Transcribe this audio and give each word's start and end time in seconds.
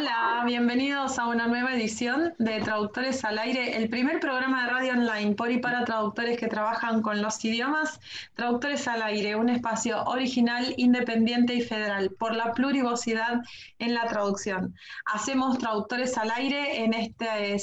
Hola, 0.00 0.44
bienvenidos 0.46 1.18
a 1.18 1.26
una 1.26 1.46
nueva 1.46 1.74
edición 1.74 2.32
de 2.38 2.62
Traductores 2.62 3.22
al 3.22 3.38
Aire, 3.38 3.76
el 3.76 3.90
primer 3.90 4.18
programa 4.18 4.64
de 4.64 4.70
radio 4.70 4.92
online 4.92 5.34
por 5.34 5.50
y 5.50 5.58
para 5.58 5.84
traductores 5.84 6.38
que 6.38 6.46
trabajan 6.48 7.02
con 7.02 7.20
los 7.20 7.44
idiomas. 7.44 8.00
Traductores 8.32 8.88
al 8.88 9.02
Aire, 9.02 9.36
un 9.36 9.50
espacio 9.50 10.02
original, 10.04 10.72
independiente 10.78 11.52
y 11.54 11.60
federal 11.60 12.12
por 12.18 12.34
la 12.34 12.54
plurivocidad 12.54 13.42
en 13.78 13.92
la 13.92 14.06
traducción. 14.06 14.74
Hacemos 15.04 15.58
Traductores 15.58 16.16
al 16.16 16.30
Aire 16.30 16.82
en 16.82 16.94
este 16.94 17.58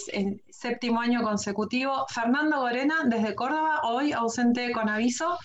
séptimo 0.51 1.01
año 1.01 1.23
consecutivo. 1.23 2.05
Fernando 2.07 2.59
Gorena, 2.59 2.97
desde 3.05 3.33
Córdoba, 3.33 3.81
hoy 3.81 4.11
ausente 4.11 4.71
con 4.73 4.89
aviso. 4.89 5.39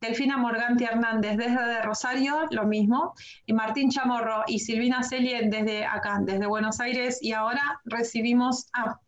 Delfina 0.00 0.36
Morganti 0.36 0.84
Hernández 0.84 1.36
desde 1.36 1.82
Rosario, 1.82 2.46
lo 2.50 2.64
mismo, 2.64 3.14
y 3.46 3.52
Martín 3.52 3.90
Chamorro 3.90 4.44
y 4.46 4.60
Silvina 4.60 5.02
Celie 5.02 5.48
desde 5.48 5.84
acá, 5.84 6.18
desde 6.22 6.46
Buenos 6.46 6.78
Aires, 6.78 7.18
y 7.20 7.32
ahora 7.32 7.80
recibimos 7.84 8.68
a... 8.72 9.00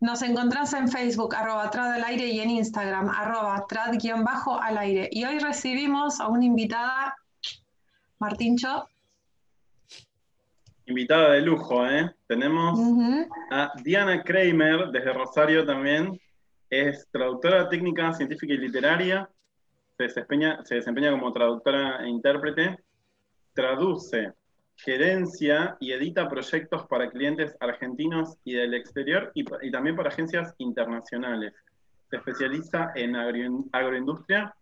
Nos 0.00 0.22
encontrás 0.22 0.72
en 0.74 0.88
Facebook, 0.88 1.34
arroba 1.34 1.70
trad 1.70 1.92
al 1.92 2.04
aire, 2.04 2.26
y 2.26 2.40
en 2.40 2.50
Instagram, 2.50 3.08
arroba 3.08 3.66
trad-al 3.68 4.78
aire. 4.78 5.08
Y 5.10 5.24
hoy 5.24 5.38
recibimos 5.38 6.20
a 6.20 6.28
una 6.28 6.44
invitada, 6.44 7.16
Martín 8.18 8.56
Cho. 8.56 8.86
Invitada 10.86 11.32
de 11.32 11.40
lujo, 11.40 11.86
¿eh? 11.86 12.14
Tenemos 12.26 12.78
a 13.50 13.72
Diana 13.82 14.22
Kramer, 14.22 14.88
desde 14.90 15.12
Rosario 15.12 15.64
también. 15.64 16.20
Es 16.68 17.06
traductora 17.10 17.68
técnica 17.68 18.12
científica 18.12 18.52
y 18.52 18.58
literaria, 18.58 19.30
se 19.96 20.04
desempeña, 20.04 20.64
se 20.64 20.76
desempeña 20.76 21.10
como 21.10 21.32
traductora 21.32 22.04
e 22.04 22.08
intérprete, 22.08 22.78
traduce, 23.52 24.32
gerencia 24.76 25.76
y 25.78 25.92
edita 25.92 26.28
proyectos 26.28 26.86
para 26.88 27.08
clientes 27.10 27.56
argentinos 27.60 28.36
y 28.44 28.54
del 28.54 28.74
exterior 28.74 29.30
y, 29.34 29.44
también 29.70 29.96
para 29.96 30.08
agencias 30.08 30.54
internacionales. 30.58 31.54
Se 32.10 32.16
especializa 32.16 32.92
en 32.94 33.14
agroindustria, 33.72 34.54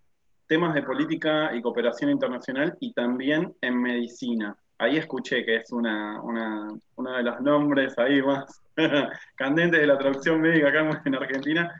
temas 0.47 0.75
de 0.75 0.83
política 0.83 1.55
y 1.55 1.63
cooperación 1.63 2.11
internacional 2.11 2.77
y 2.81 2.93
también 2.93 3.55
en 3.63 3.81
medicina. 3.81 4.57
Ahí 4.79 4.97
escuché 4.97 5.45
que 5.45 5.57
es 5.57 5.73
una, 5.73 6.21
uno 6.21 7.17
de 7.17 7.23
los 7.23 7.41
nombres 7.41 7.97
ahí 7.99 8.21
más 8.21 8.61
candentes 9.37 9.81
de 9.81 9.87
la 9.87 9.97
traducción 9.97 10.41
médica 10.41 10.69
acá 10.69 11.03
en 11.05 11.15
Argentina. 11.15 11.73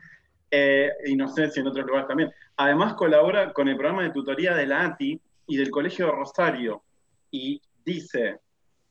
Eh, 0.55 0.91
y 1.07 1.15
no 1.15 1.27
sé 1.29 1.49
si 1.49 1.61
en 1.61 1.67
otros 1.67 1.83
lugares 1.83 2.07
también. 2.07 2.31
Además 2.57 2.93
colabora 2.93 3.51
con 3.53 3.67
el 3.67 3.75
programa 3.75 4.03
de 4.03 4.11
tutoría 4.11 4.53
de 4.53 4.67
la 4.67 4.85
ATI 4.85 5.19
y 5.47 5.57
del 5.57 5.71
Colegio 5.71 6.05
de 6.05 6.11
Rosario. 6.11 6.83
Y 7.31 7.59
dice, 7.83 8.39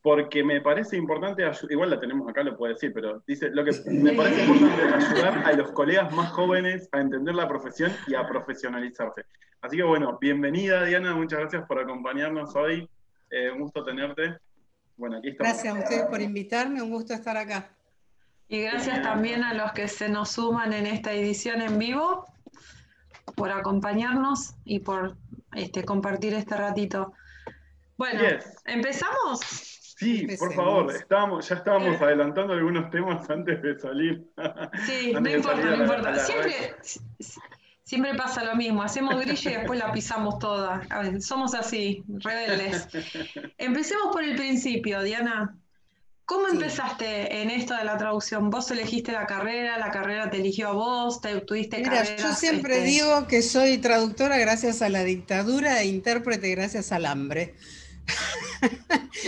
porque 0.03 0.43
me 0.43 0.61
parece 0.61 0.97
importante, 0.97 1.49
igual 1.71 1.91
la 1.91 2.01
tenemos 2.01 2.29
acá, 2.29 2.43
lo 2.43 2.57
puede 2.57 2.75
decir, 2.75 2.93
pero 2.93 3.23
dice, 3.29 3.51
lo 3.51 3.65
que 3.65 3.71
me 3.93 4.13
parece 4.13 4.45
importante 4.45 4.89
es 4.89 5.09
ayudar 5.09 5.47
a 5.47 5.53
los 5.53 5.71
colegas 5.71 6.13
más 6.13 6.33
jóvenes 6.33 6.89
a 6.91 7.01
entender 7.01 7.37
la 7.37 7.47
profesión 7.47 7.93
y 8.09 8.17
a 8.17 8.27
profesionalizarse. 8.27 9.23
Así 9.61 9.77
que 9.77 9.85
bueno, 9.85 10.19
bienvenida 10.21 10.85
Diana, 10.85 11.15
muchas 11.15 11.39
gracias 11.39 11.65
por 11.69 11.79
acompañarnos 11.79 12.57
hoy. 12.57 12.89
Eh, 13.31 13.53
un 13.53 13.61
gusto 13.61 13.85
tenerte. 13.85 14.37
Bueno, 14.97 15.19
aquí 15.19 15.29
estamos. 15.29 15.53
Gracias 15.53 15.77
a 15.77 15.79
ustedes 15.79 16.07
por 16.07 16.21
invitarme, 16.21 16.83
un 16.83 16.91
gusto 16.91 17.15
estar 17.15 17.37
acá. 17.37 17.71
Y 18.53 18.61
gracias 18.61 19.01
también 19.01 19.43
a 19.45 19.55
los 19.55 19.73
que 19.73 19.89
se 19.89 20.11
nos 20.11 20.33
suman 20.33 20.75
en 20.75 20.85
esta 20.85 21.11
edición 21.11 21.63
en 21.63 21.79
vivo 21.79 22.27
por 23.35 23.51
acompañarnos 23.51 24.57
y 24.67 24.81
por 24.81 25.17
este, 25.55 25.87
compartir 25.87 26.35
este 26.35 26.55
ratito. 26.59 27.15
Bueno, 27.97 28.21
¿empezamos? 28.67 29.41
Sí, 29.41 30.27
por 30.39 30.53
favor, 30.53 30.95
estábamos, 30.95 31.49
ya 31.49 31.55
estábamos 31.55 31.99
eh. 31.99 32.05
adelantando 32.05 32.53
algunos 32.53 32.91
temas 32.91 33.31
antes 33.31 33.63
de 33.63 33.79
salir. 33.79 34.23
Sí, 34.85 35.15
no 35.19 35.31
importa, 35.31 35.65
no 35.65 35.85
importa. 35.85 36.19
Siempre, 36.19 36.75
siempre 37.85 38.15
pasa 38.17 38.45
lo 38.45 38.55
mismo, 38.55 38.83
hacemos 38.83 39.19
grilla 39.19 39.51
y 39.51 39.55
después 39.55 39.79
la 39.79 39.93
pisamos 39.93 40.39
toda. 40.39 40.83
somos 41.21 41.55
así, 41.55 42.05
rebeldes. 42.07 42.87
Empecemos 43.57 44.09
por 44.13 44.23
el 44.23 44.37
principio, 44.37 45.01
Diana. 45.01 45.57
¿Cómo 46.25 46.49
empezaste 46.49 47.43
en 47.43 47.51
esto 47.51 47.77
de 47.77 47.85
la 47.85 47.99
traducción? 47.99 48.49
¿Vos 48.49 48.71
elegiste 48.71 49.13
la 49.13 49.27
carrera? 49.27 49.77
¿La 49.79 49.91
carrera 49.91 50.31
te 50.31 50.39
eligió 50.39 50.69
a 50.69 50.73
vos? 50.73 51.21
¿Te 51.21 51.39
tuviste 51.41 51.79
Mira, 51.79 52.17
yo 52.17 52.33
siempre 52.33 52.79
este? 52.79 52.87
digo 52.87 53.27
que 53.27 53.43
soy 53.43 53.79
traductora 53.79 54.39
gracias 54.39 54.83
a 54.83 54.89
la 54.89 55.03
dictadura 55.05 55.83
e 55.83 55.87
intérprete 55.87 56.51
gracias 56.51 56.93
al 56.93 57.07
hambre. 57.07 57.57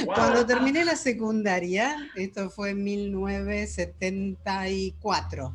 Cuando 0.06 0.46
terminé 0.46 0.84
la 0.84 0.94
secundaria, 0.96 1.96
esto 2.14 2.50
fue 2.50 2.70
en 2.70 2.84
1974, 2.84 5.54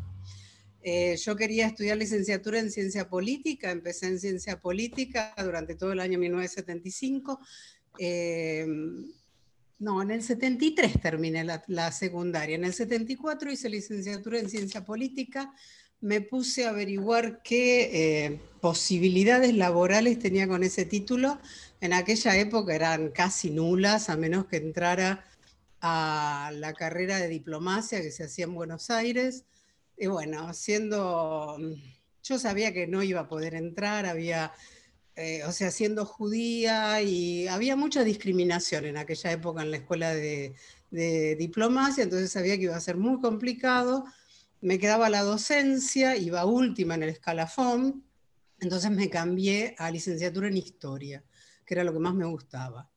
eh, 0.82 1.18
yo 1.18 1.36
quería 1.36 1.68
estudiar 1.68 1.98
licenciatura 1.98 2.60
en 2.60 2.72
ciencia 2.72 3.10
política, 3.10 3.70
empecé 3.72 4.08
en 4.08 4.18
ciencia 4.20 4.60
política 4.60 5.34
durante 5.38 5.76
todo 5.76 5.92
el 5.92 6.00
año 6.00 6.18
1975. 6.20 7.40
No, 9.80 10.02
en 10.02 10.12
el 10.12 10.22
73 10.22 11.00
terminé 11.02 11.46
la, 11.46 11.92
secundaria. 11.94 12.56
En 12.56 12.66
el 12.66 12.74
74 12.74 13.50
hice 13.50 13.70
licenciatura 13.70 14.38
en 14.38 14.50
ciencia 14.50 14.84
política. 14.84 15.54
Me 16.02 16.20
puse 16.20 16.66
a 16.66 16.72
averiguar 16.72 17.42
qué 17.44 18.26
eh, 18.26 18.42
posibilidades 18.60 19.56
laborales 19.56 20.20
tenía 20.20 20.50
con 20.50 20.64
ese 20.64 20.84
título. 20.84 21.40
En 21.80 21.94
aquella 21.94 22.36
época 22.38 22.76
eran 22.76 23.12
casi 23.12 23.52
nulas, 23.52 24.10
a 24.10 24.18
menos 24.18 24.48
que 24.48 24.58
entrara 24.58 25.24
a 25.80 26.52
la 26.56 26.74
carrera 26.74 27.18
de 27.18 27.30
diplomacia 27.30 28.02
que 28.02 28.12
se 28.12 28.26
hacía 28.26 28.46
en 28.46 28.56
Buenos 28.56 28.90
Aires. 28.90 29.46
Y 29.98 30.08
bueno, 30.08 30.54
siendo, 30.54 31.58
yo 32.24 32.38
sabía 32.38 32.74
que 32.74 32.86
no 32.86 33.02
iba 33.02 33.22
a 33.22 33.30
poder 33.30 33.56
entrar, 33.56 34.06
había 34.06 34.52
eh, 35.22 35.44
o 35.44 35.52
sea, 35.52 35.70
siendo 35.70 36.06
judía 36.06 37.02
y 37.02 37.46
había 37.50 37.76
mucha 37.76 38.06
discriminación 38.06 38.86
en 38.86 38.96
aquella 38.96 39.34
época 39.34 39.62
en 39.62 39.72
la 39.72 39.78
escuela 39.78 40.16
de, 40.16 40.56
diplomacia, 41.38 42.06
entonces 42.06 42.32
sabía 42.32 42.56
que 42.56 42.64
iba 42.64 42.76
a 42.78 42.80
ser 42.80 42.96
muy 42.96 43.20
complicado. 43.20 44.06
Me 44.62 44.80
quedaba 44.80 45.10
la 45.10 45.24
docencia, 45.24 46.16
iba 46.16 46.46
última 46.46 46.96
en 46.96 47.04
el 47.04 47.10
escalafón, 47.10 48.06
entonces 48.62 48.92
me 48.92 49.10
cambié 49.10 49.76
a 49.78 49.92
licenciatura 49.92 50.48
en 50.48 50.56
historia, 50.56 51.22
que 51.66 51.74
era 51.74 51.84
lo 51.84 51.92
que 51.92 52.00
más 52.00 52.16
me 52.16 52.26
gustaba. 52.26 52.90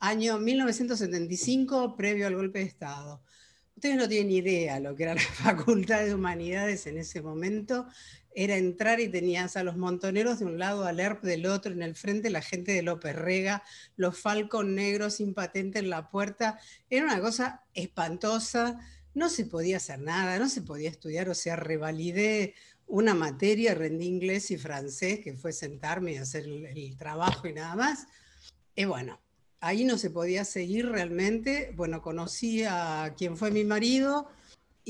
Año 0.00 0.38
1975, 0.40 1.94
previo 1.96 2.26
al 2.26 2.34
golpe 2.34 2.58
de 2.58 2.64
Estado. 2.64 3.22
Ustedes 3.76 3.96
no 3.96 4.08
tienen 4.08 4.32
idea 4.32 4.80
lo 4.80 4.96
que 4.96 5.04
era 5.04 5.14
la 5.14 5.20
Facultad 5.44 6.04
de 6.04 6.12
Humanidades 6.12 6.88
en 6.88 6.98
ese 6.98 7.22
momento 7.22 7.86
era 8.38 8.56
entrar 8.56 9.00
y 9.00 9.08
tenías 9.08 9.56
a 9.56 9.64
los 9.64 9.76
montoneros 9.76 10.38
de 10.38 10.44
un 10.44 10.60
lado, 10.60 10.84
al 10.84 11.00
ERP 11.00 11.24
del 11.24 11.46
otro, 11.46 11.72
en 11.72 11.82
el 11.82 11.96
frente 11.96 12.30
la 12.30 12.40
gente 12.40 12.70
de 12.70 12.82
López 12.82 13.16
Rega, 13.16 13.64
los 13.96 14.16
Falcon 14.16 14.76
negros 14.76 15.14
sin 15.14 15.34
patente 15.34 15.80
en 15.80 15.90
la 15.90 16.08
puerta. 16.08 16.60
Era 16.88 17.04
una 17.06 17.20
cosa 17.20 17.64
espantosa, 17.74 18.78
no 19.12 19.28
se 19.28 19.44
podía 19.44 19.78
hacer 19.78 19.98
nada, 19.98 20.38
no 20.38 20.48
se 20.48 20.62
podía 20.62 20.88
estudiar, 20.88 21.28
o 21.28 21.34
sea, 21.34 21.56
revalidé 21.56 22.54
una 22.86 23.12
materia, 23.12 23.74
rendí 23.74 24.06
inglés 24.06 24.52
y 24.52 24.56
francés, 24.56 25.18
que 25.18 25.34
fue 25.34 25.52
sentarme 25.52 26.12
y 26.12 26.18
hacer 26.18 26.44
el, 26.44 26.96
trabajo 26.96 27.48
y 27.48 27.54
nada 27.54 27.74
más. 27.74 28.06
Y 28.76 28.84
bueno, 28.84 29.18
ahí 29.58 29.84
no 29.84 29.98
se 29.98 30.10
podía 30.10 30.44
seguir 30.44 30.88
realmente. 30.88 31.72
Bueno, 31.74 32.02
conocí 32.02 32.62
a 32.62 33.14
quien 33.18 33.36
fue 33.36 33.50
mi 33.50 33.64
marido, 33.64 34.28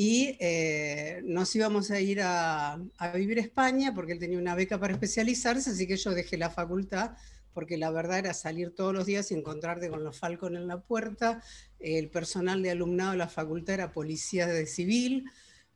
y 0.00 0.37
eh, 0.39 1.23
nos 1.25 1.56
íbamos 1.56 1.91
a 1.91 1.99
ir 1.99 2.21
a, 2.23 2.79
vivir 3.17 3.39
a 3.39 3.41
España 3.41 3.93
porque 3.97 4.12
él 4.12 4.21
tenía 4.21 4.39
una 4.39 4.55
beca 4.55 4.79
para 4.79 4.93
especializarse, 4.93 5.71
así 5.71 5.89
que 5.89 5.97
yo 5.97 6.12
dejé 6.12 6.37
la 6.37 6.50
facultad 6.50 7.17
porque 7.53 7.77
la 7.77 7.91
verdad 7.91 8.21
era 8.21 8.33
salir 8.33 8.73
todos 8.77 8.95
los 8.95 9.06
días 9.06 9.33
y 9.33 9.35
encontrarte 9.35 9.91
con 9.91 10.05
los 10.05 10.17
Falcon 10.17 10.55
en 10.55 10.69
la 10.69 10.79
puerta, 10.79 11.43
el 11.81 12.11
personal 12.11 12.62
de 12.62 12.71
alumnado 12.71 13.11
de 13.11 13.17
la 13.17 13.27
facultad 13.27 13.75
era 13.75 13.93
policía 13.93 14.47
de 14.47 14.67
civil, 14.67 15.25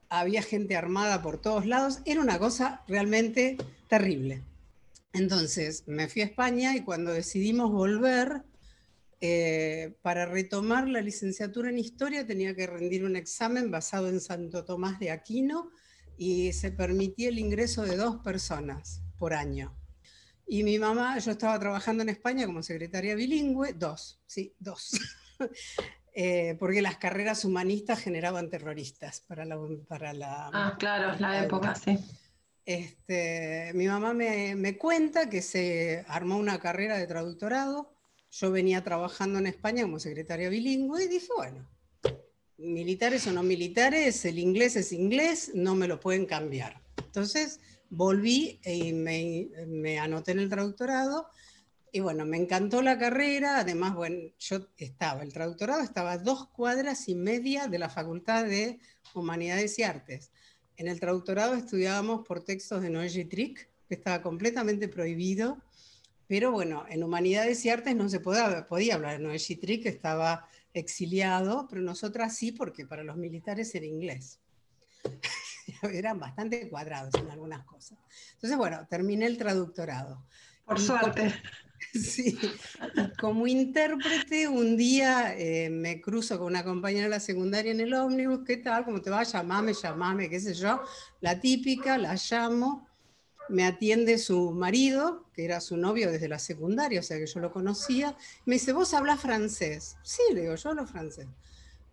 había 0.09 0.43
gente 0.43 0.77
armada 0.77 1.21
por 1.21 1.43
todos 1.43 1.67
lados, 1.67 1.99
era 2.05 2.21
una 2.21 2.39
cosa 2.39 2.85
realmente 2.87 3.57
terrible. 3.89 4.45
Entonces 5.13 5.83
me 5.89 6.07
fui 6.07 6.23
a 6.23 6.27
España 6.27 6.77
y 6.77 6.83
cuando 6.83 7.13
decidimos 7.13 7.73
volver, 7.73 8.43
eh, 9.25 9.97
para 10.03 10.27
retomar 10.27 10.89
la 10.89 11.01
licenciatura 11.01 11.71
en 11.71 11.79
historia 11.79 12.27
tenía 12.27 12.57
que 12.57 12.67
rendir 12.67 13.05
un 13.05 13.15
examen 13.15 13.71
basado 13.71 14.09
en 14.09 14.21
Santo 14.21 14.65
Tomás 14.65 14.99
de 14.99 15.13
Aquino 15.13 15.71
y 16.19 16.53
se 16.53 16.73
permitía 16.73 17.29
el 17.29 17.39
ingreso 17.39 17.83
de 17.83 17.97
dos 17.97 18.17
personas 18.17 19.01
por 19.19 19.33
año. 19.33 19.79
Y 20.45 20.65
mi 20.65 20.77
mamá, 20.77 21.17
yo 21.21 21.31
estaba 21.31 21.57
trabajando 21.61 22.03
en 22.03 22.09
España 22.09 22.47
como 22.47 22.65
secretaria 22.65 23.15
bilingüe, 23.15 23.75
dos, 23.75 24.21
sí, 24.27 24.55
dos. 24.59 24.91
Eh, 26.15 26.57
porque 26.61 26.83
las 26.83 26.99
carreras 26.99 27.43
humanistas 27.47 27.99
generaban 27.99 28.51
terroristas 28.51 29.23
para 29.23 29.47
la... 29.47 29.59
Para 29.89 30.13
la 30.13 30.51
ah, 30.53 30.77
claro, 30.79 31.19
la 31.19 31.43
época, 31.43 31.75
sí. 31.75 31.99
Este, 32.67 33.73
mi 33.73 33.87
mamá 33.87 34.13
me, 34.13 34.55
me, 34.55 34.77
cuenta 34.77 35.31
que 35.31 35.41
se 35.41 36.05
armó 36.07 36.37
una 36.37 36.61
carrera 36.61 36.99
de 36.99 37.07
traductorado 37.07 37.92
yo 38.33 38.51
venía 38.51 38.83
trabajando 38.83 39.39
en 39.39 39.47
España 39.47 39.83
como 39.83 40.01
secretaria 40.01 40.49
bilingüe 40.49 41.05
y 41.05 41.09
dije, 41.09 41.29
bueno, 41.37 41.69
militares 42.57 43.27
o 43.27 43.33
no 43.33 43.43
militares, 43.43 44.25
el 44.25 44.39
inglés 44.39 44.75
es 44.77 44.93
inglés, 44.93 45.53
no 45.55 45.75
me 45.75 45.87
lo 45.87 46.01
pueden 46.01 46.25
cambiar. 46.25 46.83
Entonces 46.97 47.61
volví 47.91 48.59
y 48.65 48.95
me, 48.95 49.49
me 49.67 49.99
anoté 49.99 50.33
en 50.33 50.39
el 50.39 50.49
traductorado 50.49 51.29
y 51.93 52.01
bueno, 52.01 52.25
me 52.25 52.39
encantó 52.39 52.81
la 52.81 52.99
carrera, 52.99 53.59
además, 53.59 53.95
bueno, 53.95 54.17
yo 54.39 54.67
estaba, 54.79 55.23
el 55.23 55.33
traductorado 55.35 55.83
estaba 55.83 56.13
a 56.13 56.19
dos 56.19 56.49
cuadras 56.49 57.07
y 57.11 57.15
media 57.15 57.69
de 57.69 57.79
la 57.79 57.91
Facultad 57.91 58.47
de 58.47 58.81
Humanidades 59.15 59.79
y 59.79 59.83
Artes. 59.83 60.31
En 60.79 60.89
el 60.89 60.99
traductorado 61.01 61.53
estudiábamos 61.53 62.27
por 62.27 62.43
textos 62.45 62.81
de 62.81 62.89
Noé 62.89 63.11
Trick, 63.27 63.69
que 63.87 63.95
estaba 63.95 64.23
completamente 64.23 64.89
prohibido, 64.89 65.59
pero 66.33 66.51
bueno, 66.51 66.87
en 66.89 67.05
Humanidades 67.05 67.63
y 67.67 67.69
Artes 67.69 67.95
no 67.95 68.09
se 68.09 68.19
podía, 68.19 68.67
podía 68.67 68.95
hablar 68.95 69.19
de 69.19 69.23
Noé 69.23 69.37
Trick, 69.39 69.83
que 69.83 69.91
estaba 69.91 70.49
exiliado, 70.73 71.67
pero 71.69 71.83
nosotras 71.83 72.35
sí, 72.35 72.53
porque 72.53 72.87
para 72.87 73.05
los 73.05 73.19
militares 73.19 73.75
era 73.75 73.85
inglés. 73.85 74.41
Eran 75.83 76.19
bastante 76.19 76.71
cuadrados 76.71 77.13
en 77.21 77.31
algunas 77.31 77.67
cosas. 77.67 77.99
Entonces, 78.33 78.57
bueno, 78.57 78.87
terminé 78.89 79.27
el 79.27 79.37
traductorado. 79.37 80.25
Por 80.65 80.81
suerte. 80.81 81.35
Sí, 81.93 82.39
como 83.21 83.47
intérprete, 83.47 84.47
un 84.47 84.77
día 84.77 85.37
eh, 85.37 85.69
me 85.69 86.01
cruzo 86.01 86.39
con 86.39 86.47
una 86.47 86.63
compañera 86.63 87.05
de 87.05 87.11
la 87.11 87.21
secundaria 87.21 87.73
en 87.73 87.81
el 87.81 87.93
ómnibus, 87.93 88.45
¿qué 88.47 88.59
tal? 88.59 88.85
¿Cómo 88.85 89.03
te 89.03 89.11
va? 89.11 89.25
Llamame, 89.25 89.75
llamame, 89.75 90.31
qué 90.31 90.39
sé 90.41 90.55
yo. 90.55 90.81
La 91.21 91.41
típica, 91.41 91.99
la 91.99 92.15
llamo, 92.15 92.87
me 93.49 93.65
atiende 93.67 94.19
su 94.19 94.53
marido, 94.53 95.27
que 95.35 95.45
era 95.45 95.61
su 95.61 95.77
novio 95.77 96.11
desde 96.11 96.29
la 96.29 96.39
secundaria, 96.39 97.01
o 97.01 97.03
sea 97.03 97.19
que 97.19 97.27
yo 97.27 97.41
lo 97.41 97.53
conocía. 97.53 98.17
Me 98.47 98.55
dice, 98.55 98.73
¿vos 98.73 98.95
hablas 98.95 99.21
francés? 99.21 99.97
Sí, 100.03 100.23
le 100.33 100.43
digo, 100.43 100.55
yo 100.55 100.71
hablo 100.71 100.87
francés. 100.87 101.27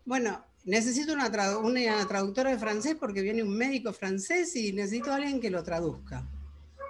Bueno, 0.05 0.43
necesito 0.65 1.13
una, 1.13 1.31
traductora 1.31 2.51
de 2.51 2.59
francés 2.59 2.95
porque 2.99 3.21
viene 3.21 3.43
un 3.43 3.55
médico 3.55 3.93
francés 3.93 4.55
y 4.55 4.71
necesito 4.71 5.11
a 5.11 5.15
alguien 5.15 5.39
que 5.39 5.49
lo 5.49 5.63
traduzca. 5.63 6.27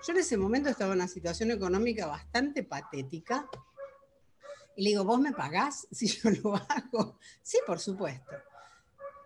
Yo 0.05 0.13
en 0.13 0.19
ese 0.19 0.37
momento 0.37 0.69
estaba 0.69 0.93
en 0.93 0.99
una 0.99 1.07
situación 1.07 1.51
económica 1.51 2.07
bastante 2.07 2.63
patética. 2.63 3.47
Y 4.75 4.83
le 4.83 4.89
digo, 4.91 5.03
¿vos 5.03 5.19
me 5.19 5.33
pagás 5.33 5.87
si 5.91 6.07
yo 6.07 6.29
lo 6.29 6.55
hago? 6.55 7.17
Sí, 7.41 7.57
por 7.65 7.79
supuesto. 7.79 8.35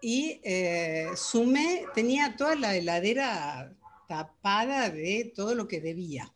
Y 0.01 0.41
eh, 0.44 1.12
sumé, 1.15 1.86
tenía 1.94 2.36
toda 2.36 2.56
la 2.56 2.75
heladera 2.75 3.74
tapada 4.13 4.92
de 4.92 5.31
todo 5.36 5.56
lo 5.56 5.68
que 5.68 5.81
debía. 5.81 6.31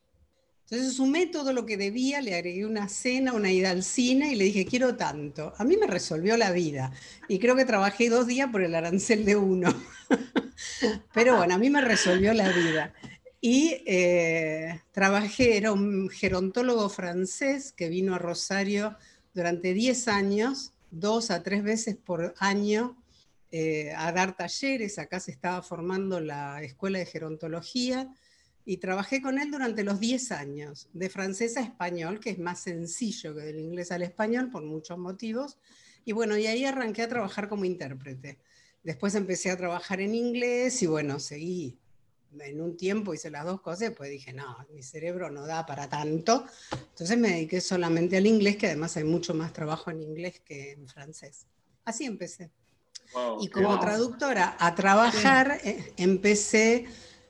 Entonces 0.64 0.96
sumé 0.96 1.28
todo 1.28 1.54
lo 1.54 1.66
que 1.66 1.78
debía, 1.78 2.22
le 2.22 2.34
agregué 2.34 2.66
una 2.66 2.90
cena, 2.90 3.34
una 3.34 3.52
ida 3.52 3.70
al 3.70 3.84
cine 3.84 4.34
y 4.34 4.36
le 4.36 4.46
dije, 4.46 4.66
quiero 4.66 4.98
tanto. 4.98 5.54
A 5.58 5.64
mí 5.64 5.78
me 5.78 5.86
resolvió 5.86 6.36
la 6.38 6.52
vida 6.52 6.92
y 7.30 7.38
creo 7.38 7.56
que 7.56 7.66
trabajé 7.66 8.10
dos 8.10 8.26
días 8.26 8.50
por 8.52 8.64
el 8.64 8.74
arancel 8.74 9.24
de 9.26 9.36
uno. 9.36 9.74
Pero 11.14 11.38
bueno, 11.38 11.54
a 11.54 11.58
mí 11.60 11.70
me 11.70 11.82
resolvió 11.82 12.34
la 12.34 12.50
vida. 12.50 12.94
Y 13.40 13.84
eh, 13.86 14.82
trabajé, 14.92 15.56
era 15.58 15.72
un 15.72 16.10
gerontólogo 16.10 16.90
francés 16.90 17.72
que 17.72 17.90
vino 17.90 18.16
a 18.16 18.18
Rosario 18.18 18.98
durante 19.36 19.74
10 19.74 20.08
años, 20.08 20.74
dos 20.90 21.30
a 21.30 21.44
tres 21.44 21.64
veces 21.64 21.96
por 21.96 22.34
año, 22.40 22.98
eh, 23.52 23.94
a 23.96 24.12
dar 24.12 24.36
talleres. 24.36 25.00
Acá 25.00 25.20
se 25.20 25.32
estaba 25.32 25.62
formando 25.62 26.20
la 26.20 26.62
escuela 26.64 27.00
de 27.00 27.06
gerontología 27.06 28.10
y 28.66 28.78
trabajé 28.78 29.22
con 29.22 29.40
él 29.40 29.50
durante 29.50 29.84
los 29.84 30.00
10 30.00 30.32
años, 30.34 30.90
de 30.92 31.10
francés 31.10 31.56
a 31.56 31.62
español, 31.62 32.20
que 32.20 32.32
es 32.32 32.40
más 32.40 32.60
sencillo 32.60 33.34
que 33.34 33.42
del 33.42 33.60
inglés 33.60 33.92
al 33.92 34.02
español 34.02 34.50
por 34.50 34.64
muchos 34.64 34.98
motivos. 34.98 35.58
Y 36.04 36.12
bueno, 36.12 36.38
y 36.38 36.48
ahí 36.48 36.66
arranqué 36.66 37.04
a 37.04 37.08
trabajar 37.08 37.48
como 37.48 37.66
intérprete. 37.66 38.40
Después 38.84 39.16
empecé 39.16 39.52
a 39.52 39.58
trabajar 39.58 40.02
en 40.02 40.16
inglés 40.16 40.82
y 40.82 40.86
bueno, 40.86 41.20
seguí 41.20 41.78
en 42.40 42.62
un 42.62 42.78
tiempo 42.78 43.14
hice 43.14 43.30
las 43.30 43.46
dos 43.46 43.62
cosas, 43.62 43.94
pues 43.96 44.10
dije, 44.10 44.34
no, 44.34 44.58
mi 44.74 44.84
cerebro 44.84 45.30
no 45.30 45.46
da 45.46 45.66
para 45.66 45.90
tanto. 45.90 46.46
Entonces 46.72 47.18
me 47.18 47.30
dediqué 47.30 47.62
solamente 47.62 48.18
al 48.18 48.28
inglés, 48.28 48.58
que 48.58 48.68
además 48.68 48.98
hay 48.98 49.04
mucho 49.04 49.34
más 49.34 49.54
trabajo 49.54 49.92
en 49.92 50.02
inglés 50.02 50.42
que 50.42 50.74
en 50.74 50.88
francés. 50.88 51.46
Así 51.86 52.06
empecé. 52.06 52.52
Y 53.42 53.50
como 53.50 53.80
traductora 53.80 54.56
a 54.60 54.76
trabajar, 54.76 55.60
eh, 55.64 55.94
empecé 55.98 56.86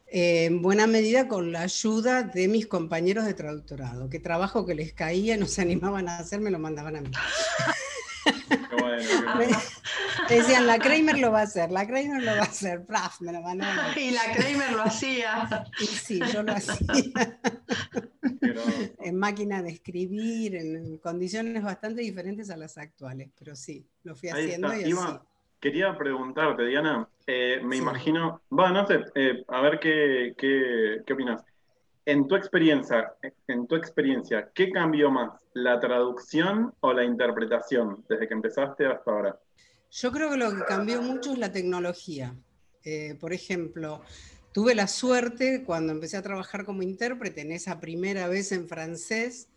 eh, 0.07 0.45
en 0.45 0.61
buena 0.61 0.87
medida 0.87 1.27
con 1.27 1.51
la 1.51 1.61
ayuda 1.61 2.23
de 2.23 2.47
mis 2.47 2.67
compañeros 2.67 3.25
de 3.25 3.33
traductorado, 3.33 4.09
que 4.09 4.19
trabajo 4.19 4.65
que 4.65 4.75
les 4.75 4.93
caía 4.93 5.35
y 5.35 5.37
no 5.37 5.47
se 5.47 5.61
animaban 5.61 6.07
a 6.07 6.19
hacer, 6.19 6.39
me 6.39 6.51
lo 6.51 6.59
mandaban 6.59 6.95
a 6.95 7.01
mí. 7.01 7.11
Decían, 10.29 10.67
la 10.67 10.79
Kramer 10.79 11.19
lo 11.19 11.31
va 11.31 11.41
a 11.41 11.43
hacer, 11.43 11.71
la 11.71 11.87
Kramer 11.87 12.21
lo 12.21 12.31
va 12.31 12.39
a 12.39 12.43
hacer, 12.43 12.85
Praf, 12.85 13.21
me 13.21 13.31
lo 13.31 13.39
Y 13.97 14.11
la 14.11 14.23
Kramer 14.33 14.73
lo 14.73 14.83
hacía. 14.83 15.47
Y 15.79 15.85
sí, 15.85 16.19
yo 16.33 16.43
lo 16.43 16.53
hacía. 16.53 16.77
en 18.99 19.17
máquina 19.17 19.61
de 19.61 19.71
escribir, 19.71 20.55
en 20.55 20.97
condiciones 20.97 21.63
bastante 21.63 22.01
diferentes 22.01 22.49
a 22.49 22.57
las 22.57 22.77
actuales, 22.77 23.29
pero 23.37 23.55
sí, 23.55 23.87
lo 24.03 24.15
fui 24.15 24.29
haciendo 24.29 24.73
y 24.73 24.83
así. 24.83 24.93
Quería 25.59 25.97
preguntarte, 25.97 26.65
Diana, 26.65 27.07
eh, 27.25 27.59
me 27.63 27.77
imagino, 27.77 28.41
va, 28.57 28.71
no 28.71 28.85
sé, 28.85 29.05
eh, 29.15 29.43
a 29.47 29.61
ver 29.61 29.79
qué, 29.79 30.33
qué, 30.37 31.01
qué 31.05 31.13
opinas. 31.13 31.43
En 32.05 32.27
tu 32.27 32.35
experiencia, 32.35 33.13
en 33.47 33.67
tu 33.67 33.75
experiencia, 33.75 34.49
¿qué 34.53 34.71
cambió 34.71 35.11
más, 35.11 35.31
la 35.53 35.79
traducción 35.79 36.73
o 36.79 36.93
la 36.93 37.03
interpretación 37.03 38.05
desde 38.07 38.27
que 38.27 38.33
empezaste 38.33 38.85
hasta 38.85 39.11
ahora? 39.11 39.39
Yo 39.91 40.11
creo 40.11 40.29
que 40.29 40.37
lo 40.37 40.55
que 40.55 40.63
cambió 40.63 41.01
mucho 41.01 41.33
es 41.33 41.39
la 41.39 41.51
tecnología. 41.51 42.35
Eh, 42.83 43.15
por 43.19 43.33
ejemplo, 43.33 44.01
tuve 44.53 44.75
la 44.75 44.87
suerte 44.87 45.63
cuando 45.65 45.91
empecé 45.91 46.17
a 46.17 46.21
trabajar 46.21 46.65
como 46.65 46.83
intérprete 46.83 47.41
en 47.41 47.51
esa 47.51 47.79
primera 47.79 48.27
vez 48.27 48.51
en 48.51 48.67
francés 48.67 49.49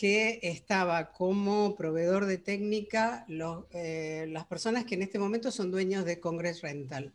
que 0.00 0.40
estaba 0.42 1.12
como 1.12 1.76
proveedor 1.76 2.24
de 2.24 2.38
técnica 2.38 3.26
eh, 3.70 4.26
las 4.30 4.46
personas 4.46 4.86
que 4.86 4.94
en 4.94 5.02
este 5.02 5.18
momento 5.18 5.50
son 5.50 5.70
dueños 5.70 6.06
de 6.06 6.18
Congress 6.18 6.62
Rental. 6.62 7.12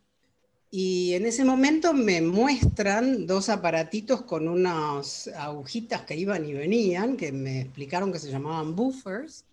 Y 0.70 1.14
en 1.14 1.26
ese 1.26 1.44
momento 1.44 1.92
me 1.94 2.22
muestran 2.22 3.26
dos 3.26 3.48
aparatitos 3.48 4.22
con 4.22 4.46
unas 4.46 5.26
agujitas 5.26 6.02
que 6.02 6.14
iban 6.14 6.48
y 6.48 6.52
venían, 6.52 7.16
que 7.16 7.32
me 7.32 7.62
explicaron 7.62 8.12
que 8.12 8.20
se 8.20 8.30
llamaban 8.30 8.76
buffers. 8.76 9.44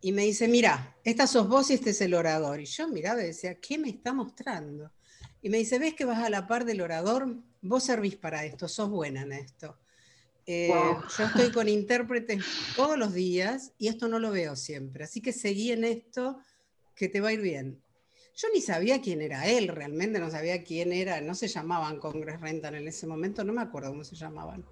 Y 0.00 0.12
me 0.12 0.22
dice, 0.22 0.48
mira, 0.48 0.96
esta 1.04 1.26
sos 1.26 1.46
vos 1.46 1.70
y 1.70 1.74
este 1.74 1.90
es 1.90 2.00
el 2.00 2.14
orador. 2.14 2.58
Y 2.58 2.64
yo 2.64 2.88
miraba 2.88 3.22
y 3.22 3.26
decía, 3.26 3.56
¿qué 3.56 3.76
me 3.76 3.90
está 3.90 4.14
mostrando? 4.14 4.90
Y 5.42 5.50
me 5.50 5.58
dice, 5.58 5.78
¿ves 5.78 5.92
que 5.92 6.06
vas 6.06 6.24
a 6.24 6.30
la 6.30 6.46
par 6.46 6.64
del 6.64 6.80
orador? 6.80 7.36
Vos 7.60 7.84
servís 7.84 8.16
para 8.16 8.46
esto, 8.46 8.66
sos 8.66 8.88
buena 8.88 9.20
en 9.20 9.32
esto. 9.32 9.76
Eh, 10.50 10.70
yo 11.18 11.24
estoy 11.24 11.52
con 11.52 11.68
intérpretes 11.68 12.42
todos 12.74 12.96
los 12.96 13.12
días 13.12 13.74
y 13.76 13.88
esto 13.88 14.08
no 14.08 14.18
lo 14.18 14.30
veo 14.30 14.56
siempre. 14.56 15.04
Así 15.04 15.20
que 15.20 15.30
seguí 15.34 15.72
en 15.72 15.84
esto, 15.84 16.38
que 16.96 17.10
te 17.10 17.20
va 17.20 17.28
a 17.28 17.32
ir 17.34 17.42
bien. 17.42 17.82
Yo 18.34 18.48
ni 18.54 18.62
sabía 18.62 19.02
quién 19.02 19.20
era 19.20 19.46
él, 19.46 19.68
realmente 19.68 20.18
no 20.18 20.30
sabía 20.30 20.64
quién 20.64 20.90
era, 20.90 21.20
no 21.20 21.34
se 21.34 21.48
llamaban 21.48 21.98
Congress 21.98 22.40
Rental 22.40 22.76
en 22.76 22.88
ese 22.88 23.06
momento, 23.06 23.44
no 23.44 23.52
me 23.52 23.60
acuerdo 23.60 23.90
cómo 23.90 24.04
se 24.04 24.16
llamaban. 24.16 24.64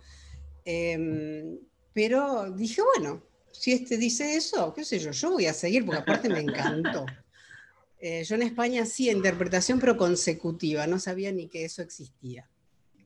Em, 0.65 1.59
pero 1.93 2.51
dije, 2.53 2.81
bueno, 2.95 3.23
si 3.53 3.73
este 3.73 3.99
dice 3.99 4.35
eso, 4.35 4.73
qué 4.73 4.83
sé 4.83 4.99
yo, 4.99 5.11
yo 5.11 5.33
voy 5.33 5.45
a 5.45 5.53
seguir 5.53 5.85
porque 5.85 6.01
aparte 6.01 6.29
me 6.31 6.41
encantó. 6.41 7.05
Eh, 7.99 8.25
yo 8.25 8.35
en 8.35 8.43
España 8.43 8.83
hacía 8.83 9.11
interpretación 9.11 9.81
pero 9.81 9.97
consecutiva, 9.97 10.87
no 10.87 10.99
sabía 10.99 11.33
ni 11.33 11.49
que 11.49 11.65
eso 11.65 11.81
existía. 11.81 12.47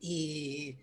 Y 0.01 0.75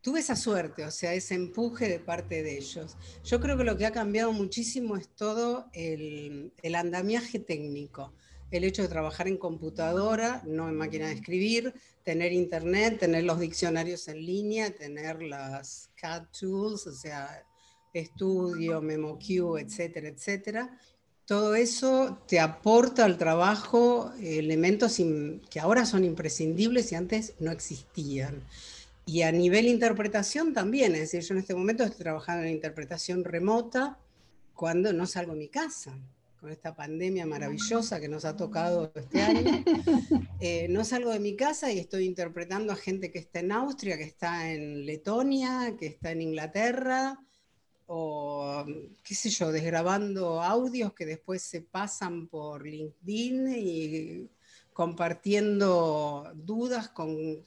tuve 0.00 0.20
esa 0.20 0.36
suerte, 0.36 0.84
o 0.84 0.90
sea, 0.90 1.14
ese 1.14 1.34
empuje 1.34 1.88
de 1.88 2.00
parte 2.00 2.42
de 2.42 2.58
ellos. 2.58 2.96
Yo 3.24 3.40
creo 3.40 3.56
que 3.56 3.64
lo 3.64 3.76
que 3.76 3.86
ha 3.86 3.92
cambiado 3.92 4.32
muchísimo 4.32 4.96
es 4.96 5.08
todo 5.08 5.66
el, 5.72 6.52
andamiaje 6.74 7.38
técnico 7.38 8.12
el 8.50 8.64
hecho 8.64 8.80
de 8.80 8.88
trabajar 8.88 9.28
en 9.28 9.36
computadora, 9.36 10.42
no 10.46 10.70
en 10.70 10.76
máquina 10.76 11.08
de 11.08 11.12
escribir, 11.12 11.74
tener 12.02 12.32
internet, 12.32 12.98
tener 12.98 13.24
los 13.24 13.40
diccionarios 13.40 14.08
en 14.08 14.24
línea, 14.24 14.70
tener 14.70 15.22
las 15.22 15.90
CAD 15.96 16.28
tools, 16.40 16.86
o 16.86 16.92
sea, 16.92 17.44
estudio, 17.92 18.80
MemoQ, 18.80 19.58
etcétera, 19.58 20.08
etcétera. 20.08 20.78
Todo 21.26 21.54
eso 21.54 22.22
te 22.26 22.40
aporta 22.40 23.04
al 23.04 23.18
trabajo 23.18 24.12
elementos 24.18 24.96
que 25.50 25.60
ahora 25.60 25.84
son 25.84 26.04
imprescindibles 26.04 26.90
y 26.92 26.94
antes 26.94 27.34
no 27.40 27.50
existían. 27.50 28.46
Y 29.08 29.22
a 29.22 29.32
nivel 29.32 29.68
interpretación 29.68 30.52
también, 30.52 30.94
es 30.94 31.00
decir, 31.00 31.22
yo 31.22 31.32
en 31.32 31.40
este 31.40 31.54
momento 31.54 31.82
estoy 31.82 32.00
trabajando 32.00 32.44
en 32.44 32.52
interpretación 32.52 33.24
remota 33.24 33.98
cuando 34.52 34.92
no 34.92 35.06
salgo 35.06 35.32
de 35.32 35.38
mi 35.38 35.48
casa 35.48 35.98
con 36.38 36.50
esta 36.50 36.76
pandemia 36.76 37.24
maravillosa 37.24 38.00
que 38.00 38.08
nos 38.08 38.26
ha 38.26 38.36
tocado 38.36 38.92
este 38.94 39.22
año. 39.22 39.64
Eh, 40.40 40.68
no 40.68 40.84
salgo 40.84 41.10
de 41.10 41.18
mi 41.18 41.34
casa 41.34 41.72
y 41.72 41.80
estoy 41.80 42.04
interpretando 42.04 42.72
a 42.72 42.76
gente 42.76 43.10
que 43.10 43.18
está 43.18 43.40
en 43.40 43.50
Austria, 43.50 43.96
que 43.96 44.04
está 44.04 44.52
en 44.52 44.86
Letonia, 44.86 45.74
que 45.76 45.86
está 45.86 46.12
en 46.12 46.22
Inglaterra, 46.22 47.18
o 47.86 48.64
qué 49.02 49.14
sé 49.16 49.30
yo, 49.30 49.50
desgrabando 49.50 50.40
audios 50.40 50.92
que 50.92 51.06
después 51.06 51.42
se 51.42 51.62
pasan 51.62 52.28
por 52.28 52.64
LinkedIn 52.64 53.48
y 53.56 54.28
compartiendo 54.72 56.30
dudas 56.36 56.88
con, 56.90 57.44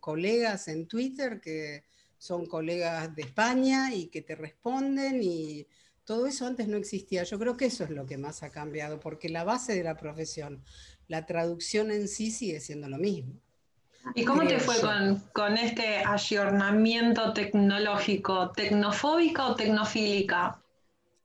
colegas 0.00 0.68
en 0.68 0.86
Twitter 0.86 1.40
que 1.40 1.84
son 2.18 2.46
colegas 2.46 3.14
de 3.14 3.22
España 3.22 3.94
y 3.94 4.06
que 4.06 4.22
te 4.22 4.34
responden 4.34 5.20
y 5.22 5.66
todo 6.04 6.26
eso 6.26 6.46
antes 6.46 6.68
no 6.68 6.76
existía. 6.76 7.22
Yo 7.24 7.38
creo 7.38 7.56
que 7.56 7.66
eso 7.66 7.84
es 7.84 7.90
lo 7.90 8.06
que 8.06 8.16
más 8.16 8.42
ha 8.42 8.50
cambiado, 8.50 8.98
porque 8.98 9.28
la 9.28 9.44
base 9.44 9.74
de 9.74 9.84
la 9.84 9.96
profesión, 9.96 10.64
la 11.06 11.26
traducción 11.26 11.90
en 11.90 12.08
sí 12.08 12.30
sigue 12.30 12.60
siendo 12.60 12.88
lo 12.88 12.96
mismo. 12.98 13.34
¿Y 14.14 14.24
cómo 14.24 14.46
te 14.46 14.58
fue 14.58 14.76
con, 15.32 15.58
este 15.58 15.98
ayornamiento 15.98 17.32
tecnológico? 17.32 18.52
¿Tecnofóbica 18.52 19.46
o 19.48 19.54
tecnofílica? 19.54 20.62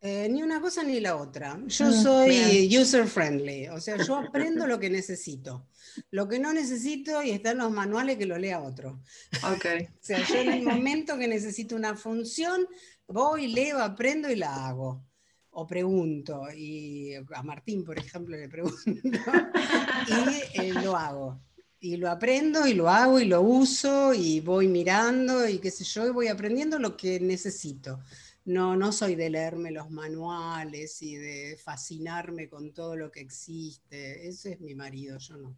Eh, 0.06 0.28
ni 0.30 0.44
una 0.44 0.60
cosa 0.60 0.84
ni 0.84 1.00
la 1.00 1.16
otra. 1.16 1.58
Yo 1.66 1.86
mm, 1.86 1.94
soy 1.94 2.78
user 2.78 3.08
friendly, 3.08 3.70
o 3.70 3.80
sea, 3.80 3.96
yo 3.96 4.18
aprendo 4.18 4.68
lo 4.68 4.78
que 4.78 4.90
necesito. 4.90 5.70
Lo 6.12 6.28
que 6.28 6.40
no 6.40 6.52
necesito 6.52 7.24
y 7.24 7.32
está 7.32 7.52
en 7.52 7.60
los 7.60 7.72
manuales 7.72 8.18
que 8.18 8.26
lo 8.26 8.38
lea 8.38 8.60
otro. 8.62 9.02
Ok. 9.44 9.66
o 9.94 9.98
sea, 10.02 10.22
yo 10.28 10.36
en 10.36 10.52
el 10.52 10.64
momento 10.64 11.18
que 11.18 11.30
necesito 11.30 11.78
una 11.78 11.96
función, 11.96 12.68
voy, 13.08 13.48
leo, 13.48 13.80
aprendo 13.80 14.30
y 14.30 14.36
la 14.36 14.68
hago. 14.68 15.06
O 15.52 15.66
pregunto, 15.66 16.52
y 16.54 17.14
a 17.14 17.44
Martín, 17.44 17.86
por 17.86 17.98
ejemplo, 17.98 18.36
le 18.36 18.50
pregunto, 18.50 18.82
y 20.56 20.60
eh, 20.60 20.74
lo 20.84 20.98
hago 20.98 21.40
y 21.80 21.98
lo 21.98 22.10
aprendo 22.10 22.66
y 22.66 22.74
lo 22.74 22.90
hago 22.90 23.20
y 23.20 23.26
lo 23.26 23.42
uso 23.42 24.14
y 24.14 24.40
voy 24.40 24.70
mirando 24.70 25.46
y 25.50 25.60
qué 25.60 25.70
sé 25.70 25.84
yo, 25.84 26.08
y 26.08 26.12
voy 26.12 26.28
aprendiendo 26.30 26.80
lo 26.80 26.96
que 26.96 27.20
necesito. 27.20 28.00
No, 28.46 28.76
no 28.76 28.92
soy 28.92 29.16
de 29.16 29.30
leerme 29.30 29.72
los 29.72 29.90
manuales 29.90 31.02
y 31.02 31.16
de 31.16 31.58
fascinarme 31.64 32.50
con 32.50 32.74
todo 32.74 32.96
lo 32.96 33.10
que 33.10 33.22
existe. 33.22 34.28
Ese 34.28 34.54
es 34.54 34.60
mi 34.60 34.76
marido, 34.76 35.18
yo 35.18 35.38
no. 35.38 35.58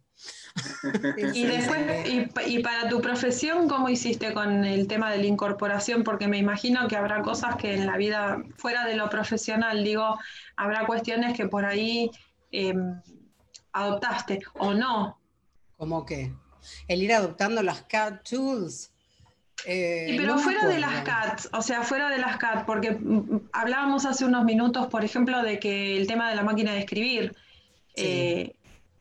y, 1.34 1.44
después, 1.44 1.80
y, 2.46 2.58
para 2.60 2.88
tu 2.88 3.00
profesión, 3.00 3.68
¿cómo 3.68 3.88
hiciste 3.88 4.32
con 4.32 4.64
el 4.64 4.86
tema 4.86 5.10
de 5.10 5.18
la 5.18 5.26
incorporación? 5.26 6.04
Porque 6.04 6.28
me 6.28 6.38
imagino 6.38 6.86
que 6.86 6.96
habrá 6.96 7.22
cosas 7.22 7.56
que 7.56 7.74
en 7.74 7.86
la 7.86 7.96
vida, 7.96 8.42
fuera 8.56 8.86
de 8.86 8.94
lo 8.94 9.10
profesional, 9.10 9.82
digo, 9.82 10.18
habrá 10.56 10.86
cuestiones 10.86 11.36
que 11.36 11.48
por 11.48 11.64
ahí 11.64 12.10
em, 12.52 13.00
adoptaste 13.72 14.40
o 14.54 14.74
no, 14.74 15.18
¿Cómo 15.76 16.06
qué? 16.06 16.32
El 16.88 17.02
ir 17.02 17.12
adoptando 17.12 17.62
las 17.62 17.82
CAD 17.82 18.20
tools. 18.28 18.92
Eh, 19.64 20.14
pero 20.18 20.38
fuera 20.38 20.66
de 20.66 20.78
las 20.78 21.02
CAD, 21.02 21.38
o 21.52 21.62
sea, 21.62 21.82
fuera 21.82 22.10
de 22.10 22.18
las 22.18 22.36
CAD, 22.36 22.66
porque 22.66 22.92
mm, 22.92 23.14
mm, 23.14 23.48
hablábamos 23.52 24.04
hace 24.04 24.24
unos 24.24 24.44
minutos, 24.44 24.86
por 24.88 25.04
ejemplo, 25.04 25.42
de 25.42 25.58
que 25.58 25.96
el 25.96 26.06
tema 26.06 26.28
de 26.28 26.36
la 26.36 26.42
máquina 26.42 26.72
de 26.72 26.80
escribir, 26.80 27.34
eh, 27.94 28.54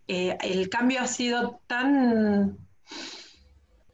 eh, 0.08 0.38
el 0.42 0.70
cambio 0.70 1.02
ha 1.02 1.08
sido 1.08 1.60
tan 1.68 2.58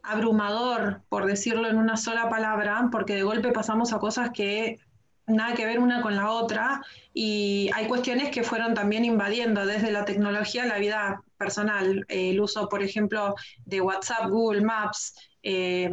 abrumador, 0.04 1.02
por 1.10 1.26
decirlo 1.26 1.68
en 1.68 1.78
una 1.78 1.98
sola 1.98 2.30
palabra, 2.30 2.90
porque 2.92 3.16
de 3.16 3.24
golpe 3.24 3.52
pasamos 3.52 3.94
a 3.94 4.00
cosas 4.00 4.32
que 4.32 4.80
nada 5.28 5.54
que 5.56 5.66
ver 5.66 5.80
una 5.80 6.02
con 6.02 6.16
la 6.16 6.32
otra 6.32 6.82
y 7.14 7.70
hay 7.74 7.88
cuestiones 7.88 8.32
que 8.32 8.44
fueron 8.44 8.74
también 8.74 9.06
invadiendo 9.06 9.66
desde 9.66 9.92
la 9.92 10.06
tecnología 10.06 10.66
la 10.66 10.78
vida 10.78 11.22
personal. 11.38 12.06
el 12.10 12.40
uso, 12.40 12.68
por 12.70 12.84
ejemplo, 12.84 13.36
de 13.66 13.82
WhatsApp, 13.82 14.30
Google 14.30 14.62
Maps, 14.62 15.16
eh, 15.44 15.90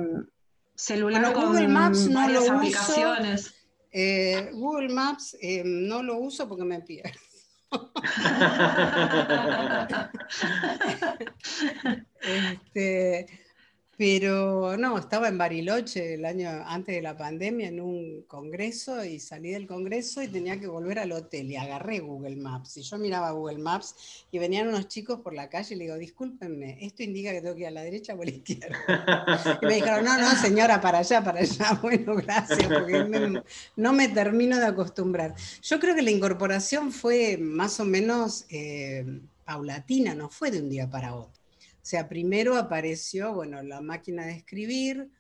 celular 0.78 1.34
Google 1.34 1.68
Maps 1.68 2.08
no 2.08 2.20
varias 2.20 2.48
aplicaciones. 2.48 3.54
Eh, 3.90 4.50
Google 4.52 4.90
Maps 4.90 5.36
eh, 5.40 5.62
no 5.64 6.02
lo 6.02 6.18
uso 6.18 6.46
porque 6.48 6.64
me 6.64 6.80
pierdo. 6.80 7.18
este, 12.22 13.26
pero 13.98 14.76
no, 14.76 14.96
estaba 14.96 15.26
en 15.26 15.36
Bariloche 15.36 16.14
el 16.14 16.24
año 16.24 16.48
antes 16.66 16.94
de 16.94 17.02
la 17.02 17.16
pandemia 17.16 17.66
en 17.66 17.80
un 17.80 18.22
congreso 18.28 19.04
y 19.04 19.18
salí 19.18 19.50
del 19.50 19.66
congreso 19.66 20.22
y 20.22 20.28
tenía 20.28 20.60
que 20.60 20.68
volver 20.68 21.00
al 21.00 21.10
hotel 21.10 21.50
y 21.50 21.56
agarré 21.56 21.98
Google 21.98 22.36
Maps. 22.36 22.76
Y 22.76 22.82
yo 22.82 22.96
miraba 22.96 23.32
Google 23.32 23.58
Maps 23.58 23.96
y 24.30 24.38
venían 24.38 24.68
unos 24.68 24.86
chicos 24.86 25.20
por 25.20 25.34
la 25.34 25.48
calle 25.48 25.74
y 25.74 25.78
le 25.78 25.84
digo, 25.86 25.96
discúlpenme, 25.96 26.78
esto 26.80 27.02
indica 27.02 27.32
que 27.32 27.42
tengo 27.42 27.56
que 27.56 27.62
ir 27.62 27.66
a 27.66 27.72
la 27.72 27.82
derecha 27.82 28.14
o 28.14 28.22
a 28.22 28.24
la 28.24 28.30
izquierda. 28.30 29.58
Y 29.60 29.66
me 29.66 29.74
dijeron, 29.74 30.04
no, 30.04 30.16
no, 30.16 30.30
señora, 30.40 30.80
para 30.80 30.98
allá, 30.98 31.24
para 31.24 31.40
allá. 31.40 31.76
Bueno, 31.82 32.14
gracias, 32.14 32.68
porque 32.68 33.42
no 33.74 33.92
me 33.92 34.08
termino 34.08 34.58
de 34.58 34.66
acostumbrar. 34.66 35.34
Yo 35.60 35.80
creo 35.80 35.96
que 35.96 36.02
la 36.02 36.12
incorporación 36.12 36.92
fue 36.92 37.36
más 37.36 37.80
o 37.80 37.84
menos 37.84 38.44
eh, 38.48 39.04
paulatina, 39.44 40.14
no 40.14 40.28
fue 40.28 40.52
de 40.52 40.60
un 40.60 40.68
día 40.68 40.88
para 40.88 41.16
otro. 41.16 41.37
Sea, 41.88 42.06
primero 42.06 42.58
apareció, 42.58 43.32
bueno, 43.32 43.62
la 43.62 43.80
máquina 43.80 44.26
de 44.26 44.32
escribir, 44.32 45.10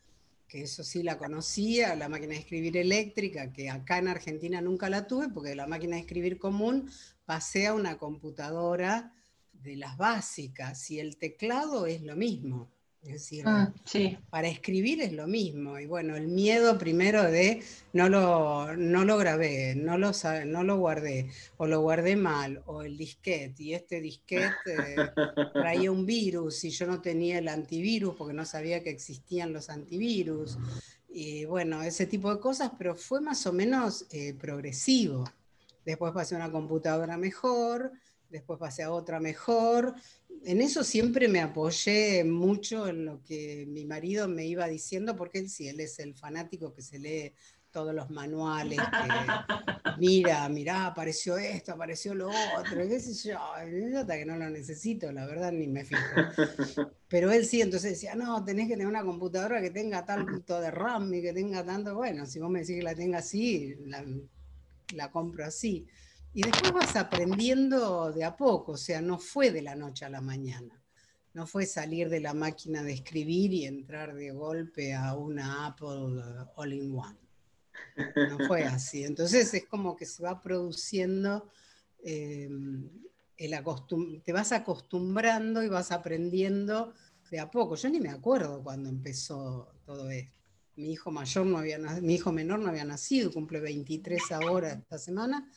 que 0.46 0.64
eso 0.64 0.84
sí 0.84 1.02
la 1.02 1.16
conocía, 1.16 1.96
la 1.96 2.10
máquina 2.10 2.34
de 2.34 2.40
escribir 2.40 2.76
eléctrica, 2.76 3.50
que 3.54 3.70
acá 3.70 3.96
en 3.96 4.08
Argentina 4.08 4.60
nunca 4.60 4.90
la 4.90 5.06
tuve, 5.06 5.30
porque 5.30 5.54
la 5.54 5.66
máquina 5.66 5.96
de 5.96 6.02
escribir 6.02 6.38
común 6.38 6.90
pasé 7.24 7.68
a 7.68 7.72
una 7.72 7.96
computadora 7.96 9.14
de 9.50 9.76
las 9.76 9.96
básicas 9.96 10.90
y 10.90 11.00
el 11.00 11.16
teclado 11.16 11.86
es 11.86 12.02
lo 12.02 12.16
mismo. 12.16 12.70
Es 13.08 13.14
decir, 13.14 13.44
ah, 13.46 13.72
para 14.28 14.48
escribir 14.48 15.00
es 15.00 15.14
lo 15.14 15.26
mismo. 15.26 15.78
Y 15.78 15.86
bueno, 15.86 16.14
el 16.14 16.28
miedo 16.28 16.76
primero 16.76 17.22
de 17.22 17.62
no 17.94 18.10
lo, 18.10 18.76
no 18.76 19.06
lo 19.06 19.16
grabé, 19.16 19.74
no 19.74 19.96
lo, 19.96 20.12
no 20.44 20.62
lo 20.62 20.76
guardé, 20.76 21.30
o 21.56 21.66
lo 21.66 21.80
guardé 21.80 22.16
mal, 22.16 22.62
o 22.66 22.82
el 22.82 22.98
disquete, 22.98 23.62
y 23.62 23.72
este 23.72 24.02
disquete 24.02 24.76
eh, 24.76 24.96
traía 25.54 25.90
un 25.90 26.04
virus 26.04 26.62
y 26.64 26.70
yo 26.70 26.86
no 26.86 27.00
tenía 27.00 27.38
el 27.38 27.48
antivirus 27.48 28.14
porque 28.14 28.34
no 28.34 28.44
sabía 28.44 28.82
que 28.82 28.90
existían 28.90 29.54
los 29.54 29.70
antivirus. 29.70 30.58
Y 31.08 31.46
bueno, 31.46 31.82
ese 31.82 32.04
tipo 32.04 32.32
de 32.34 32.40
cosas, 32.40 32.72
pero 32.76 32.94
fue 32.94 33.22
más 33.22 33.46
o 33.46 33.54
menos 33.54 34.06
eh, 34.10 34.34
progresivo. 34.34 35.24
Después 35.82 36.12
pasé 36.12 36.34
a 36.34 36.38
una 36.38 36.52
computadora 36.52 37.16
mejor, 37.16 37.90
después 38.28 38.58
pasé 38.58 38.82
a 38.82 38.92
otra 38.92 39.18
mejor, 39.18 39.94
en 40.44 40.60
eso 40.60 40.84
siempre 40.84 41.28
me 41.28 41.40
apoyé 41.40 42.24
mucho 42.24 42.88
en 42.88 43.04
lo 43.04 43.22
que 43.22 43.66
mi 43.68 43.84
marido 43.84 44.28
me 44.28 44.46
iba 44.46 44.66
diciendo, 44.66 45.16
porque 45.16 45.38
él 45.38 45.50
sí, 45.50 45.68
él 45.68 45.80
es 45.80 45.98
el 45.98 46.14
fanático 46.14 46.74
que 46.74 46.82
se 46.82 46.98
lee 46.98 47.34
todos 47.70 47.94
los 47.94 48.10
manuales, 48.10 48.78
que 48.78 48.78
mira, 49.98 50.48
mira, 50.48 50.86
apareció 50.86 51.36
esto, 51.36 51.72
apareció 51.72 52.14
lo 52.14 52.28
otro, 52.28 52.88
qué 52.88 52.98
sé 52.98 53.30
yo, 53.30 53.38
nota 53.90 54.16
que 54.16 54.24
no 54.24 54.36
lo 54.36 54.48
necesito, 54.48 55.12
la 55.12 55.26
verdad, 55.26 55.52
ni 55.52 55.66
me 55.66 55.84
fijo. 55.84 56.00
Pero 57.08 57.30
él 57.30 57.44
sí, 57.46 57.60
entonces 57.60 57.92
decía, 57.92 58.14
no, 58.14 58.44
tenés 58.44 58.66
que 58.66 58.74
tener 58.74 58.86
una 58.86 59.04
computadora 59.04 59.60
que 59.60 59.70
tenga 59.70 60.04
tanto 60.04 60.60
de 60.60 60.70
RAM 60.70 61.12
y 61.14 61.22
que 61.22 61.32
tenga 61.32 61.64
tanto, 61.64 61.94
bueno, 61.94 62.26
si 62.26 62.38
vos 62.38 62.50
me 62.50 62.60
decís 62.60 62.76
que 62.76 62.82
la 62.82 62.94
tenga 62.94 63.18
así, 63.18 63.74
la, 63.86 64.04
la 64.94 65.10
compro 65.10 65.44
así. 65.44 65.86
Y 66.34 66.42
después 66.42 66.72
vas 66.72 66.96
aprendiendo 66.96 68.12
de 68.12 68.24
a 68.24 68.36
poco, 68.36 68.72
o 68.72 68.76
sea, 68.76 69.00
no 69.00 69.18
fue 69.18 69.50
de 69.50 69.62
la 69.62 69.74
noche 69.74 70.04
a 70.04 70.10
la 70.10 70.20
mañana. 70.20 70.80
No 71.34 71.46
fue 71.46 71.66
salir 71.66 72.08
de 72.08 72.20
la 72.20 72.34
máquina 72.34 72.82
de 72.82 72.92
escribir 72.92 73.52
y 73.52 73.64
entrar 73.64 74.14
de 74.14 74.30
golpe 74.30 74.94
a 74.94 75.14
una 75.14 75.66
Apple 75.66 76.22
All-in-One. 76.56 77.18
No 78.28 78.46
fue 78.46 78.64
así. 78.64 79.04
Entonces 79.04 79.52
es 79.54 79.66
como 79.66 79.96
que 79.96 80.06
se 80.06 80.22
va 80.22 80.42
produciendo, 80.42 81.48
eh, 82.02 82.48
el 83.36 83.54
te 84.24 84.32
vas 84.32 84.52
acostumbrando 84.52 85.62
y 85.62 85.68
vas 85.68 85.92
aprendiendo 85.92 86.92
de 87.30 87.40
a 87.40 87.50
poco. 87.50 87.76
Yo 87.76 87.88
ni 87.88 88.00
me 88.00 88.10
acuerdo 88.10 88.62
cuando 88.62 88.88
empezó 88.88 89.72
todo 89.84 90.10
esto. 90.10 90.34
Mi 90.76 90.92
hijo 90.92 91.10
mayor 91.10 91.46
no 91.46 91.58
había 91.58 91.78
mi 91.78 92.14
hijo 92.14 92.32
menor 92.32 92.60
no 92.60 92.68
había 92.68 92.84
nacido, 92.84 93.32
cumple 93.32 93.60
23 93.60 94.32
ahora 94.32 94.72
esta 94.72 94.96
semana 94.96 95.48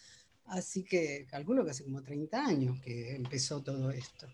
Así 0.52 0.84
que 0.84 1.26
calculo 1.30 1.64
que 1.64 1.72
hace 1.72 1.86
como 1.86 2.04
30 2.04 2.46
años 2.46 2.78
que 2.82 3.16
empezó 3.16 3.62
todo 3.62 3.90
esto. 3.90 4.28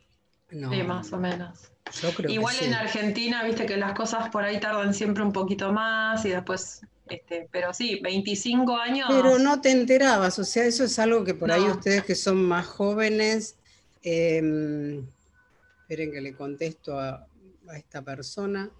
sí, 0.49 0.83
más 0.83 1.13
o 1.13 1.17
menos. 1.17 1.69
Igual 2.27 2.55
en 2.59 2.73
Argentina, 2.73 3.43
viste 3.43 3.67
que 3.67 3.77
las 3.77 3.93
cosas 3.93 4.29
por 4.29 4.43
ahí 4.43 4.59
tardan 4.59 4.95
siempre 4.95 5.21
un 5.21 5.31
poquito 5.31 5.71
más 5.71 6.25
y 6.25 6.29
después, 6.29 6.81
este, 7.07 7.47
pero 7.51 7.71
sí, 7.71 7.99
25 8.01 8.75
años. 8.75 9.07
Pero 9.09 9.37
no 9.37 9.61
te 9.61 9.69
enterabas, 9.69 10.39
o 10.39 10.43
sea, 10.43 10.65
eso 10.65 10.85
es 10.85 10.97
algo 10.97 11.23
que 11.23 11.35
por 11.35 11.51
ahí 11.51 11.61
ustedes 11.61 12.03
que 12.03 12.15
son 12.15 12.43
más 12.43 12.65
jóvenes, 12.65 13.55
em, 14.01 15.05
esperen 15.81 16.11
que 16.11 16.21
le 16.21 16.33
contesto 16.33 16.99
a, 16.99 17.27
esta 17.75 18.01
persona. 18.01 18.71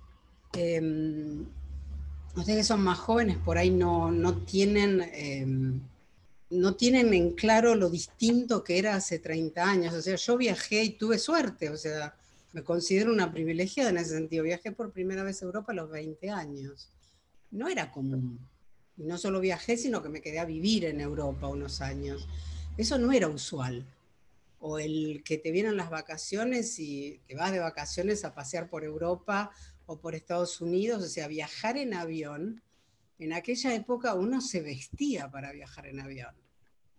Em, 0.53 1.45
ustedes 2.35 2.57
que 2.57 2.63
son 2.63 2.81
más 2.81 2.97
jóvenes 2.97 3.37
por 3.37 3.59
ahí 3.59 3.69
no, 3.69 4.09
no 4.09 4.37
tienen 4.37 5.01
em, 5.13 5.81
no 6.49 6.75
tienen 6.75 7.13
en 7.13 7.31
claro 7.31 7.75
lo 7.75 7.89
distinto 7.89 8.63
que 8.63 8.79
era 8.79 8.95
hace 8.95 9.19
30 9.19 9.63
años. 9.63 9.93
O 9.93 10.01
sea, 10.01 10.15
yo 10.15 10.37
viajé 10.37 10.83
y 10.83 10.89
tuve 10.91 11.17
suerte, 11.17 11.69
o 11.69 11.77
sea, 11.77 12.15
me 12.53 12.63
considero 12.63 13.11
una 13.11 13.31
privilegiada 13.31 13.89
en 13.89 13.97
ese 13.97 14.11
sentido. 14.11 14.43
Viajé 14.43 14.71
por 14.71 14.91
primera 14.91 15.23
vez 15.23 15.41
a 15.41 15.45
Europa 15.45 15.71
a 15.71 15.75
los 15.75 15.89
20 15.89 16.29
años. 16.29 16.89
No 17.51 17.67
era 17.67 17.91
común. 17.91 18.39
Y 18.97 19.03
no 19.03 19.17
solo 19.17 19.39
viajé, 19.39 19.77
sino 19.77 20.01
que 20.01 20.09
me 20.09 20.21
quedé 20.21 20.39
a 20.39 20.45
vivir 20.45 20.85
en 20.85 21.01
Europa 21.01 21.47
unos 21.47 21.81
años. 21.81 22.27
Eso 22.77 22.97
no 22.97 23.11
era 23.11 23.27
usual. 23.27 23.85
O 24.59 24.79
el 24.79 25.21
que 25.23 25.37
te 25.37 25.51
vienen 25.51 25.77
las 25.77 25.89
vacaciones 25.89 26.79
y 26.79 27.19
que 27.27 27.35
vas 27.35 27.51
de 27.51 27.59
vacaciones 27.59 28.25
a 28.25 28.33
pasear 28.33 28.69
por 28.69 28.83
Europa 28.83 29.51
o 29.85 29.99
por 29.99 30.15
Estados 30.15 30.59
Unidos, 30.61 31.03
o 31.03 31.07
sea, 31.07 31.27
viajar 31.27 31.77
en 31.77 31.93
avión. 31.93 32.61
En 33.19 33.33
aquella 33.33 33.73
época 33.73 34.13
uno 34.13 34.41
se 34.41 34.61
vestía 34.61 35.29
para 35.29 35.51
viajar 35.51 35.87
en 35.87 35.99
avión. 35.99 36.35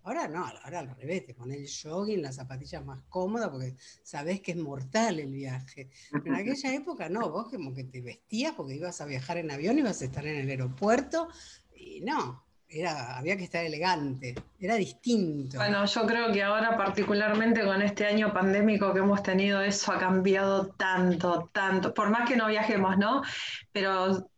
Ahora 0.09 0.27
no, 0.27 0.47
ahora 0.47 0.81
al 0.81 0.97
revés, 0.97 1.27
te 1.27 1.35
pones 1.35 1.59
el 1.59 1.91
jogging, 1.91 2.23
las 2.23 2.37
zapatillas 2.37 2.83
más 2.85 3.03
cómodas, 3.09 3.51
porque 3.51 3.75
sabes 4.03 4.41
que 4.41 4.53
es 4.53 4.57
mortal 4.57 5.21
el 5.21 5.33
viaje. 5.33 5.91
en 6.25 6.35
aquella 6.35 6.75
época 6.75 7.09
no, 7.09 7.31
vos 7.31 7.51
como 7.51 7.75
que 7.75 7.85
te 7.85 8.01
vestías 8.01 8.55
porque 8.55 8.77
ibas 8.77 9.01
a 9.01 9.05
viajar 9.05 9.37
en 9.37 9.51
avión, 9.51 9.79
ibas 9.79 10.01
a 10.01 10.07
estar 10.07 10.27
en 10.27 10.37
el 10.37 10.49
aeropuerto, 10.49 11.29
y 11.77 12.01
no, 12.01 12.43
era, 12.69 13.19
había 13.19 13.37
que 13.37 13.45
estar 13.45 13.65
elegante, 13.65 14.35
era 14.59 14.77
distinto. 14.77 15.59
Bueno, 15.59 15.85
yo 15.85 16.07
creo 16.07 16.33
que 16.33 16.43
ahora 16.43 16.77
particularmente 16.77 17.65
con 17.65 17.83
este 17.83 18.07
año 18.07 18.33
pandémico 18.33 18.93
que 18.93 19.01
hemos 19.01 19.23
tenido, 19.23 19.61
eso 19.61 19.93
ha 19.93 19.99
cambiado 19.99 20.69
tanto, 20.69 21.51
tanto, 21.53 21.93
por 21.93 22.09
más 22.11 22.29
que 22.29 22.37
no 22.37 22.49
viajemos, 22.49 22.97
¿no? 22.97 23.23
Pero 23.73 24.31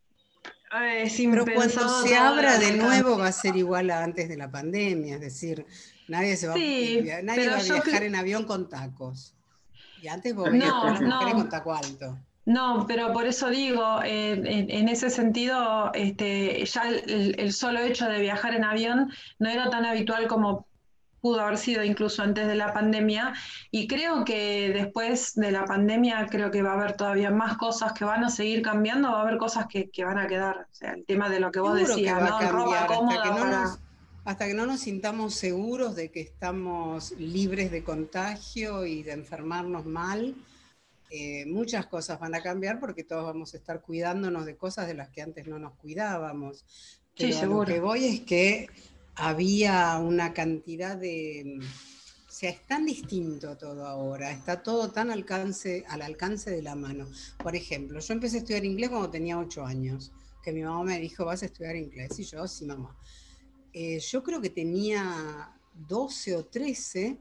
pero 0.71 1.45
cuando 1.55 2.03
se 2.03 2.17
abra 2.17 2.59
de 2.59 2.77
nuevo 2.77 3.19
va 3.19 3.29
a 3.29 3.33
ser 3.33 3.57
igual 3.57 3.91
a 3.91 4.05
antes 4.05 4.29
de 4.29 4.37
la 4.37 4.51
pandemia, 4.51 5.17
es 5.17 5.21
decir, 5.21 5.67
nadie, 6.09 6.37
se 6.37 6.47
va, 6.47 6.55
nadie 6.55 7.49
va 7.49 7.57
a 7.59 7.63
viajar 7.63 8.03
en 8.05 8.15
avión 8.15 8.45
con 8.45 8.69
tacos. 8.69 9.35
Y 10.01 10.09
antes 10.09 10.35
vos 10.35 10.51
no, 10.53 10.85
las 10.85 11.01
mujeres 11.01 11.35
con 11.35 11.49
taco 11.49 11.75
alto. 11.75 12.19
No, 12.47 12.87
pero 12.89 13.13
por 13.13 13.27
eso 13.27 13.51
digo, 13.51 14.01
en, 14.03 14.89
ese 14.89 15.11
sentido, 15.11 15.93
este, 15.93 16.65
ya 16.65 16.89
el, 16.89 17.53
solo 17.53 17.81
hecho 17.81 18.09
de 18.09 18.21
viajar 18.21 18.55
en 18.55 18.65
avión 18.65 19.13
no 19.39 19.49
era 19.49 19.71
tan 19.71 19.85
habitual 19.85 20.27
como 20.27 20.67
pudo 21.21 21.41
haber 21.41 21.59
sido 21.59 21.85
incluso 21.85 22.23
antes 22.23 22.47
de 22.47 22.55
la 22.55 22.73
pandemia 22.73 23.35
y 23.71 23.87
creo 23.87 24.25
que 24.25 24.71
después 24.73 25.35
de 25.35 25.53
la 25.53 25.65
pandemia 25.65 26.27
creo 26.31 26.51
que 26.51 26.63
va 26.63 26.73
a 26.73 26.75
haber 26.75 26.95
todavía 26.95 27.31
más 27.31 27.57
cosas 27.57 27.93
que 27.93 28.05
van 28.05 28.25
a 28.25 28.31
seguir 28.31 28.63
cambiando, 28.63 29.11
va 29.11 29.19
a 29.19 29.23
haber 29.23 29.39
cosas 29.39 29.67
que, 29.67 30.05
van 30.05 30.19
a 30.19 30.27
quedar, 30.27 30.67
o 30.71 30.75
sea, 30.75 30.93
el 30.93 31.05
tema 31.05 31.29
de 31.29 31.41
lo 31.41 31.51
que 31.51 31.61
vos 31.61 31.75
decías, 31.75 32.21
¿no? 32.21 32.41
Ropa 32.51 32.87
cómoda 32.87 33.23
hasta 33.23 33.35
que, 33.35 33.41
no 33.41 33.47
nos, 33.47 33.79
hasta 34.25 34.47
que 34.47 34.55
no 34.55 34.67
nos 34.67 34.81
sintamos 34.81 35.35
seguros 35.35 35.95
de 35.97 36.11
que 36.11 36.21
estamos 36.21 37.13
libres 37.13 37.71
de 37.71 37.85
contagio 37.85 38.87
y 38.87 39.03
de 39.03 39.13
enfermarnos 39.13 39.87
mal, 39.87 40.35
eh, 41.11 41.45
muchas 41.47 41.87
cosas 41.87 42.21
van 42.21 42.37
a 42.37 42.43
cambiar 42.43 42.79
porque 42.79 43.03
todos 43.03 43.25
vamos 43.25 43.53
a 43.55 43.57
estar 43.57 43.81
cuidándonos 43.81 44.47
de 44.47 44.57
cosas 44.57 44.87
de 44.87 44.95
las 44.95 45.11
que 45.11 45.23
antes 45.23 45.47
no 45.49 45.59
nos 45.59 45.73
cuidábamos. 45.75 46.65
Pero 47.17 47.39
sí, 47.39 47.47
lo 47.47 47.65
que 47.65 47.81
voy 47.81 48.07
es 48.07 48.21
que 48.21 48.69
había 49.17 49.99
una 49.99 50.33
cantidad 50.33 50.97
de... 50.97 51.61
O 52.29 52.33
sea, 52.33 52.51
es 52.51 52.67
tan 52.67 52.87
distinto 52.87 53.57
todo 53.59 53.87
ahora, 53.87 54.31
está 54.31 54.63
todo 54.63 54.91
tan 54.91 55.11
alcance, 55.11 55.85
al 55.89 56.01
alcance 56.01 56.51
de 56.51 56.63
la 56.63 56.75
mano. 56.75 57.09
Por 57.43 57.57
ejemplo, 57.57 57.99
yo 58.01 58.15
empecé 58.15 58.37
a 58.37 58.39
estudiar 58.41 58.65
inglés 58.65 58.89
cuando 58.89 59.11
tenía 59.11 59.39
8 59.39 59.67
años, 59.67 60.13
que 60.43 60.53
mi 60.53 60.63
mamá 60.63 60.85
me 60.85 61.01
dijo, 61.01 61.25
vas 61.25 61.43
a 61.43 61.47
estudiar 61.47 61.77
inglés, 61.77 62.19
y 62.19 62.23
yo, 62.23 62.47
sí, 62.47 62.65
mamá. 62.65 62.97
Eh, 63.73 63.99
yo 63.99 64.23
creo 64.23 64.41
que 64.41 64.51
tenía 64.51 65.53
12 65.75 66.37
o 66.37 66.45
13, 66.47 67.19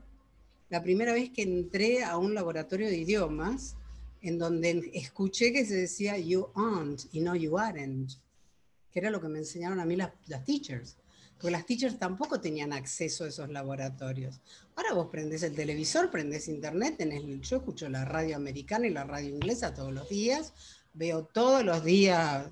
la 0.70 0.82
primera 0.82 1.12
vez 1.12 1.32
que 1.32 1.42
entré 1.42 2.04
a 2.04 2.18
un 2.18 2.34
laboratorio 2.34 2.88
de 2.88 2.98
idiomas, 2.98 3.76
en 4.22 4.38
donde 4.38 4.92
escuché 4.94 5.52
que 5.52 5.66
se 5.66 5.76
decía 5.76 6.18
you 6.18 6.50
aren't 6.56 7.06
y 7.12 7.20
no 7.22 7.36
you 7.36 7.58
aren't, 7.58 8.12
que 8.92 9.00
era 9.00 9.10
lo 9.10 9.20
que 9.20 9.28
me 9.28 9.40
enseñaron 9.40 9.80
a 9.80 9.86
mí 9.86 9.96
las, 9.96 10.12
las 10.28 10.46
teachers 10.46 10.98
porque 11.40 11.52
las 11.52 11.66
teachers 11.66 11.98
tampoco 11.98 12.42
tenían 12.42 12.74
acceso 12.74 13.24
a 13.24 13.30
esos 13.30 13.50
laboratorios. 13.50 14.42
Ahora 14.76 14.94
vos 14.94 15.08
prendés 15.08 15.42
el 15.44 15.56
televisor, 15.56 16.12
prendés 16.12 16.50
internet, 16.50 16.98
tenés, 16.98 17.24
yo 17.48 17.58
escucho 17.58 17.88
la 17.88 18.04
radio 18.04 18.36
americana 18.36 18.88
y 18.88 18.90
la 18.90 19.06
radio 19.06 19.30
inglesa 19.30 19.74
todos 19.74 19.94
los 19.94 20.10
días, 20.10 20.54
veo 20.94 21.24
todos 21.24 21.64
los 21.64 21.86
días 21.86 22.50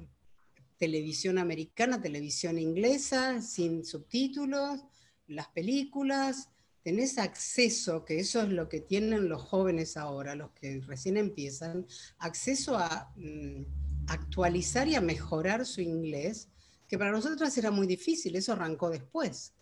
televisión 0.78 1.38
americana, 1.38 2.02
televisión 2.02 2.58
inglesa, 2.58 3.42
sin 3.42 3.84
subtítulos, 3.84 4.80
las 5.28 5.50
películas, 5.50 6.50
tenés 6.82 7.18
acceso, 7.18 8.06
que 8.06 8.20
eso 8.20 8.44
es 8.44 8.50
lo 8.50 8.70
que 8.70 8.80
tienen 8.80 9.28
los 9.28 9.42
jóvenes 9.42 9.98
ahora, 9.98 10.34
los 10.36 10.52
que 10.52 10.80
recién 10.88 11.18
empiezan, 11.18 11.86
acceso 12.20 12.78
a 12.78 13.12
mm, 13.18 13.64
actualizar 14.08 14.88
y 14.88 14.96
a 14.96 15.02
mejorar 15.02 15.66
su 15.66 15.82
inglés 15.82 16.48
que 16.88 16.98
para 16.98 17.12
nosotros 17.12 17.58
era 17.58 17.72
muy 17.72 17.88
difícil, 17.88 18.36
eso 18.36 18.54
arrancó 18.54 18.90
después. 18.90 19.54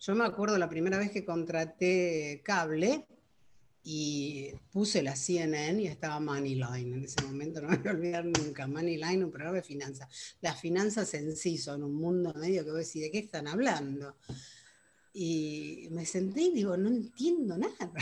Yo 0.00 0.14
me 0.14 0.24
acuerdo 0.24 0.58
la 0.58 0.68
primera 0.68 0.98
vez 0.98 1.10
que 1.10 1.24
contraté 1.24 2.42
cable 2.44 3.06
y 3.82 4.50
puse 4.72 5.02
la 5.02 5.14
CNN 5.14 5.80
y 5.82 5.86
estaba 5.86 6.18
Moneyline 6.20 6.94
en 6.94 7.04
ese 7.04 7.22
momento, 7.22 7.60
no 7.60 7.68
me 7.68 7.76
voy 7.76 7.88
a 7.88 7.92
olvidar 7.92 8.24
nunca, 8.24 8.66
Moneyline, 8.66 9.24
un 9.24 9.30
programa 9.30 9.56
de 9.56 9.62
finanzas. 9.62 10.08
Las 10.40 10.60
finanzas 10.60 11.12
en 11.14 11.36
sí 11.36 11.58
son 11.58 11.82
un 11.82 11.94
mundo 11.94 12.32
medio 12.34 12.64
que 12.64 12.70
vos 12.70 12.80
decís, 12.80 13.02
¿de 13.02 13.10
qué 13.10 13.18
están 13.18 13.46
hablando? 13.46 14.16
Y 15.12 15.88
me 15.90 16.04
senté 16.06 16.42
y 16.42 16.52
digo, 16.52 16.76
no 16.76 16.88
entiendo 16.88 17.56
nada. 17.56 17.92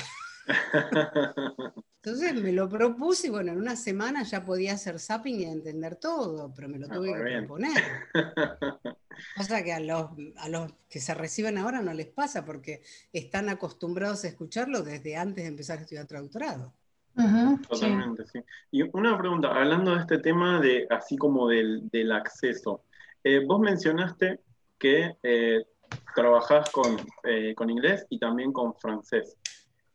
Entonces 2.04 2.34
me 2.34 2.52
lo 2.52 2.68
propuse 2.68 3.28
y 3.28 3.30
bueno, 3.30 3.52
en 3.52 3.58
una 3.58 3.76
semana 3.76 4.24
ya 4.24 4.44
podía 4.44 4.74
hacer 4.74 4.98
zapping 4.98 5.40
y 5.40 5.44
entender 5.44 5.96
todo, 5.96 6.52
pero 6.54 6.68
me 6.68 6.78
lo 6.78 6.86
ah, 6.86 6.94
tuve 6.94 7.14
que 7.14 7.38
proponer. 7.38 7.82
O 9.38 9.42
sea 9.42 9.62
que 9.62 9.74
a 9.74 9.78
los, 9.78 10.06
a 10.38 10.48
los 10.48 10.72
que 10.88 10.98
se 10.98 11.12
reciben 11.14 11.58
ahora 11.58 11.82
no 11.82 11.92
les 11.92 12.08
pasa 12.08 12.46
porque 12.46 12.82
están 13.12 13.50
acostumbrados 13.50 14.24
a 14.24 14.28
escucharlo 14.28 14.82
desde 14.82 15.16
antes 15.16 15.44
de 15.44 15.48
empezar 15.48 15.78
a 15.78 15.82
estudiar 15.82 16.06
traductorado. 16.06 16.72
Totalmente, 17.68 18.26
sí. 18.26 18.40
Y 18.70 18.82
una 18.96 19.18
pregunta, 19.18 19.48
hablando 19.48 19.94
de 19.94 20.00
este 20.00 20.18
tema 20.18 20.60
de 20.60 20.86
así 20.90 21.16
como 21.16 21.48
del, 21.48 22.12
acceso, 22.12 22.84
eh, 23.22 23.44
vos 23.46 23.60
mencionaste 23.60 24.40
que 24.78 25.16
eh, 25.22 25.66
trabajás 26.14 26.70
con, 26.70 26.96
eh, 27.24 27.54
con 27.54 27.70
inglés 27.70 28.06
y 28.08 28.18
también 28.18 28.52
con 28.52 28.74
francés. 28.74 29.36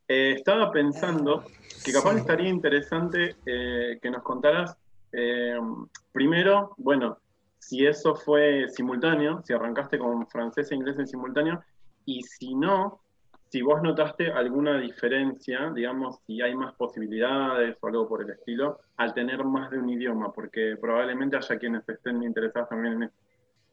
Eh, 0.08 0.34
estaba 0.38 0.72
pensando 0.72 1.44
que 1.84 1.92
capaz 1.92 2.16
estaría 2.16 2.50
interesante 2.50 3.36
eh, 3.46 4.00
que 4.02 4.10
nos 4.10 4.24
contaras 4.24 4.78
eh, 5.12 5.58
primero, 6.12 6.74
bueno, 6.78 7.18
si 7.60 7.86
eso 7.86 8.16
fue 8.16 8.68
simultáneo, 8.70 9.42
si 9.44 9.54
arrancaste 9.54 10.00
con 10.00 10.28
francés 10.28 10.72
e 10.72 10.76
inglés 10.76 10.98
en 11.00 11.08
simultáneo, 11.08 11.62
y 12.06 12.24
si 12.24 12.56
no, 12.56 13.02
si 13.50 13.62
vos 13.62 13.82
notaste 13.82 14.32
alguna 14.32 14.80
diferencia, 14.80 15.72
digamos, 15.72 16.20
si 16.26 16.42
hay 16.42 16.56
más 16.56 16.74
posibilidades 16.76 17.76
o 17.82 17.88
algo 17.88 18.08
por 18.08 18.22
el 18.22 18.30
estilo, 18.30 18.80
al 18.96 19.14
tener 19.14 19.44
más 19.44 19.70
de 19.72 19.80
un 19.80 19.90
idioma, 19.90 20.32
porque 20.32 20.78
probablemente 20.80 21.36
haya 21.36 21.58
quienes 21.58 21.88
estén 21.88 22.24
interesados 22.24 22.70
también 22.70 22.94
en 22.96 23.04
eso. 23.04 23.16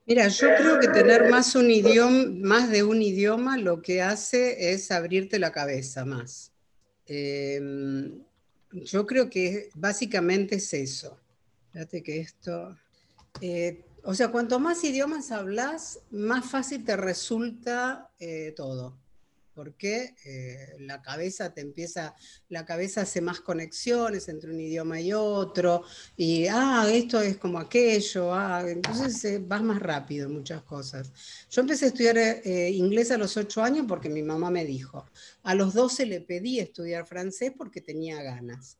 Mira, 0.06 0.28
yo 0.28 0.48
creo 0.58 0.78
que 0.80 0.88
tener 0.88 1.30
más, 1.30 1.54
un 1.54 1.70
idioma, 1.70 2.26
más 2.40 2.70
de 2.70 2.82
un 2.82 3.00
idioma 3.00 3.56
lo 3.56 3.80
que 3.80 4.02
hace 4.02 4.72
es 4.72 4.90
abrirte 4.90 5.38
la 5.38 5.52
cabeza 5.52 6.04
más. 6.04 6.52
Em, 7.06 8.22
yo 8.72 9.06
creo 9.06 9.30
que 9.30 9.70
básicamente 9.74 10.56
es 10.56 10.72
eso. 10.74 11.18
Fíjate 11.72 12.02
que 12.02 12.20
esto... 12.20 12.76
Eh, 13.40 13.84
o 14.06 14.14
sea, 14.14 14.28
cuanto 14.28 14.60
más 14.60 14.84
idiomas 14.84 15.32
hablas, 15.32 16.00
más 16.10 16.44
fácil 16.44 16.84
te 16.84 16.94
resulta 16.96 18.10
eh, 18.18 18.52
todo 18.54 19.03
porque 19.54 20.14
eh, 20.24 20.74
la 20.80 21.00
cabeza 21.00 21.54
te 21.54 21.60
empieza, 21.60 22.14
la 22.48 22.66
cabeza 22.66 23.02
hace 23.02 23.20
más 23.20 23.40
conexiones 23.40 24.28
entre 24.28 24.50
un 24.50 24.60
idioma 24.60 25.00
y 25.00 25.12
otro, 25.12 25.84
y, 26.16 26.46
ah, 26.46 26.86
esto 26.92 27.20
es 27.20 27.36
como 27.38 27.58
aquello, 27.58 28.34
ah, 28.34 28.64
entonces 28.66 29.24
eh, 29.24 29.42
vas 29.44 29.62
más 29.62 29.80
rápido 29.80 30.26
en 30.26 30.34
muchas 30.34 30.62
cosas. 30.62 31.12
Yo 31.50 31.62
empecé 31.62 31.86
a 31.86 31.88
estudiar 31.88 32.18
eh, 32.18 32.70
inglés 32.70 33.10
a 33.10 33.18
los 33.18 33.36
8 33.36 33.62
años 33.62 33.86
porque 33.88 34.08
mi 34.08 34.22
mamá 34.22 34.50
me 34.50 34.64
dijo, 34.64 35.06
a 35.42 35.54
los 35.54 35.74
12 35.74 36.06
le 36.06 36.20
pedí 36.20 36.58
estudiar 36.58 37.06
francés 37.06 37.52
porque 37.56 37.80
tenía 37.80 38.22
ganas. 38.22 38.78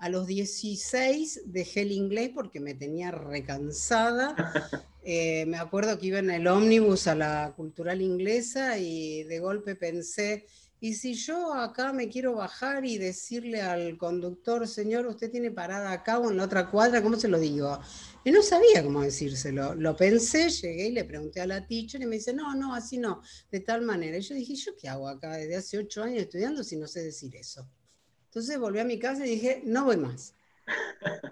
A 0.00 0.08
los 0.08 0.26
16 0.26 1.42
dejé 1.44 1.82
el 1.82 1.92
inglés 1.92 2.30
porque 2.34 2.58
me 2.58 2.74
tenía 2.74 3.10
recansada. 3.10 4.34
Eh, 5.02 5.46
me 5.46 5.56
acuerdo 5.56 5.98
que 5.98 6.08
iba 6.08 6.18
en 6.18 6.30
el 6.30 6.46
ómnibus 6.46 7.06
a 7.06 7.14
la 7.14 7.54
cultural 7.56 8.02
inglesa 8.02 8.76
y 8.76 9.24
de 9.24 9.38
golpe 9.38 9.74
pensé, 9.74 10.44
¿y 10.78 10.92
si 10.92 11.14
yo 11.14 11.54
acá 11.54 11.94
me 11.94 12.10
quiero 12.10 12.34
bajar 12.34 12.84
y 12.84 12.98
decirle 12.98 13.62
al 13.62 13.96
conductor, 13.96 14.68
señor, 14.68 15.06
usted 15.06 15.30
tiene 15.30 15.50
parada 15.50 15.90
acá 15.90 16.18
o 16.18 16.30
en 16.30 16.36
la 16.36 16.44
otra 16.44 16.70
cuadra, 16.70 17.02
¿cómo 17.02 17.16
se 17.16 17.28
lo 17.28 17.40
digo? 17.40 17.80
Y 18.24 18.30
no 18.30 18.42
sabía 18.42 18.84
cómo 18.84 19.00
decírselo. 19.00 19.74
Lo 19.74 19.96
pensé, 19.96 20.50
llegué 20.50 20.88
y 20.88 20.92
le 20.92 21.04
pregunté 21.04 21.40
a 21.40 21.46
la 21.46 21.66
teacher 21.66 22.02
y 22.02 22.06
me 22.06 22.16
dice, 22.16 22.34
no, 22.34 22.54
no, 22.54 22.74
así 22.74 22.98
no, 22.98 23.22
de 23.50 23.60
tal 23.60 23.80
manera. 23.80 24.18
Y 24.18 24.20
yo 24.20 24.34
dije, 24.34 24.54
¿yo 24.54 24.72
qué 24.78 24.86
hago 24.86 25.08
acá 25.08 25.38
desde 25.38 25.56
hace 25.56 25.78
ocho 25.78 26.02
años 26.02 26.20
estudiando 26.24 26.62
si 26.62 26.76
no 26.76 26.86
sé 26.86 27.02
decir 27.02 27.34
eso? 27.36 27.66
Entonces 28.30 28.60
volví 28.60 28.78
a 28.78 28.84
mi 28.84 28.96
casa 29.00 29.26
y 29.26 29.30
dije, 29.30 29.60
no 29.64 29.86
voy 29.86 29.96
más. 29.96 30.34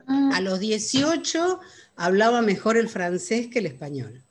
Ah. 0.09 0.33
A 0.35 0.41
los 0.41 0.59
18 0.59 1.61
hablaba 1.95 2.43
mejor 2.43 2.77
el 2.77 2.89
francés 2.89 3.47
que 3.47 3.61
el 3.61 3.67
español. 3.67 4.25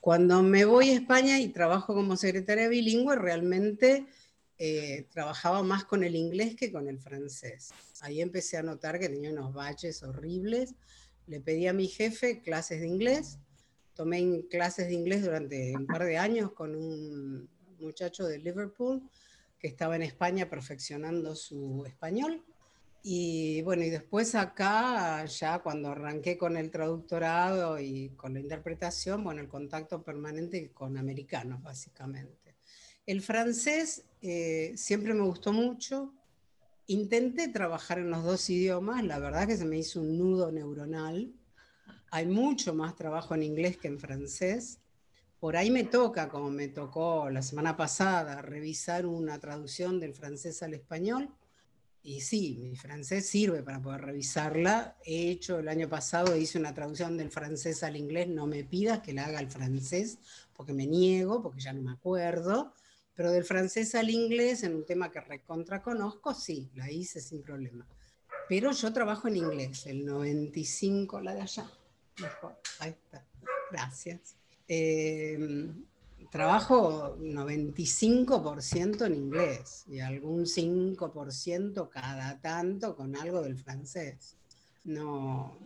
Cuando 0.00 0.42
me 0.42 0.64
voy 0.64 0.90
a 0.90 0.94
España 0.94 1.40
y 1.40 1.48
trabajo 1.48 1.92
como 1.94 2.16
secretaria 2.16 2.68
bilingüe, 2.68 3.16
realmente 3.16 4.06
eh, 4.56 5.06
trabajaba 5.12 5.62
más 5.62 5.84
con 5.84 6.04
el 6.04 6.16
inglés 6.16 6.56
que 6.56 6.72
con 6.72 6.88
el 6.88 6.98
francés. 6.98 7.74
Ahí 8.00 8.22
empecé 8.22 8.56
a 8.56 8.62
notar 8.62 8.98
que 8.98 9.10
tenía 9.10 9.30
unos 9.30 9.52
baches 9.52 10.02
horribles. 10.02 10.74
Le 11.26 11.40
pedí 11.40 11.66
a 11.66 11.74
mi 11.74 11.88
jefe 11.88 12.40
clases 12.40 12.80
de 12.80 12.86
inglés. 12.86 13.38
Tomé 13.92 14.46
clases 14.48 14.86
de 14.86 14.94
inglés 14.94 15.22
durante 15.22 15.76
un 15.76 15.86
par 15.86 16.04
de 16.04 16.16
años 16.16 16.52
con 16.52 16.74
un 16.74 17.46
muchacho 17.78 18.26
de 18.26 18.38
Liverpool 18.38 19.02
estaba 19.68 19.96
en 19.96 20.02
España 20.02 20.48
perfeccionando 20.48 21.34
su 21.34 21.84
español. 21.86 22.44
Y 23.02 23.60
bueno, 23.62 23.82
y 23.82 23.90
después 23.90 24.34
acá, 24.34 25.24
ya 25.26 25.58
cuando 25.58 25.90
arranqué 25.90 26.38
con 26.38 26.56
el 26.56 26.70
traductorado 26.70 27.78
y 27.78 28.10
con 28.16 28.32
la 28.32 28.40
interpretación, 28.40 29.22
bueno, 29.22 29.42
el 29.42 29.48
contacto 29.48 30.02
permanente 30.02 30.72
con 30.72 30.96
americanos, 30.96 31.62
básicamente. 31.62 32.56
El 33.04 33.20
francés 33.20 34.06
eh, 34.22 34.72
siempre 34.76 35.12
me 35.12 35.22
gustó 35.24 35.52
mucho. 35.52 36.14
Intenté 36.86 37.48
trabajar 37.48 37.98
en 37.98 38.10
los 38.10 38.24
dos 38.24 38.48
idiomas, 38.48 39.04
la 39.04 39.18
verdad 39.18 39.46
que 39.46 39.58
se 39.58 39.66
me 39.66 39.78
hizo 39.78 40.00
un 40.00 40.16
nudo 40.16 40.50
neuronal. 40.50 41.30
Hay 42.10 42.26
mucho 42.26 42.74
más 42.74 42.96
trabajo 42.96 43.34
en 43.34 43.42
inglés 43.42 43.76
que 43.76 43.88
en 43.88 43.98
francés. 43.98 44.80
Por 45.40 45.56
ahí 45.56 45.70
me 45.70 45.84
toca, 45.84 46.28
como 46.28 46.50
me 46.50 46.68
tocó 46.68 47.28
la 47.30 47.42
semana 47.42 47.76
pasada, 47.76 48.40
revisar 48.40 49.06
una 49.06 49.38
traducción 49.38 50.00
del 50.00 50.14
francés 50.14 50.62
al 50.62 50.74
español 50.74 51.28
y 52.06 52.20
sí, 52.20 52.58
mi 52.60 52.76
francés 52.76 53.26
sirve 53.26 53.62
para 53.62 53.80
poder 53.80 54.02
revisarla. 54.02 54.94
He 55.06 55.30
hecho 55.30 55.58
el 55.58 55.68
año 55.68 55.88
pasado, 55.88 56.36
hice 56.36 56.58
una 56.58 56.74
traducción 56.74 57.16
del 57.16 57.30
francés 57.30 57.82
al 57.82 57.96
inglés, 57.96 58.28
no 58.28 58.46
me 58.46 58.62
pidas 58.62 59.00
que 59.00 59.14
la 59.14 59.24
haga 59.24 59.38
al 59.38 59.50
francés, 59.50 60.18
porque 60.54 60.74
me 60.74 60.86
niego, 60.86 61.42
porque 61.42 61.62
ya 61.62 61.72
no 61.72 61.80
me 61.80 61.92
acuerdo. 61.92 62.74
Pero 63.14 63.30
del 63.30 63.44
francés 63.44 63.94
al 63.94 64.10
inglés, 64.10 64.64
en 64.64 64.74
un 64.74 64.84
tema 64.84 65.10
que 65.10 65.22
recontra 65.22 65.82
conozco, 65.82 66.34
sí, 66.34 66.70
la 66.74 66.90
hice 66.90 67.22
sin 67.22 67.42
problema. 67.42 67.86
Pero 68.50 68.72
yo 68.72 68.92
trabajo 68.92 69.28
en 69.28 69.38
inglés, 69.38 69.86
el 69.86 70.04
95, 70.04 71.22
la 71.22 71.32
de 71.34 71.40
allá. 71.40 71.70
Mejor, 72.20 72.60
ahí 72.80 72.90
está. 72.90 73.24
Gracias. 73.70 74.36
Eh, 74.68 75.68
trabajo 76.34 77.16
95% 77.20 79.06
en 79.06 79.14
inglés 79.14 79.84
y 79.86 80.00
algún 80.00 80.46
5% 80.46 81.88
cada 81.88 82.40
tanto 82.40 82.96
con 82.96 83.14
algo 83.14 83.40
del 83.40 83.56
francés. 83.56 84.36
No, 84.82 85.56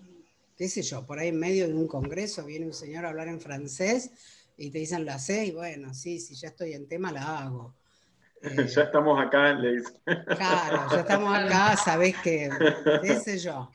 qué 0.58 0.68
sé 0.68 0.82
yo, 0.82 1.06
por 1.06 1.18
ahí 1.18 1.28
en 1.28 1.38
medio 1.38 1.66
de 1.66 1.72
un 1.72 1.88
congreso 1.88 2.44
viene 2.44 2.66
un 2.66 2.74
señor 2.74 3.06
a 3.06 3.08
hablar 3.08 3.28
en 3.28 3.40
francés 3.40 4.11
y 4.58 4.70
te 4.70 4.80
dicen 4.80 5.06
la 5.06 5.18
sé 5.18 5.46
y 5.46 5.52
bueno, 5.52 5.94
sí, 5.94 6.20
si 6.20 6.34
ya 6.34 6.48
estoy 6.48 6.74
en 6.74 6.87
tema 6.87 7.12
la 7.12 7.38
hago. 7.38 7.74
ya 8.42 8.82
estamos 8.82 9.18
acá, 9.18 9.54
le 9.54 9.82
Claro, 10.04 10.90
ya 10.90 11.00
estamos 11.00 11.34
acá, 11.34 11.76
sabes 11.76 12.14
que, 12.18 12.50
qué 13.00 13.18
sé 13.20 13.38
yo, 13.38 13.70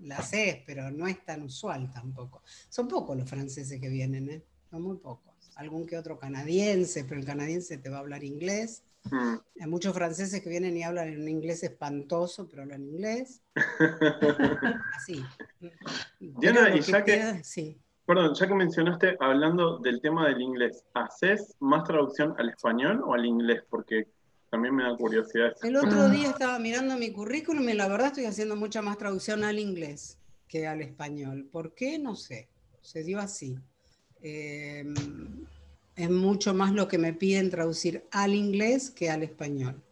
la 0.00 0.20
sé, 0.22 0.64
pero 0.66 0.90
no 0.90 1.06
es 1.06 1.24
tan 1.24 1.42
usual 1.42 1.88
tampoco. 1.92 2.42
Son 2.68 2.88
pocos 2.88 3.16
los 3.16 3.30
franceses 3.30 3.80
que 3.80 3.88
vienen, 3.88 4.28
¿eh? 4.28 4.42
Son 4.72 4.80
muy 4.80 4.96
pocos 4.96 5.32
algún 5.56 5.86
que 5.86 5.98
otro 5.98 6.18
canadiense, 6.18 7.04
pero 7.04 7.20
el 7.20 7.26
canadiense 7.26 7.76
te 7.76 7.90
va 7.90 7.98
a 7.98 8.00
hablar 8.00 8.24
inglés. 8.24 8.84
Mm. 9.10 9.34
Hay 9.60 9.66
muchos 9.66 9.92
franceses 9.92 10.40
que 10.40 10.48
vienen 10.48 10.74
y 10.78 10.82
hablan 10.82 11.08
en 11.08 11.20
un 11.20 11.28
inglés 11.28 11.62
espantoso, 11.62 12.48
pero 12.48 12.62
hablan 12.62 12.82
inglés. 12.82 13.42
Así. 14.96 15.22
Diana, 16.18 16.74
y 16.74 16.80
ya 16.80 17.04
que, 17.04 17.44
sí. 17.44 17.78
perdón, 18.06 18.34
ya 18.34 18.48
que 18.48 18.54
mencionaste 18.54 19.18
hablando 19.20 19.76
del 19.78 20.00
tema 20.00 20.26
del 20.26 20.40
inglés, 20.40 20.84
¿haces 20.94 21.54
más 21.60 21.84
traducción 21.84 22.34
al 22.38 22.48
español 22.48 23.02
o 23.04 23.12
al 23.12 23.26
inglés? 23.26 23.62
Porque 23.68 24.08
también 24.48 24.74
me 24.74 24.84
da 24.84 24.96
curiosidad. 24.96 25.52
El 25.62 25.76
otro 25.76 26.08
día 26.08 26.30
estaba 26.30 26.58
mirando 26.58 26.96
mi 26.96 27.12
currículum 27.12 27.68
y 27.68 27.74
la 27.74 27.88
verdad 27.88 28.06
estoy 28.06 28.24
haciendo 28.24 28.56
mucha 28.56 28.80
más 28.80 28.96
traducción 28.96 29.44
al 29.44 29.58
inglés 29.58 30.18
que 30.48 30.66
al 30.66 30.80
español. 30.80 31.46
¿Por 31.52 31.74
qué? 31.74 31.98
No 31.98 32.16
sé. 32.16 32.48
Se 32.80 33.04
dio 33.04 33.18
así. 33.18 33.58
Em, 34.22 34.94
es 35.96 36.10
mucho 36.10 36.54
más 36.54 36.72
lo 36.72 36.88
que 36.88 36.98
me 36.98 37.12
piden 37.12 37.50
traducir 37.50 38.04
al 38.12 38.34
inglés 38.34 38.90
que 38.90 39.10
al 39.10 39.22
español. 39.22 39.82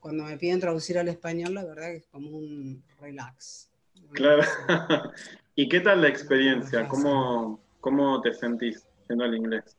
Cuando 0.00 0.24
me 0.24 0.36
piden 0.36 0.60
traducir 0.60 0.98
al 0.98 1.08
español, 1.08 1.54
la 1.54 1.64
verdad 1.64 1.88
que 1.88 1.96
es 1.96 2.06
como 2.06 2.30
un 2.30 2.82
relax. 3.00 3.70
Claro. 4.12 4.42
¿Y 5.54 5.68
qué 5.68 5.80
tal 5.80 6.02
la 6.02 6.08
experiencia? 6.08 6.86
¿Cómo, 6.86 7.60
cómo 7.80 8.20
te 8.20 8.32
sentís 8.32 8.86
siendo 9.06 9.24
el 9.24 9.34
inglés? 9.34 9.76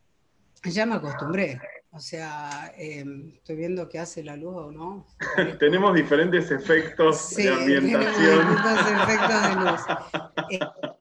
Ya 0.66 0.86
me 0.86 0.96
acostumbré. 0.96 1.60
O 1.92 2.00
sea, 2.00 2.72
em, 2.78 3.30
estoy 3.36 3.56
viendo 3.56 3.90
qué 3.90 4.00
hace 4.00 4.24
la 4.24 4.36
luz 4.36 4.56
o 4.56 4.72
no. 4.72 5.08
tenemos 5.60 5.96
diferentes 5.96 6.52
efectos 6.52 7.36
de 7.36 7.50
ambientación. 7.50 8.40
Tenemos 8.40 8.92
efectos 8.92 9.42
de 9.44 9.56
luz. 9.56 9.82
Eh, 10.52 10.60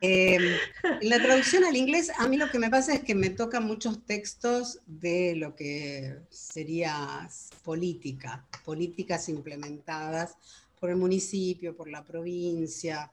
la 0.00 1.22
traducción 1.22 1.64
al 1.64 1.76
inglés, 1.76 2.10
a 2.18 2.26
mí 2.26 2.38
lo 2.38 2.50
que 2.50 2.58
me 2.58 2.70
pasa 2.70 2.94
es 2.94 3.04
que 3.04 3.14
me 3.14 3.30
tocan 3.30 3.66
muchos 3.66 4.04
textos 4.06 4.80
de 4.86 5.36
lo 5.36 5.54
que 5.54 6.20
sería 6.30 7.28
política, 7.62 8.46
políticas 8.64 9.28
implementadas 9.28 10.36
por 10.78 10.88
el 10.90 10.96
municipio, 10.96 11.76
por 11.76 11.90
la 11.90 12.02
provincia. 12.02 13.12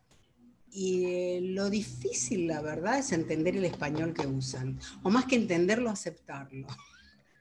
Y 0.71 1.06
eh, 1.06 1.39
lo 1.41 1.69
difícil, 1.69 2.47
la 2.47 2.62
verdad, 2.62 3.00
es 3.00 3.12
entender 3.12 3.58
el 3.58 3.65
español 3.65 4.13
que 4.13 4.26
usan, 4.26 4.80
o 5.04 5.10
más 5.10 5.26
que 5.26 5.36
entenderlo, 5.36 5.89
aceptarlo. 5.89 6.67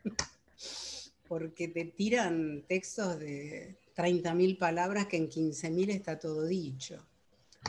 Porque 1.28 1.68
te 1.68 1.84
tiran 1.84 2.64
textos 2.66 3.18
de 3.20 3.76
30.000 3.96 4.58
palabras 4.58 5.06
que 5.06 5.16
en 5.16 5.28
15.000 5.28 5.90
está 5.90 6.18
todo 6.18 6.46
dicho. 6.46 7.04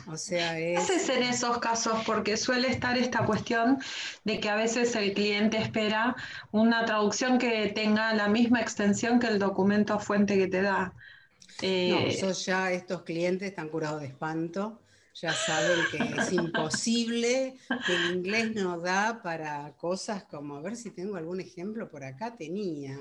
O 0.06 0.16
sea, 0.16 0.58
es... 0.58 0.78
¿Qué 0.86 0.94
haces 0.94 1.08
en 1.08 1.22
esos 1.22 1.58
casos? 1.58 2.02
Porque 2.06 2.36
suele 2.36 2.68
estar 2.68 2.96
esta 2.96 3.24
cuestión 3.26 3.78
de 4.24 4.40
que 4.40 4.48
a 4.48 4.56
veces 4.56 4.94
el 4.96 5.12
cliente 5.14 5.58
espera 5.58 6.16
una 6.52 6.84
traducción 6.84 7.38
que 7.38 7.68
tenga 7.68 8.14
la 8.14 8.28
misma 8.28 8.60
extensión 8.60 9.18
que 9.18 9.26
el 9.26 9.38
documento 9.38 9.98
fuente 9.98 10.36
que 10.36 10.48
te 10.48 10.62
da. 10.62 10.94
Eh... 11.62 12.16
No, 12.22 12.30
ya 12.32 12.72
estos 12.72 13.02
clientes 13.02 13.48
están 13.48 13.68
curados 13.68 14.00
de 14.00 14.08
espanto, 14.08 14.80
ya 15.14 15.32
saben 15.32 15.80
que 15.90 16.20
es 16.20 16.32
imposible, 16.32 17.56
que 17.86 17.94
el 17.94 18.16
inglés 18.16 18.54
no 18.54 18.78
da 18.78 19.20
para 19.22 19.72
cosas 19.76 20.24
como, 20.24 20.56
a 20.56 20.62
ver 20.62 20.76
si 20.76 20.90
tengo 20.90 21.16
algún 21.16 21.40
ejemplo 21.40 21.90
por 21.90 22.04
acá, 22.04 22.36
tenía, 22.36 22.98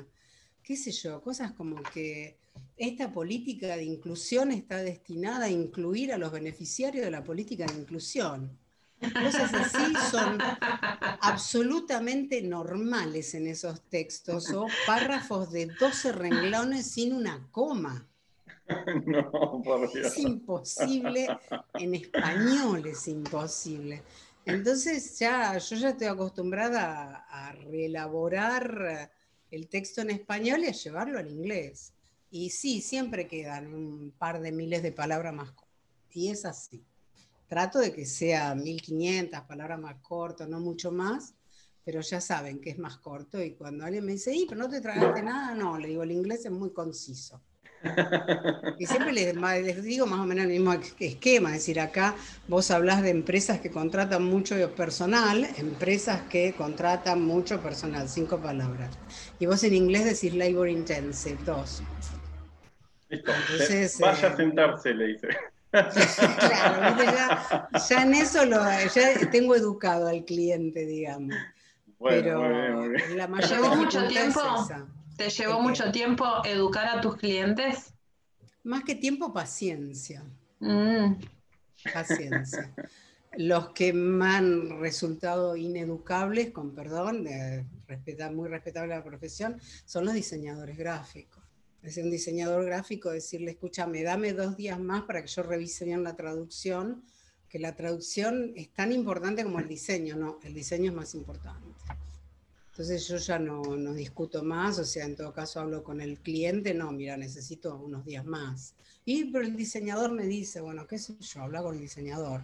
qué 0.64 0.76
sé 0.76 0.92
yo, 0.92 1.22
cosas 1.22 1.52
como 1.52 1.82
que 1.84 2.38
esta 2.78 3.12
política 3.12 3.76
de 3.76 3.84
inclusión 3.84 4.52
está 4.52 4.78
destinada 4.78 5.46
a 5.46 5.50
incluir 5.50 6.14
a 6.14 6.18
los 6.18 6.32
beneficiarios 6.32 7.06
de 7.06 7.12
la 7.12 7.24
política 7.24 7.66
de 7.66 7.80
inclusión. 7.80 8.58
Cosas 9.00 9.54
así 9.54 9.94
son 10.12 10.40
absolutamente 11.22 12.42
normales 12.42 13.36
en 13.36 13.48
esos 13.48 13.82
textos 13.90 14.52
o 14.54 14.66
párrafos 14.88 15.52
de 15.52 15.68
12 15.68 16.12
renglones 16.14 16.92
sin 16.92 17.14
una 17.14 17.48
coma. 17.52 18.08
No, 19.06 19.62
por 19.64 19.90
Dios. 19.94 20.08
Es 20.08 20.18
imposible, 20.18 21.26
en 21.76 21.96
español 21.96 22.86
es 22.86 23.08
imposible. 23.08 24.04
Entonces 24.46 25.18
ya 25.18 25.58
yo 25.58 25.76
ya 25.78 25.90
estoy 25.92 26.08
acostumbrada 26.08 27.26
a, 27.30 27.48
a 27.48 27.52
reelaborar 27.54 29.10
el 29.52 29.70
texto 29.70 30.02
en 30.02 30.10
español 30.10 30.66
y 30.66 30.68
a 30.68 30.72
llevarlo 30.72 31.20
al 31.20 31.30
inglés. 31.30 31.94
Y 32.30 32.50
sí, 32.50 32.82
siempre 32.82 33.28
quedan 33.28 33.74
un 33.74 34.12
par 34.18 34.42
de 34.42 34.52
miles 34.52 34.84
de 34.84 34.92
palabras 34.92 35.34
más 35.34 35.52
cortas. 35.52 35.76
Y 36.12 36.30
es 36.30 36.46
así. 36.46 36.84
Trato 37.48 37.80
de 37.80 37.94
que 37.94 38.06
sea 38.06 38.54
1500 38.56 39.42
palabras 39.42 39.80
más 39.80 39.96
cortas, 40.02 40.50
no 40.50 40.60
mucho 40.60 40.92
más, 40.92 41.34
pero 41.86 42.02
ya 42.02 42.20
saben 42.20 42.60
que 42.60 42.72
es 42.72 42.78
más 42.78 42.98
corto. 42.98 43.42
Y 43.42 43.54
cuando 43.54 43.86
alguien 43.86 44.06
me 44.06 44.14
dice, 44.14 44.34
pero 44.50 44.60
no 44.60 44.70
te 44.70 44.82
tragaste 44.82 45.24
nada, 45.24 45.56
no, 45.56 45.78
le 45.78 45.88
digo, 45.88 46.04
el 46.04 46.12
inglés 46.12 46.46
es 46.46 46.52
muy 46.52 46.72
conciso. 46.72 47.42
Y 48.78 48.86
siempre 48.86 49.14
les, 49.14 49.36
les, 49.36 49.84
digo 49.84 50.06
más 50.06 50.20
o 50.20 50.26
menos 50.26 50.46
el 50.46 50.52
mismo 50.52 50.74
esquema, 51.00 51.50
es 51.50 51.58
decir, 51.58 51.80
acá 51.80 52.16
vos 52.48 52.72
hablás 52.72 53.02
de 53.02 53.12
empresas 53.12 53.60
que 53.60 53.70
contratan 53.70 54.24
mucho 54.24 54.56
personal, 54.76 55.48
empresas 55.58 56.22
que 56.24 56.54
contratan 56.54 57.22
mucho 57.22 57.62
personal, 57.62 58.10
cinco 58.10 58.40
palabras. 58.40 58.98
Y 59.40 59.46
vos 59.46 59.64
en 59.64 59.76
inglés 59.76 60.06
decís 60.06 60.34
labor 60.34 60.70
intensive, 60.70 61.38
dos. 61.46 61.82
Entonces, 63.10 64.00
Vaya 64.00 64.30
a 64.30 64.34
eh, 64.34 64.36
sentarse, 64.36 64.94
le 64.94 65.08
dice. 65.08 65.28
claro, 65.72 67.04
ya, 67.90 68.02
en 68.02 68.14
eso 68.14 68.46
lo, 68.46 68.64
ya 68.64 69.30
tengo 69.32 69.56
educado 69.56 70.08
al 70.08 70.26
cliente, 70.26 70.86
digamos. 70.86 71.36
Pero 72.00 72.88
la 73.16 73.28
mayoría 73.28 73.76
mucho 73.76 74.08
tiempo. 74.08 74.42
¿Te 75.18 75.30
llevó 75.30 75.62
mucho 75.62 75.92
tiempo 75.92 76.26
educar 76.46 76.88
a 76.88 77.02
tus 77.02 77.18
clientes? 77.18 77.94
Más 78.64 78.84
que 78.84 78.96
tiempo, 78.96 79.34
paciencia. 79.34 80.24
Mm. 80.60 81.16
Paciencia. 81.92 82.72
Los 83.38 83.70
que 83.70 83.94
me 83.94 84.26
han 84.26 84.80
resultado 84.80 85.56
ineducables, 85.56 86.52
con 86.52 86.76
perdón, 86.76 87.24
de 87.24 87.66
muy 88.32 88.48
respetable 88.48 88.96
la 88.96 89.04
profesión, 89.04 89.60
son 89.86 90.06
los 90.06 90.14
diseñadores 90.14 90.78
gráficos. 90.78 91.47
Es 91.84 91.98
un 91.98 92.10
diseñador 92.10 92.66
gráfico 92.66 93.12
decirle, 93.12 93.52
escúchame, 93.52 94.04
dame 94.04 94.34
dos 94.34 94.58
días 94.58 94.80
más 94.80 95.04
para 95.04 95.22
que 95.22 95.28
yo 95.28 95.44
revise 95.44 95.86
bien 95.86 96.04
la 96.04 96.16
traducción, 96.16 97.04
que 97.50 97.60
la 97.60 97.76
traducción 97.76 98.52
es 98.56 98.74
tan 98.74 98.92
importante 98.92 99.44
como 99.44 99.60
el 99.60 99.68
diseño, 99.68 100.16
no, 100.16 100.40
el 100.44 100.54
diseño 100.54 100.92
es 100.92 100.96
más 100.98 101.16
importante. 101.16 101.68
Entonces 102.72 103.08
yo 103.08 103.18
ya 103.18 103.40
no, 103.40 103.64
no, 103.76 103.94
discuto 103.94 104.44
más, 104.44 104.78
o 104.78 104.86
sea, 104.86 105.06
en 105.06 105.16
todo 105.16 105.34
caso 105.34 105.60
hablo 105.60 105.84
con 105.84 106.00
el 106.00 106.20
cliente, 106.20 106.76
no, 106.76 106.92
mira, 106.92 107.18
necesito 107.18 107.76
unos 107.76 108.06
días 108.06 108.24
más. 108.24 108.76
Y 109.04 109.32
pero 109.32 109.46
el 109.46 109.56
diseñador 109.56 110.12
me 110.12 110.28
dice, 110.28 110.62
bueno, 110.62 110.86
qué 110.86 111.00
sé 111.00 111.16
yo, 111.20 111.42
habla 111.42 111.64
con 111.64 111.74
el 111.74 111.82
diseñador. 111.82 112.42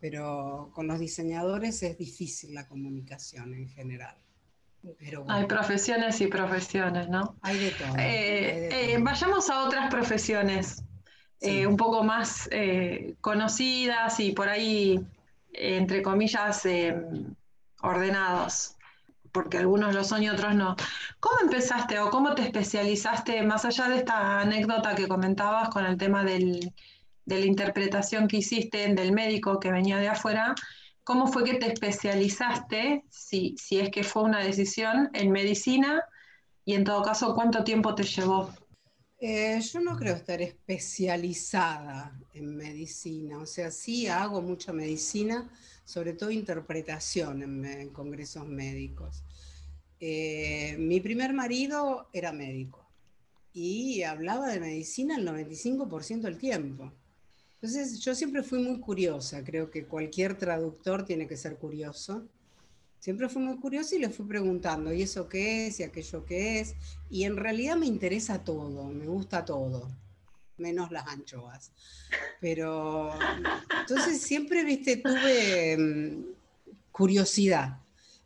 Pero 0.00 0.70
con 0.74 0.86
los 0.86 0.98
diseñadores 0.98 1.82
es 1.82 1.98
difícil 1.98 2.54
la 2.54 2.66
comunicación 2.66 3.52
en 3.52 3.68
general. 3.68 4.16
Hay 5.28 5.46
profesiones 5.46 6.20
y 6.20 6.26
profesiones, 6.26 7.08
¿no? 7.08 7.36
Hay 7.42 7.58
de 7.58 7.70
todo. 7.72 7.96
Eh, 7.98 8.92
eh, 8.94 8.96
vayamos 9.00 9.50
a 9.50 9.64
otras 9.64 9.90
profesiones 9.90 10.82
eh, 11.40 11.66
un 11.66 11.76
poco 11.76 12.02
más 12.02 12.48
conocidas 13.20 14.20
y 14.20 14.32
por 14.32 14.48
ahí, 14.48 15.00
entre 15.52 16.02
comillas, 16.02 16.66
ordenados 17.82 18.76
porque 19.32 19.58
algunos 19.58 19.94
lo 19.94 20.02
son 20.02 20.22
y 20.24 20.28
otros 20.28 20.54
no. 20.54 20.74
¿Cómo 21.20 21.36
empezaste 21.42 22.00
o 22.00 22.10
cómo 22.10 22.34
te 22.34 22.42
especializaste, 22.42 23.42
más 23.42 23.64
allá 23.64 23.88
de 23.88 23.98
esta 23.98 24.40
anécdota 24.40 24.96
que 24.96 25.06
comentabas 25.06 25.68
con 25.68 25.86
el 25.86 25.96
tema 25.96 26.24
de 26.24 26.72
la 27.26 27.36
interpretación 27.36 28.26
que 28.26 28.38
hiciste 28.38 28.92
del 28.92 29.12
médico 29.12 29.60
que 29.60 29.70
venía 29.70 29.98
de 29.98 30.08
afuera? 30.08 30.54
¿Cómo 31.10 31.26
fue 31.26 31.42
que 31.42 31.54
te 31.54 31.66
especializaste, 31.66 33.02
si, 33.10 33.56
es 33.68 33.90
que 33.90 34.04
fue 34.04 34.22
una 34.22 34.44
decisión, 34.44 35.10
en 35.12 35.32
medicina? 35.32 36.04
Y 36.64 36.74
en 36.74 36.84
todo 36.84 37.02
caso, 37.02 37.34
¿cuánto 37.34 37.64
tiempo 37.64 37.96
te 37.96 38.04
llevó? 38.04 38.48
Eh, 39.18 39.60
yo 39.60 39.80
no 39.80 39.96
creo 39.96 40.14
estar 40.14 40.40
especializada 40.40 42.16
en 42.32 42.54
medicina, 42.54 43.38
o 43.40 43.46
sea, 43.46 43.72
sí 43.72 44.06
hago 44.06 44.40
mucha 44.40 44.72
medicina, 44.72 45.50
sobre 45.84 46.12
todo 46.12 46.30
interpretación 46.30 47.42
en, 47.42 47.88
congresos 47.88 48.46
médicos. 48.46 49.24
Eh, 49.98 50.76
mi 50.78 51.00
primer 51.00 51.32
marido 51.32 52.08
era 52.12 52.30
médico 52.30 52.88
y 53.52 54.04
hablaba 54.04 54.46
de 54.46 54.60
medicina 54.60 55.16
el 55.16 55.26
95% 55.26 56.20
del 56.20 56.38
tiempo. 56.38 56.92
Entonces 57.62 58.00
yo 58.00 58.14
siempre 58.14 58.42
fui 58.42 58.58
muy 58.58 58.80
curiosa, 58.80 59.44
creo 59.44 59.70
que 59.70 59.84
cualquier 59.84 60.36
traductor 60.38 61.04
tiene 61.04 61.26
que 61.26 61.36
ser 61.36 61.56
curioso. 61.56 62.26
Siempre 62.98 63.28
fui 63.28 63.42
muy 63.42 63.56
curiosa 63.58 63.94
y 63.96 63.98
le 63.98 64.10
fui 64.10 64.26
preguntando, 64.26 64.92
¿y 64.92 65.02
eso 65.02 65.28
qué 65.28 65.66
es? 65.66 65.80
¿Y 65.80 65.82
aquello 65.82 66.24
qué 66.24 66.60
es? 66.60 66.74
Y 67.10 67.24
en 67.24 67.36
realidad 67.36 67.76
me 67.76 67.86
interesa 67.86 68.44
todo, 68.44 68.84
me 68.88 69.06
gusta 69.06 69.44
todo 69.44 69.88
menos 70.60 70.92
las 70.92 71.08
anchoas. 71.08 71.72
Pero 72.40 73.12
entonces 73.80 74.20
siempre, 74.20 74.62
viste, 74.62 74.98
tuve 74.98 75.76
mm, 75.76 76.24
curiosidad. 76.92 77.78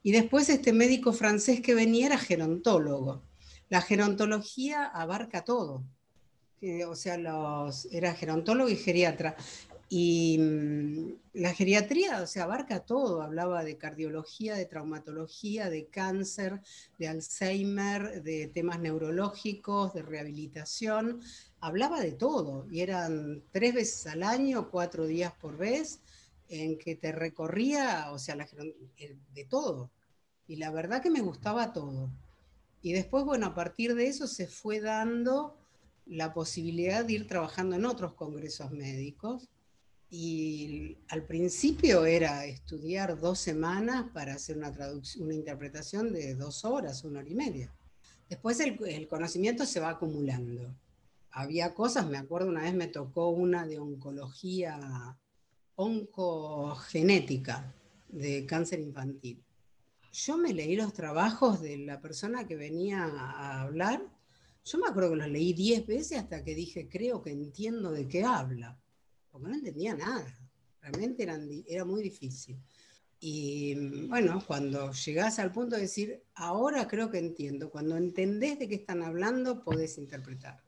Y 0.02 0.12
después 0.12 0.50
este 0.50 0.74
médico 0.74 1.14
francés 1.14 1.62
que 1.62 1.74
venía 1.74 2.06
era 2.06 2.18
gerontólogo. 2.18 3.22
La 3.70 3.80
gerontología 3.80 4.84
abarca 4.84 5.44
todo. 5.44 5.82
Eh, 6.64 6.84
o 6.84 6.96
sea, 6.96 7.18
era 7.90 8.14
gerontólogo 8.14 8.70
y 8.70 8.76
geriatra. 8.76 9.36
Y 9.90 10.38
mm, 10.38 11.12
la 11.34 11.52
geriatría, 11.52 12.22
o 12.22 12.26
sea, 12.26 12.44
abarca 12.44 12.80
todo. 12.80 13.22
Hablaba 13.22 13.64
de 13.64 13.76
cardiología, 13.76 14.54
de 14.54 14.64
traumatología, 14.64 15.68
de 15.68 15.86
cáncer, 15.86 16.60
de 16.98 17.08
Alzheimer, 17.08 18.22
de 18.22 18.48
temas 18.48 18.80
neurológicos, 18.80 19.92
de 19.92 20.02
rehabilitación 20.02 21.20
hablaba 21.64 21.98
de 22.00 22.12
todo 22.12 22.66
y 22.70 22.82
eran 22.82 23.42
tres 23.50 23.72
veces 23.72 24.06
al 24.06 24.22
año, 24.22 24.70
cuatro 24.70 25.06
días 25.06 25.32
por 25.32 25.56
vez, 25.56 25.98
en 26.50 26.76
que 26.76 26.94
te 26.94 27.10
recorría, 27.10 28.10
o 28.12 28.18
sea, 28.18 28.36
eh, 28.98 29.16
de 29.32 29.44
todo. 29.46 29.90
Y 30.46 30.56
la 30.56 30.70
verdad 30.70 31.00
que 31.00 31.10
me 31.10 31.22
gustaba 31.22 31.72
todo. 31.72 32.10
Y 32.82 32.92
después, 32.92 33.24
bueno, 33.24 33.46
a 33.46 33.54
partir 33.54 33.94
de 33.94 34.08
eso 34.08 34.26
se 34.26 34.46
fue 34.46 34.80
dando 34.80 35.56
la 36.06 36.32
posibilidad 36.32 37.04
de 37.04 37.14
ir 37.14 37.26
trabajando 37.26 37.76
en 37.76 37.84
otros 37.84 38.14
congresos 38.14 38.70
médicos. 38.70 39.48
Y 40.10 40.98
al 41.08 41.24
principio 41.24 42.04
era 42.04 42.46
estudiar 42.46 43.18
dos 43.18 43.40
semanas 43.40 44.06
para 44.12 44.34
hacer 44.34 44.56
una, 44.56 44.72
una 45.18 45.34
interpretación 45.34 46.12
de 46.12 46.34
dos 46.34 46.64
horas, 46.64 47.04
una 47.04 47.20
hora 47.20 47.28
y 47.28 47.34
media. 47.34 47.74
Después 48.28 48.60
el 48.60 49.08
conocimiento 49.08 49.66
se 49.66 49.80
va 49.80 49.90
acumulando 49.90 50.72
había 51.34 51.74
cosas, 51.74 52.06
me 52.06 52.16
acuerdo 52.16 52.48
una 52.48 52.62
vez 52.62 52.74
me 52.74 52.86
tocó 52.86 53.28
una 53.28 53.66
de 53.66 53.80
oncología 53.80 55.18
oncogenética 55.74 57.74
de 58.08 58.46
cáncer 58.46 58.78
infantil. 58.78 59.42
Yo 60.12 60.36
me 60.36 60.54
leí 60.54 60.76
los 60.76 60.92
trabajos 60.92 61.60
de 61.60 61.78
la 61.78 62.00
persona 62.00 62.46
que 62.46 62.54
venía 62.54 63.04
a 63.04 63.62
hablar, 63.62 64.00
yo 64.64 64.78
me 64.78 64.88
acuerdo 64.88 65.10
que 65.10 65.16
los 65.16 65.28
leí 65.28 65.52
diez 65.52 65.86
veces 65.86 66.18
hasta 66.18 66.42
que 66.42 66.54
dije, 66.54 66.88
creo 66.88 67.22
que 67.22 67.30
entiendo 67.30 67.92
de 67.92 68.08
qué 68.08 68.24
habla, 68.24 68.78
porque 69.30 69.48
no 69.48 69.54
entendía 69.54 69.94
nada, 69.94 70.26
realmente 70.80 71.26
era 71.68 71.84
muy 71.84 72.02
difícil. 72.02 72.58
Y 73.20 73.74
bueno, 74.08 74.42
cuando 74.46 74.92
llegás 74.92 75.38
al 75.38 75.52
punto 75.52 75.76
de 75.76 75.82
decir, 75.82 76.22
ahora 76.34 76.86
creo 76.88 77.10
que 77.10 77.18
entiendo, 77.18 77.70
cuando 77.70 77.96
entendés 77.96 78.58
de 78.58 78.68
qué 78.68 78.74
están 78.74 79.02
hablando, 79.02 79.62
podés 79.62 79.96
interpretar 79.98 80.64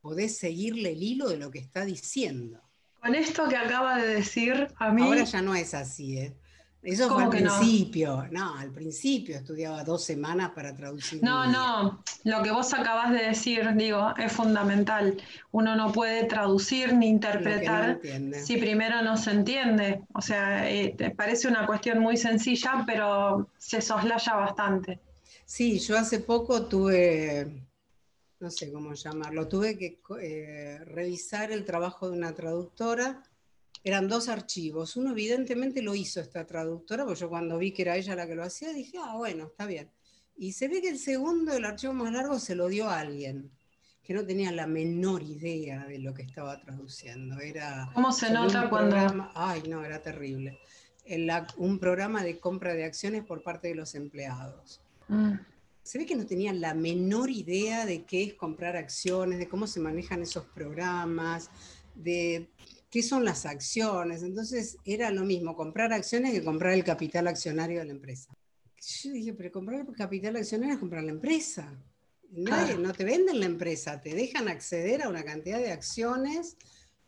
podés 0.00 0.38
seguirle 0.38 0.92
el 0.92 1.02
hilo 1.02 1.28
de 1.28 1.36
lo 1.36 1.50
que 1.50 1.58
está 1.58 1.84
diciendo. 1.84 2.60
Con 3.00 3.14
esto 3.14 3.48
que 3.48 3.56
acaba 3.56 4.02
de 4.02 4.14
decir, 4.14 4.68
a 4.76 4.92
mí... 4.92 5.02
Ahora 5.02 5.24
ya 5.24 5.42
no 5.42 5.54
es 5.54 5.74
así, 5.74 6.18
¿eh? 6.18 6.36
Eso 6.82 7.10
fue 7.10 7.24
al 7.24 7.30
principio. 7.30 8.26
No? 8.30 8.56
al 8.56 8.70
principio 8.70 9.36
estudiaba 9.36 9.84
dos 9.84 10.02
semanas 10.02 10.52
para 10.54 10.74
traducir. 10.74 11.22
No, 11.22 11.46
no, 11.46 12.02
lo 12.24 12.42
que 12.42 12.50
vos 12.50 12.72
acabas 12.72 13.10
de 13.12 13.18
decir, 13.18 13.74
digo, 13.74 14.14
es 14.16 14.32
fundamental. 14.32 15.20
Uno 15.52 15.76
no 15.76 15.92
puede 15.92 16.24
traducir 16.24 16.94
ni 16.94 17.08
interpretar 17.08 18.00
si 18.42 18.56
primero 18.56 19.02
no 19.02 19.16
se 19.16 19.30
entiende. 19.32 20.00
O 20.14 20.22
sea, 20.22 20.70
eh, 20.70 20.94
parece 21.16 21.48
una 21.48 21.66
cuestión 21.66 21.98
muy 21.98 22.16
sencilla, 22.16 22.84
pero 22.86 23.48
se 23.58 23.82
soslaya 23.82 24.34
bastante. 24.34 25.00
Sí, 25.44 25.78
yo 25.80 25.98
hace 25.98 26.20
poco 26.20 26.66
tuve 26.66 27.68
no 28.40 28.50
sé 28.50 28.72
cómo 28.72 28.94
llamarlo, 28.94 29.46
tuve 29.48 29.76
que 29.76 30.00
eh, 30.22 30.78
revisar 30.86 31.52
el 31.52 31.66
trabajo 31.66 32.08
de 32.08 32.16
una 32.16 32.34
traductora. 32.34 33.22
Eran 33.82 34.08
dos 34.08 34.28
archivos. 34.28 34.96
Uno 34.96 35.12
evidentemente 35.12 35.82
lo 35.82 35.94
hizo 35.94 36.20
esta 36.20 36.46
traductora, 36.46 37.04
porque 37.04 37.20
yo 37.20 37.28
cuando 37.28 37.58
vi 37.58 37.72
que 37.72 37.82
era 37.82 37.96
ella 37.96 38.14
la 38.14 38.26
que 38.26 38.34
lo 38.34 38.44
hacía, 38.44 38.72
dije, 38.72 38.98
ah, 39.02 39.16
bueno, 39.16 39.46
está 39.46 39.66
bien. 39.66 39.90
Y 40.36 40.52
se 40.52 40.68
ve 40.68 40.80
que 40.80 40.88
el 40.88 40.98
segundo, 40.98 41.52
el 41.52 41.64
archivo 41.64 41.92
más 41.92 42.12
largo, 42.12 42.38
se 42.38 42.54
lo 42.54 42.68
dio 42.68 42.88
a 42.88 43.00
alguien 43.00 43.50
que 44.02 44.14
no 44.14 44.24
tenía 44.24 44.50
la 44.50 44.66
menor 44.66 45.22
idea 45.22 45.86
de 45.86 45.98
lo 45.98 46.14
que 46.14 46.22
estaba 46.22 46.60
traduciendo. 46.60 47.38
Era 47.40 47.90
¿Cómo 47.94 48.12
se 48.12 48.30
nota 48.30 48.68
cuando...? 48.68 49.30
Ay, 49.34 49.62
no, 49.68 49.84
era 49.84 50.02
terrible. 50.02 50.58
un 51.56 51.78
programa 51.78 52.22
de 52.22 52.38
compra 52.38 52.74
de 52.74 52.84
acciones 52.84 53.24
por 53.24 53.42
parte 53.42 53.68
de 53.68 53.74
los 53.74 53.94
empleados. 53.94 54.80
Mm 55.08 55.34
se 55.82 55.98
ve 55.98 56.06
que 56.06 56.14
no 56.14 56.24
tenían 56.24 56.60
la 56.60 56.72
menor 56.72 57.30
idea 57.30 57.86
de 57.86 58.04
qué 58.04 58.22
es 58.22 58.34
comprar 58.34 58.76
acciones, 58.76 59.40
de 59.40 59.48
cómo 59.48 59.66
se 59.66 59.80
manejan 59.80 60.22
esos 60.22 60.44
programas, 60.44 61.50
de 61.94 62.48
qué 62.90 63.02
son 63.02 63.24
las 63.24 63.46
acciones. 63.46 64.22
Entonces 64.22 64.76
era 64.84 65.10
lo 65.10 65.24
mismo 65.24 65.56
comprar 65.56 65.92
acciones 65.92 66.32
que 66.32 66.44
comprar 66.44 66.72
el 66.72 66.84
capital 66.84 67.28
accionario 67.28 67.80
de 67.80 67.86
la 67.86 67.92
empresa. 67.92 68.32
Yo 68.80 69.12
dije, 69.12 69.34
pero 69.34 69.52
comprar 69.52 69.80
el 69.80 69.94
capital 69.94 70.36
accionario 70.36 70.74
es 70.74 70.80
comprar 70.80 71.04
la 71.04 71.12
empresa. 71.12 71.72
no 72.30 72.92
te 72.92 73.04
venden 73.04 73.40
la 73.40 73.46
empresa, 73.46 74.00
te 74.00 74.14
dejan 74.14 74.48
acceder 74.48 75.02
a 75.02 75.08
una 75.08 75.24
cantidad 75.24 75.58
de 75.58 75.72
acciones 75.72 76.56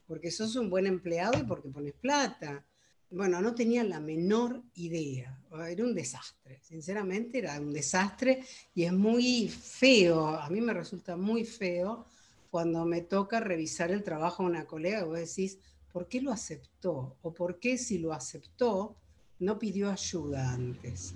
porque 0.06 0.30
sos 0.30 0.56
un 0.56 0.68
buen 0.68 0.86
empleado 0.86 1.38
y 1.38 1.44
porque 1.44 1.68
pones 1.68 1.94
plata 1.94 2.64
bueno, 3.12 3.42
no 3.42 3.54
tenía 3.54 3.84
la 3.84 4.00
menor 4.00 4.62
idea, 4.74 5.38
era 5.68 5.84
un 5.84 5.94
desastre, 5.94 6.60
sinceramente 6.62 7.38
era 7.38 7.60
un 7.60 7.72
desastre 7.72 8.42
y 8.74 8.84
es 8.84 8.92
muy 8.92 9.48
feo, 9.48 10.28
a 10.28 10.48
mí 10.48 10.60
me 10.62 10.72
resulta 10.72 11.16
muy 11.16 11.44
feo 11.44 12.06
cuando 12.50 12.84
me 12.86 13.02
toca 13.02 13.38
revisar 13.38 13.90
el 13.90 14.02
trabajo 14.02 14.42
de 14.42 14.50
una 14.50 14.64
colega 14.64 15.00
y 15.00 15.04
vos 15.04 15.18
decís, 15.18 15.58
¿por 15.92 16.08
qué 16.08 16.20
lo 16.20 16.32
aceptó? 16.32 17.16
¿O 17.22 17.32
por 17.32 17.58
qué 17.58 17.76
si 17.78 17.98
lo 17.98 18.12
aceptó 18.12 18.96
no 19.38 19.58
pidió 19.58 19.90
ayuda 19.90 20.52
antes? 20.52 21.14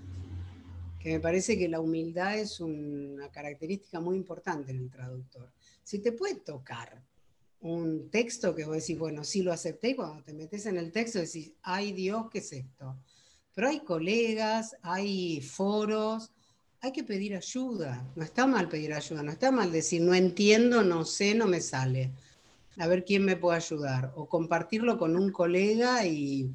Que 1.01 1.13
me 1.13 1.21
parece 1.21 1.57
que 1.57 1.69
la 1.69 1.81
humildad 1.81 2.39
es 2.39 2.61
una 2.61 3.31
característica 3.31 4.01
muy 4.01 4.17
importante 4.17 4.73
en 4.73 4.79
el 4.79 4.91
traductor. 4.91 5.51
Si 5.83 6.01
te 6.01 6.13
puede 6.13 6.37
tocar 6.37 7.03
un 7.61 8.11
texto 8.11 8.55
que 8.55 8.65
vos 8.65 8.77
decís, 8.77 8.99
bueno, 8.99 9.25
sí 9.25 9.43
lo 9.43 9.53
acepté, 9.53 9.91
y 9.91 9.95
cuando 9.95 10.23
te 10.23 10.35
metes 10.35 10.67
en 10.67 10.77
el 10.77 10.93
texto 10.93 11.19
decís, 11.19 11.53
ay 11.63 11.93
Dios, 11.93 12.29
¿qué 12.31 12.39
es 12.39 12.53
esto? 12.53 12.97
Pero 13.55 13.69
hay 13.69 13.81
colegas, 13.81 14.77
hay 14.83 15.41
foros, 15.41 16.31
hay 16.81 16.93
que 16.93 17.05
pedir 17.05 17.35
ayuda. 17.35 18.07
No 18.15 18.23
está 18.23 18.47
mal 18.47 18.69
pedir 18.69 18.93
ayuda, 18.93 19.23
no 19.23 19.33
está 19.33 19.51
mal 19.51 19.73
decir, 19.73 20.03
no 20.03 20.15
entiendo, 20.15 20.83
no 20.83 21.05
sé, 21.05 21.35
no 21.35 21.47
me 21.47 21.61
sale. 21.61 22.13
A 22.79 22.87
ver 22.87 23.05
quién 23.05 23.25
me 23.25 23.37
puede 23.37 23.57
ayudar. 23.57 24.13
O 24.17 24.29
compartirlo 24.29 24.99
con 24.99 25.17
un 25.17 25.33
colega 25.33 26.05
y, 26.07 26.55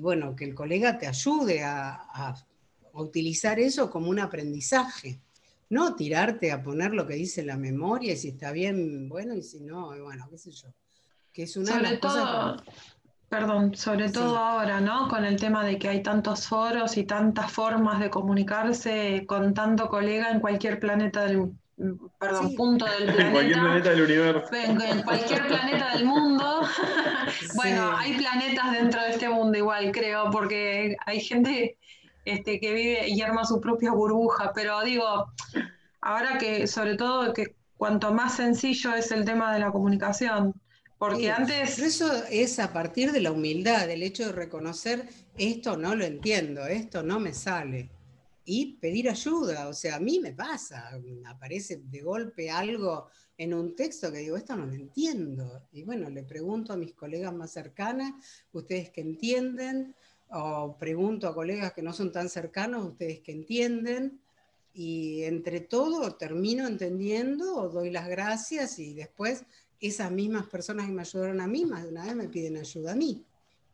bueno, 0.00 0.36
que 0.36 0.44
el 0.44 0.54
colega 0.54 0.98
te 0.98 1.06
ayude 1.06 1.62
a 1.62 2.34
utilizar 2.92 3.58
eso 3.58 3.90
como 3.90 4.10
un 4.10 4.18
aprendizaje 4.18 5.20
no 5.70 5.94
tirarte 5.94 6.50
a 6.50 6.62
poner 6.62 6.92
lo 6.92 7.06
que 7.06 7.14
dice 7.14 7.44
la 7.44 7.56
memoria 7.56 8.12
y 8.12 8.16
si 8.16 8.28
está 8.28 8.50
bien, 8.50 9.08
bueno, 9.08 9.34
y 9.34 9.42
si 9.42 9.60
no, 9.60 9.96
bueno, 10.02 10.26
qué 10.28 10.36
sé 10.36 10.50
yo. 10.50 10.68
Que 11.32 11.44
es 11.44 11.56
una 11.56 11.72
sobre 11.72 11.96
todo, 11.96 12.56
perdón, 13.28 13.76
sobre 13.76 14.10
todo 14.10 14.36
ahora, 14.36 14.80
¿no? 14.80 15.06
Con 15.08 15.24
el 15.24 15.36
tema 15.36 15.64
de 15.64 15.78
que 15.78 15.88
hay 15.88 16.02
tantos 16.02 16.48
foros 16.48 16.96
y 16.96 17.04
tantas 17.04 17.52
formas 17.52 18.00
de 18.00 18.10
comunicarse 18.10 19.24
con 19.28 19.54
tanto 19.54 19.88
colega 19.88 20.32
en 20.32 20.40
cualquier 20.40 20.80
planeta 20.80 21.24
del 21.24 21.52
perdón, 22.18 22.54
punto 22.54 22.84
del 22.86 23.04
planeta. 23.04 23.26
En 23.26 23.32
cualquier 23.32 23.60
planeta 23.60 23.90
del 23.90 24.02
universo. 24.02 24.54
En, 24.54 25.02
cualquier 25.02 25.46
planeta 25.46 25.92
del 25.94 26.04
mundo. 26.04 26.60
bueno, 27.54 27.96
hay 27.96 28.16
planetas 28.16 28.72
dentro 28.72 29.02
de 29.02 29.10
este 29.10 29.28
mundo 29.28 29.56
igual, 29.58 29.90
creo, 29.92 30.30
porque 30.30 30.96
hay 31.06 31.20
gente 31.20 31.76
este, 32.24 32.60
que 32.60 32.72
vive 32.72 33.08
y 33.08 33.20
arma 33.22 33.44
su 33.44 33.60
propia 33.60 33.92
burbuja, 33.92 34.52
pero 34.54 34.82
digo, 34.82 35.32
ahora 36.00 36.38
que 36.38 36.66
sobre 36.66 36.96
todo 36.96 37.32
que 37.32 37.54
cuanto 37.76 38.12
más 38.12 38.36
sencillo 38.36 38.94
es 38.94 39.10
el 39.10 39.24
tema 39.24 39.52
de 39.52 39.60
la 39.60 39.72
comunicación, 39.72 40.54
porque 40.98 41.30
antes... 41.30 41.76
Pero 41.76 41.86
eso 41.88 42.24
es 42.30 42.58
a 42.58 42.74
partir 42.74 43.12
de 43.12 43.22
la 43.22 43.32
humildad, 43.32 43.86
del 43.86 44.02
hecho 44.02 44.26
de 44.26 44.32
reconocer 44.32 45.08
esto 45.38 45.78
no 45.78 45.94
lo 45.94 46.04
entiendo, 46.04 46.66
esto 46.66 47.02
no 47.02 47.18
me 47.18 47.32
sale. 47.32 47.88
Y 48.52 48.78
pedir 48.80 49.08
ayuda, 49.08 49.68
o 49.68 49.72
sea, 49.72 49.94
a 49.94 50.00
mí 50.00 50.18
me 50.18 50.32
pasa, 50.32 50.90
aparece 51.24 51.82
de 51.84 52.00
golpe 52.00 52.50
algo 52.50 53.06
en 53.38 53.54
un 53.54 53.76
texto 53.76 54.10
que 54.10 54.18
digo, 54.18 54.36
esto 54.36 54.56
no 54.56 54.66
lo 54.66 54.74
entiendo. 54.74 55.68
Y 55.70 55.84
bueno, 55.84 56.10
le 56.10 56.24
pregunto 56.24 56.72
a 56.72 56.76
mis 56.76 56.92
colegas 56.94 57.32
más 57.32 57.52
cercanas, 57.52 58.12
ustedes 58.52 58.90
que 58.90 59.02
entienden, 59.02 59.94
o 60.30 60.76
pregunto 60.76 61.28
a 61.28 61.34
colegas 61.34 61.72
que 61.74 61.82
no 61.82 61.92
son 61.92 62.10
tan 62.10 62.28
cercanos, 62.28 62.84
ustedes 62.86 63.20
que 63.20 63.30
entienden, 63.30 64.20
y 64.74 65.22
entre 65.22 65.60
todo 65.60 66.16
termino 66.16 66.66
entendiendo 66.66 67.54
o 67.54 67.68
doy 67.68 67.90
las 67.90 68.08
gracias 68.08 68.80
y 68.80 68.94
después 68.94 69.44
esas 69.78 70.10
mismas 70.10 70.48
personas 70.48 70.86
que 70.86 70.92
me 70.92 71.02
ayudaron 71.02 71.40
a 71.40 71.46
mí, 71.46 71.64
más 71.66 71.84
de 71.84 71.90
una 71.90 72.04
vez 72.04 72.16
me 72.16 72.28
piden 72.28 72.56
ayuda 72.56 72.94
a 72.94 72.96
mí. 72.96 73.24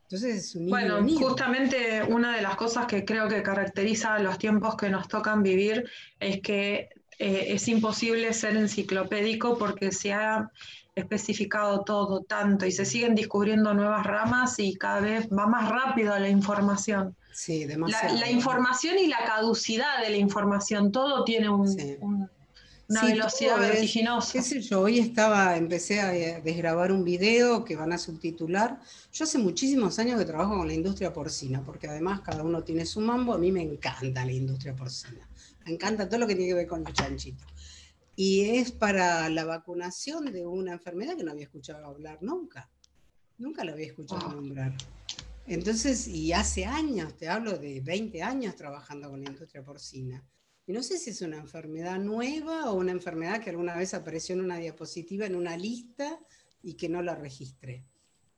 Entonces 0.07 0.37
es 0.37 0.55
un 0.55 0.69
Bueno, 0.69 1.05
justamente 1.19 2.03
una 2.09 2.37
de 2.37 2.43
las 2.43 2.55
cosas 2.55 2.87
que 2.87 3.05
creo 3.05 3.29
que 3.29 3.43
caracteriza 3.43 4.19
los 4.21 4.39
tiempos 4.39 4.77
que 4.77 4.89
nos 4.89 5.09
tocan 5.09 5.43
vivir 5.43 5.91
es 6.21 6.41
que 6.41 6.91
eh, 7.19 7.47
es 7.49 7.67
imposible 7.67 8.33
ser 8.33 8.57
enciclopédico 8.57 9.59
porque 9.59 9.91
se 9.91 10.13
ha 10.13 10.51
especificado 10.95 11.83
todo 11.83 12.23
tanto 12.23 12.67
y 12.67 12.73
se 12.73 12.85
siguen 12.85 13.17
descubriendo 13.17 13.75
nuevas 13.75 14.07
ramas 14.07 14.59
y 14.61 14.77
cada 14.77 15.01
vez 15.01 15.29
va 15.29 15.47
más 15.47 15.69
rápido 15.69 16.17
la 16.19 16.29
información. 16.29 17.17
Sí, 17.33 17.65
demasiado. 17.65 18.17
La, 18.17 18.31
información 18.31 18.99
y 18.99 19.09
la 19.09 19.25
caducidad 19.27 20.03
de 20.03 20.11
la 20.11 20.17
información, 20.17 20.93
todo 20.93 21.25
tiene 21.25 21.49
una 22.89 23.05
velocidad 23.05 23.59
vertiginosa. 23.59 24.33
Qué 24.33 24.43
sé 24.43 24.61
yo, 24.61 24.81
hoy 24.81 24.99
estaba, 24.99 25.57
empecé 25.57 26.01
a 26.01 26.41
desgrabar 26.41 26.93
un 26.93 27.05
video 27.05 27.65
que 27.65 27.77
van 27.77 27.93
a 27.93 27.99
subtitular. 27.99 28.81
Yo 29.13 29.25
hace 29.25 29.39
muchísimos 29.39 29.99
años 29.99 30.19
que 30.19 30.25
trabajo 30.25 30.57
con 30.57 30.69
la 30.69 30.75
industria 30.75 31.13
porcina, 31.13 31.65
porque 31.65 31.89
además 31.89 32.21
cada 32.21 32.43
uno 32.43 32.63
tiene 32.63 32.87
su 32.87 33.01
mambo, 33.01 33.35
a 33.35 33.39
mí 33.39 33.51
me 33.51 33.63
encanta 33.63 34.25
la 34.25 34.33
industria 34.33 34.75
porcina. 34.75 35.29
Me 35.65 35.73
encanta 35.73 36.09
todo 36.09 36.21
lo 36.21 36.27
que 36.27 36.35
tiene 36.35 36.51
que 36.51 36.55
ver 36.55 36.67
con 36.67 36.85
los 36.85 36.93
chanchitos 36.93 37.47
y 38.17 38.57
es 38.57 38.73
para 38.73 39.29
la 39.29 39.45
vacunación 39.45 40.33
de 40.33 40.47
una 40.47 40.73
enfermedad 40.73 41.17
que 41.17 41.23
no 41.23 41.33
había 41.33 41.45
escuchado 41.45 41.87
hablar 41.87 42.19
nunca. 42.23 42.71
Nunca 43.37 43.63
la 43.63 43.73
había 43.73 43.87
escuchado 43.89 44.29
nombrar. 44.33 44.75
Entonces, 45.47 46.09
y 46.09 46.33
hace 46.33 46.65
años, 46.65 47.15
te 47.19 47.29
hablo 47.29 47.59
de 47.59 47.83
20 47.83 48.23
años 48.23 48.57
trabajando 48.57 49.11
con 49.11 49.23
la 49.23 49.29
industria 49.29 49.63
porcina. 49.63 50.25
Y 50.67 50.73
no 50.73 50.83
sé 50.83 50.99
si 50.99 51.11
es 51.11 51.23
una 51.23 51.37
enfermedad 51.37 51.99
nueva 51.99 52.71
o 52.71 52.75
una 52.75 52.91
enfermedad 52.91 53.41
que 53.41 53.51
alguna 53.51 53.77
vez 53.77 53.95
apareció 53.95 54.35
en 54.35 54.41
una 54.41 54.59
diapositiva, 54.59 55.25
en 55.25 55.37
una 55.37 55.57
lista 55.57 56.19
y 56.63 56.75
que 56.75 56.89
no 56.89 57.03
la 57.03 57.15
registré. 57.15 57.85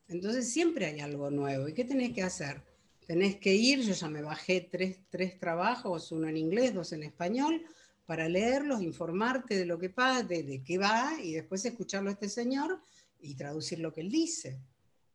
Entonces 0.08 0.52
siempre 0.52 0.86
hay 0.86 1.00
algo 1.00 1.30
nuevo. 1.30 1.68
¿Y 1.68 1.72
qué 1.72 1.84
tenés 1.84 2.12
que 2.12 2.22
hacer? 2.22 2.62
Tenés 3.06 3.36
que 3.36 3.54
ir, 3.54 3.80
yo 3.80 3.94
ya 3.94 4.08
me 4.08 4.20
bajé 4.20 4.60
tres, 4.70 4.98
tres 5.08 5.38
trabajos, 5.38 6.12
uno 6.12 6.28
en 6.28 6.36
inglés, 6.36 6.74
dos 6.74 6.92
en 6.92 7.02
español, 7.02 7.62
para 8.04 8.28
leerlos, 8.28 8.82
informarte 8.82 9.56
de 9.56 9.64
lo 9.64 9.78
que 9.78 9.88
pasa, 9.88 10.22
de, 10.22 10.62
qué 10.62 10.76
va, 10.76 11.12
y 11.22 11.32
después 11.32 11.64
escucharlo 11.64 12.10
a 12.10 12.12
este 12.12 12.28
señor 12.28 12.82
y 13.20 13.34
traducir 13.34 13.80
lo 13.80 13.92
que 13.92 14.02
él 14.02 14.10
dice. 14.10 14.58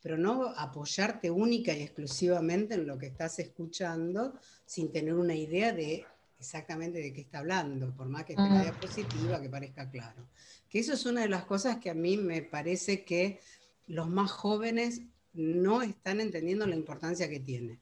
Pero 0.02 0.18
no 0.18 0.50
apoyarte 0.58 1.30
única 1.30 1.76
y 1.76 1.84
exclusivamente 1.84 2.74
en 2.74 2.88
lo 2.88 2.98
que 2.98 3.08
estás 3.08 3.38
escuchando 3.38 4.34
sin 4.66 4.92
tener 4.92 5.14
una 5.14 5.36
idea 5.36 5.72
de 5.72 6.06
exactamente 6.46 7.00
de 7.00 7.14
qué 7.14 7.22
está 7.22 7.40
hablando, 7.40 7.96
por 7.96 8.08
más 8.08 8.26
que 8.26 8.34
esté 8.34 8.50
la 8.50 8.62
diapositiva, 8.62 9.42
que 9.42 9.50
parezca 9.50 9.90
claro. 9.90 10.28
Que 10.70 10.80
eso 10.80 10.94
es 10.94 11.06
una 11.06 11.22
de 11.22 11.30
las 11.30 11.46
cosas 11.46 11.78
que 11.78 11.90
a 11.90 11.94
mí 11.94 12.18
me 12.18 12.42
parece 12.42 13.04
que 13.04 13.40
los 13.88 14.10
más 14.10 14.32
jóvenes 14.32 15.02
no 15.34 15.82
están 15.82 16.22
entendiendo 16.22 16.68
la 16.68 16.76
importancia 16.76 17.30
que 17.30 17.40
tiene 17.40 17.80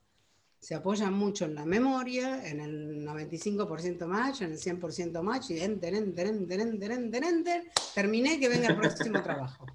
se 0.61 0.75
apoya 0.75 1.09
mucho 1.09 1.45
en 1.45 1.55
la 1.55 1.65
memoria, 1.65 2.47
en 2.47 2.59
el 2.59 3.03
95% 3.03 4.05
match, 4.05 4.41
en 4.41 4.51
el 4.51 4.59
100% 4.59 5.21
match, 5.23 5.49
y 5.49 5.59
enter, 5.59 5.95
enter, 5.95 6.27
enter, 6.27 6.59
enter, 6.59 6.91
enter, 6.91 7.23
enter, 7.23 7.71
terminé 7.95 8.39
que 8.39 8.47
venga 8.47 8.67
el 8.67 8.77
próximo 8.77 9.23
trabajo. 9.23 9.65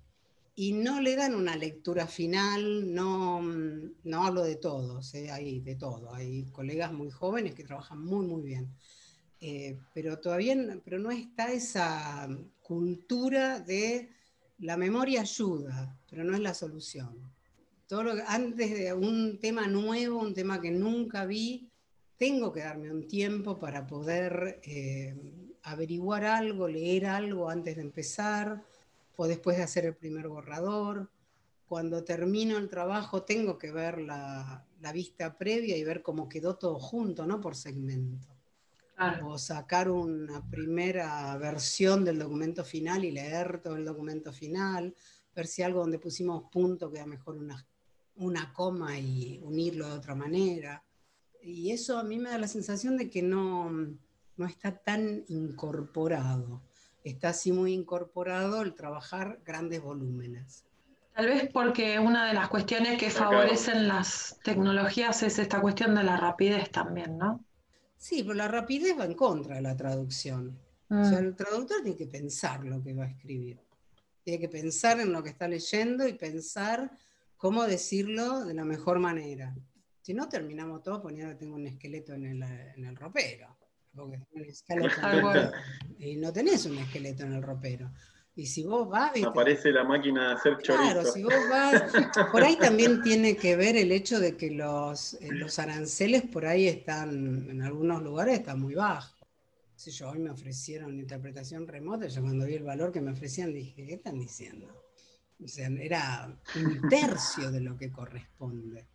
Y 0.57 0.73
no 0.73 1.01
le 1.01 1.15
dan 1.15 1.35
una 1.35 1.55
lectura 1.55 2.07
final, 2.07 2.93
no, 2.93 3.41
no 3.43 4.25
hablo 4.25 4.43
de 4.43 4.57
todos, 4.57 5.15
¿eh? 5.15 5.31
hay 5.31 5.61
de 5.61 5.77
todo, 5.77 6.13
hay 6.15 6.47
colegas 6.47 6.93
muy 6.93 7.11
jóvenes 7.11 7.55
que 7.55 7.63
trabajan 7.63 8.03
muy, 8.03 8.27
muy 8.27 8.43
bien. 8.43 8.75
Eh, 9.39 9.79
pero 9.93 10.19
todavía 10.19 10.57
pero 10.83 10.99
no 10.99 11.11
está 11.11 11.53
esa 11.53 12.27
cultura 12.63 13.61
de 13.61 14.11
la 14.59 14.79
memoria 14.79 15.21
ayuda, 15.21 15.97
pero 16.09 16.25
no 16.25 16.35
es 16.35 16.41
la 16.41 16.55
solución 16.55 17.37
todo 17.87 18.13
antes 18.27 18.71
de 18.77 18.93
un 18.93 19.39
tema 19.39 19.67
nuevo, 19.67 20.21
un 20.21 20.35
tema 20.35 20.61
que 20.61 20.71
nunca 20.71 21.25
vi, 21.25 21.71
tengo 22.17 22.53
que 22.53 22.61
darme 22.61 22.91
un 22.91 23.07
tiempo 23.07 23.59
para 23.59 23.87
poder 23.87 24.61
eh, 24.65 25.15
averiguar 25.63 26.25
algo, 26.25 26.69
leer 26.69 27.07
algo 27.07 27.49
antes 27.49 27.77
de 27.77 27.83
empezar 27.83 28.65
o 29.17 29.27
después 29.27 29.57
de 29.57 29.65
hacer 29.65 29.87
el 29.87 29.97
primer 29.97 30.29
borrador. 30.29 31.11
Cuando 31.67 32.05
termino 32.05 32.59
el 32.59 32.69
trabajo 32.69 33.25
tengo 33.25 33.59
que 33.59 33.73
ver 33.73 34.01
la, 34.01 34.65
vista 34.93 35.37
previa 35.37 35.77
y 35.77 35.83
ver 35.83 36.01
cómo 36.03 36.29
quedó 36.29 36.57
todo 36.57 36.79
junto, 36.79 37.27
no 37.27 37.41
por 37.41 37.57
segmento. 37.57 38.29
O 39.25 39.37
sacar 39.37 39.91
una 39.91 40.49
primera 40.49 41.37
versión 41.37 42.05
del 42.05 42.19
documento 42.19 42.65
final 42.65 43.05
y 43.05 43.11
leer 43.11 43.61
todo 43.61 43.77
el 43.77 43.85
documento 43.85 44.33
final, 44.33 44.95
ver 45.35 45.47
si 45.47 45.63
algo 45.63 45.81
donde 45.81 45.99
pusimos 45.99 46.45
punto 46.51 46.91
queda 46.91 47.05
mejor 47.05 47.37
unas 47.37 47.67
una 48.17 48.53
coma 48.53 48.99
y 48.99 49.41
unirlo 49.43 49.89
de 49.89 49.93
otra 49.93 50.15
manera. 50.15 50.83
Y 51.43 51.71
eso 51.71 51.99
a 51.99 52.03
mí 52.03 52.19
me 52.19 52.31
da 52.31 52.39
la 52.39 52.49
sensación 52.49 52.97
de 52.97 53.11
que 53.11 53.23
no, 53.23 53.71
no 54.37 54.47
está 54.47 54.77
tan 54.77 55.25
incorporado. 55.29 56.63
Está 57.07 57.29
así 57.29 57.53
muy 57.53 57.73
incorporado 57.73 58.63
el 58.63 58.75
trabajar 58.75 59.39
grandes 59.45 59.81
volúmenes. 59.81 60.65
Tal 61.15 61.27
vez 61.27 61.49
porque 61.53 62.01
una 62.01 62.27
de 62.27 62.35
las 62.35 62.49
cuestiones 62.49 62.99
que 62.99 63.11
favorecen 63.11 63.87
las 63.87 64.41
tecnologías 64.43 65.23
es 65.23 65.39
esta 65.39 65.61
cuestión 65.61 65.95
de 65.95 66.03
la 66.03 66.17
rapidez 66.17 66.69
también, 66.73 67.17
¿no? 67.17 67.45
Sí, 67.97 68.25
pero 68.25 68.35
la 68.35 68.49
rapidez 68.49 68.99
va 68.99 69.05
en 69.05 69.15
contra 69.15 69.55
de 69.55 69.63
la 69.63 69.77
traducción. 69.77 70.59
O 70.91 71.05
sea, 71.05 71.21
mm. 71.21 71.25
el 71.27 71.37
traductor 71.37 71.81
tiene 71.81 71.97
que 71.97 72.09
pensar 72.09 72.65
lo 72.65 72.83
que 72.83 72.93
va 72.93 73.05
a 73.05 73.09
escribir. 73.09 73.61
Tiene 74.25 74.41
que 74.41 74.49
pensar 74.49 74.99
en 74.99 75.13
lo 75.13 75.23
que 75.23 75.29
está 75.29 75.47
leyendo 75.47 76.09
y 76.09 76.15
pensar 76.15 76.91
cómo 77.37 77.63
decirlo 77.63 78.45
de 78.45 78.55
la 78.55 78.65
mejor 78.65 78.99
manera. 78.99 79.55
Si 80.03 80.13
no, 80.13 80.29
terminamos 80.29 80.83
todos 80.83 81.01
poniendo 81.03 81.33
que 81.35 81.39
tengo 81.39 81.55
un 81.55 81.69
esqueleto 81.69 82.15
en 82.15 82.27
el, 82.27 82.43
en 82.43 82.85
el 82.85 82.97
ropero. 82.97 83.56
Porque 83.97 84.21
y 85.99 86.17
no 86.17 86.33
tenés 86.33 86.67
un 86.67 86.79
esqueleto 86.79 87.25
en 87.25 87.33
el 87.33 87.43
ropero. 87.43 87.91
Y 88.35 88.45
si 88.45 88.65
vos 88.65 88.87
vas. 88.89 89.13
Aparece 89.25 89.73
la 89.73 89.83
máquina 89.83 90.29
de 90.29 90.35
hacer 90.35 90.59
chorizo. 90.59 90.83
Claro, 90.83 91.05
si 91.05 91.23
vos 91.23 91.33
vas. 91.49 91.91
Por 92.31 92.43
ahí 92.43 92.57
también 92.57 93.03
tiene 93.03 93.35
que 93.35 93.57
ver 93.57 93.77
el 93.77 93.91
hecho 93.91 94.21
de 94.21 94.37
que 94.37 94.51
los, 94.51 95.15
eh, 95.15 95.29
los 95.33 95.59
aranceles 95.59 96.23
por 96.23 96.45
ahí 96.45 96.69
están, 96.69 97.49
en 97.49 97.63
algunos 97.63 98.03
lugares, 98.03 98.39
están 98.39 98.61
muy 98.61 98.75
bajos. 98.75 99.17
Si 99.75 99.91
yo 99.91 100.11
hoy 100.11 100.19
me 100.19 100.31
ofrecieron 100.31 100.99
interpretación 100.99 101.67
remota, 101.67 102.07
yo 102.09 102.21
cuando 102.21 102.45
vi 102.45 102.55
el 102.55 102.63
valor 102.63 102.93
que 102.93 103.01
me 103.01 103.13
ofrecían 103.13 103.55
dije, 103.55 103.87
¿qué 103.87 103.95
están 103.95 104.19
diciendo? 104.19 104.67
O 105.43 105.49
sea, 105.49 105.69
era 105.69 106.35
un 106.57 106.89
tercio 106.89 107.51
de 107.51 107.61
lo 107.61 107.77
que 107.77 107.91
corresponde. 107.91 108.87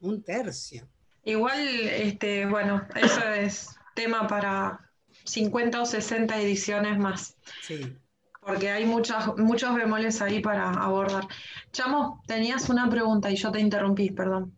Un 0.00 0.22
tercio. 0.22 0.88
Igual, 1.24 1.60
este, 1.88 2.46
bueno, 2.46 2.86
eso 2.94 3.28
es 3.30 3.76
tema 3.96 4.28
para 4.28 4.78
50 5.24 5.82
o 5.82 5.84
60 5.84 6.40
ediciones 6.40 6.98
más. 6.98 7.36
Sí. 7.62 7.96
Porque 8.40 8.70
hay 8.70 8.84
muchas, 8.84 9.36
muchos 9.36 9.74
bemoles 9.74 10.22
ahí 10.22 10.40
para 10.40 10.70
abordar. 10.70 11.24
Chamo, 11.72 12.22
tenías 12.28 12.70
una 12.70 12.88
pregunta 12.88 13.28
y 13.28 13.34
yo 13.34 13.50
te 13.50 13.58
interrumpí, 13.58 14.10
perdón. 14.10 14.52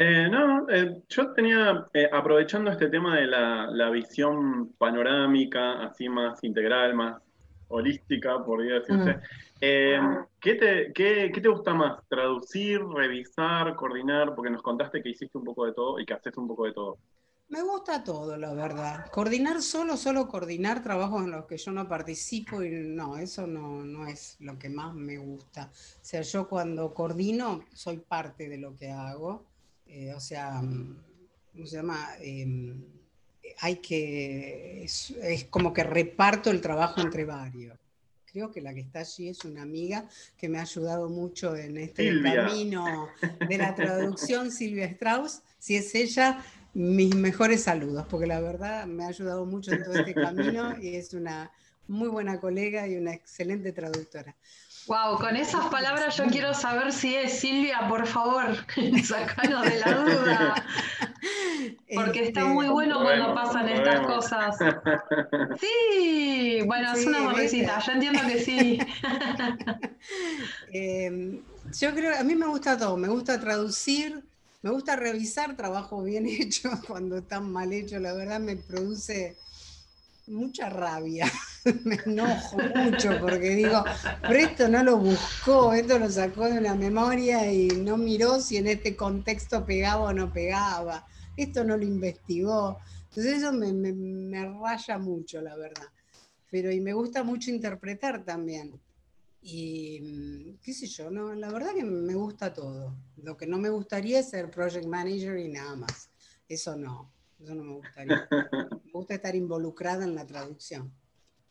Eh, 0.00 0.28
no, 0.30 0.66
eh, 0.70 1.02
yo 1.08 1.32
tenía, 1.32 1.84
eh, 1.92 2.08
aprovechando 2.10 2.70
este 2.70 2.88
tema 2.88 3.16
de 3.16 3.26
la, 3.26 3.90
visión 3.90 4.72
panorámica, 4.78 5.82
así 5.82 6.08
más 6.08 6.42
integral, 6.44 6.94
más 6.94 7.20
holística, 7.66 8.42
podría 8.44 8.74
decirse, 8.74 9.16
mm. 9.16 10.24
¿qué, 10.40 10.54
te, 10.54 10.92
qué, 10.94 11.40
te 11.42 11.48
gusta 11.48 11.74
más? 11.74 12.00
¿Traducir, 12.08 12.80
revisar, 12.94 13.74
coordinar? 13.74 14.34
Porque 14.36 14.50
nos 14.50 14.62
contaste 14.62 15.02
que 15.02 15.10
hiciste 15.10 15.36
un 15.36 15.44
poco 15.44 15.66
de 15.66 15.72
todo 15.72 15.98
y 15.98 16.06
que 16.06 16.14
haces 16.14 16.36
un 16.36 16.46
poco 16.46 16.64
de 16.64 16.72
todo. 16.72 16.96
Me 17.48 17.62
gusta 17.62 18.04
todo, 18.04 18.36
la 18.36 18.52
verdad. 18.52 19.10
Coordinar 19.10 19.62
solo, 19.62 19.96
solo 19.96 20.28
coordinar 20.28 20.82
trabajos 20.82 21.24
en 21.24 21.30
los 21.30 21.46
que 21.46 21.56
yo 21.56 21.72
no 21.72 21.88
participo 21.88 22.62
y 22.62 22.70
no, 22.70 23.16
eso 23.16 23.46
no, 23.46 23.82
no 23.84 24.06
es 24.06 24.36
lo 24.40 24.58
que 24.58 24.68
más 24.68 24.94
me 24.94 25.16
gusta. 25.18 25.70
O 25.72 26.04
sea, 26.04 26.20
yo 26.22 26.48
cuando 26.48 26.92
coordino 26.92 27.64
soy 27.72 27.98
parte 27.98 28.48
de 28.48 28.58
lo 28.58 28.76
que 28.76 28.90
hago 28.90 29.46
eh, 29.88 30.12
o 30.14 30.20
sea, 30.20 30.60
¿cómo 31.52 31.66
se 31.66 31.76
llama? 31.76 32.10
Em, 32.20 32.84
hay 33.60 33.76
que, 33.76 34.84
es, 34.84 35.14
como 35.48 35.72
que 35.72 35.82
reparto 35.82 36.50
el 36.50 36.60
trabajo 36.60 37.00
entre 37.00 37.24
varios. 37.24 37.78
Creo 38.30 38.50
que 38.50 38.60
la 38.60 38.74
que 38.74 38.80
está 38.80 39.00
allí 39.00 39.30
es 39.30 39.46
una 39.46 39.62
amiga 39.62 40.06
que 40.36 40.50
me 40.50 40.58
ha 40.58 40.62
ayudado 40.62 41.08
mucho 41.08 41.56
en 41.56 41.78
este 41.78 42.22
camino 42.22 43.08
de 43.48 43.56
la 43.56 43.74
traducción, 43.74 44.52
Silvia 44.52 44.84
Strauss. 44.84 45.40
Si 45.58 45.76
es 45.76 45.94
ella, 45.94 46.44
mis 46.78 47.12
mejores 47.16 47.64
saludos, 47.64 48.06
porque 48.08 48.28
la 48.28 48.38
verdad 48.38 48.86
me 48.86 49.02
ha 49.02 49.08
ayudado 49.08 49.44
mucho 49.44 49.72
en 49.72 49.82
todo 49.82 49.94
este 49.94 50.14
camino 50.14 50.76
y 50.80 50.94
es 50.94 51.12
una 51.12 51.50
muy 51.88 52.06
buena 52.06 52.38
colega 52.38 52.86
y 52.86 52.96
una 52.96 53.12
excelente 53.12 53.72
traductora. 53.72 54.36
Wow, 54.86 55.18
con 55.18 55.34
esas 55.34 55.66
palabras 55.66 56.16
yo 56.16 56.26
quiero 56.26 56.54
saber 56.54 56.92
si 56.92 57.16
es 57.16 57.40
Silvia, 57.40 57.88
por 57.88 58.06
favor, 58.06 58.56
sacanos 59.04 59.64
de 59.64 59.80
la 59.80 59.92
duda. 59.92 60.66
Porque 61.96 62.26
está 62.28 62.42
este, 62.42 62.52
muy 62.52 62.68
bueno 62.68 63.02
cuando 63.02 63.34
pasan 63.34 63.68
estas 63.68 64.06
cosas. 64.06 64.56
Sí, 65.60 66.60
bueno, 66.64 66.94
es 66.94 67.06
una 67.06 67.18
sonrisita, 67.18 67.80
yo 67.80 67.92
entiendo 67.92 68.20
que 68.24 68.38
sí. 68.38 68.78
Em, 70.72 71.42
yo 71.76 71.92
creo, 71.92 72.16
a 72.16 72.22
mí 72.22 72.36
me 72.36 72.46
gusta 72.46 72.78
todo, 72.78 72.96
me 72.96 73.08
gusta 73.08 73.40
traducir, 73.40 74.27
me 74.62 74.70
gusta 74.70 74.96
revisar 74.96 75.56
trabajo 75.56 76.02
bien 76.02 76.26
hecho 76.28 76.70
cuando 76.86 77.18
están 77.18 77.50
mal 77.50 77.72
hecho, 77.72 77.98
la 77.98 78.12
verdad 78.12 78.40
me 78.40 78.56
produce 78.56 79.36
mucha 80.26 80.68
rabia, 80.68 81.30
me 81.84 81.98
enojo 82.04 82.58
mucho 82.74 83.18
porque 83.20 83.50
digo, 83.50 83.82
pero 84.20 84.34
esto 84.34 84.68
no 84.68 84.82
lo 84.82 84.98
buscó, 84.98 85.72
esto 85.72 85.98
lo 85.98 86.10
sacó 86.10 86.44
de 86.44 86.58
una 86.58 86.74
memoria 86.74 87.50
y 87.50 87.68
no 87.68 87.96
miró 87.96 88.40
si 88.40 88.58
en 88.58 88.66
este 88.66 88.94
contexto 88.94 89.64
pegaba 89.64 90.04
o 90.04 90.12
no 90.12 90.30
pegaba, 90.32 91.06
esto 91.36 91.64
no 91.64 91.76
lo 91.76 91.84
investigó. 91.84 92.78
Entonces 93.08 93.38
eso 93.38 93.52
me, 93.52 93.72
me, 93.72 94.44
raya 94.60 94.98
mucho, 94.98 95.40
la 95.40 95.56
verdad. 95.56 95.86
Pero 96.50 96.70
y 96.70 96.80
me 96.80 96.92
gusta 96.92 97.22
mucho 97.24 97.50
interpretar 97.50 98.24
también. 98.24 98.78
Y 99.50 100.00
mm, 100.02 100.58
qué 100.62 100.72
sé 100.74 100.86
yo, 100.86 101.10
no, 101.10 101.34
la 101.34 101.50
verdad 101.50 101.74
que 101.74 101.84
me 101.84 102.14
gusta 102.14 102.52
todo. 102.52 102.94
Lo 103.22 103.36
que 103.36 103.46
no 103.46 103.56
me 103.56 103.70
gustaría 103.70 104.18
es 104.18 104.28
ser 104.28 104.50
project 104.50 104.86
manager 104.86 105.38
y 105.38 105.48
nada 105.48 105.74
más. 105.74 106.10
Eso 106.48 106.76
no. 106.76 107.10
Eso 107.40 107.54
no 107.54 107.64
me 107.64 107.74
gustaría. 107.74 108.28
Me 108.84 108.92
gusta 108.92 109.14
estar 109.14 109.34
involucrada 109.34 110.04
en 110.04 110.14
la 110.14 110.26
traducción. 110.26 110.90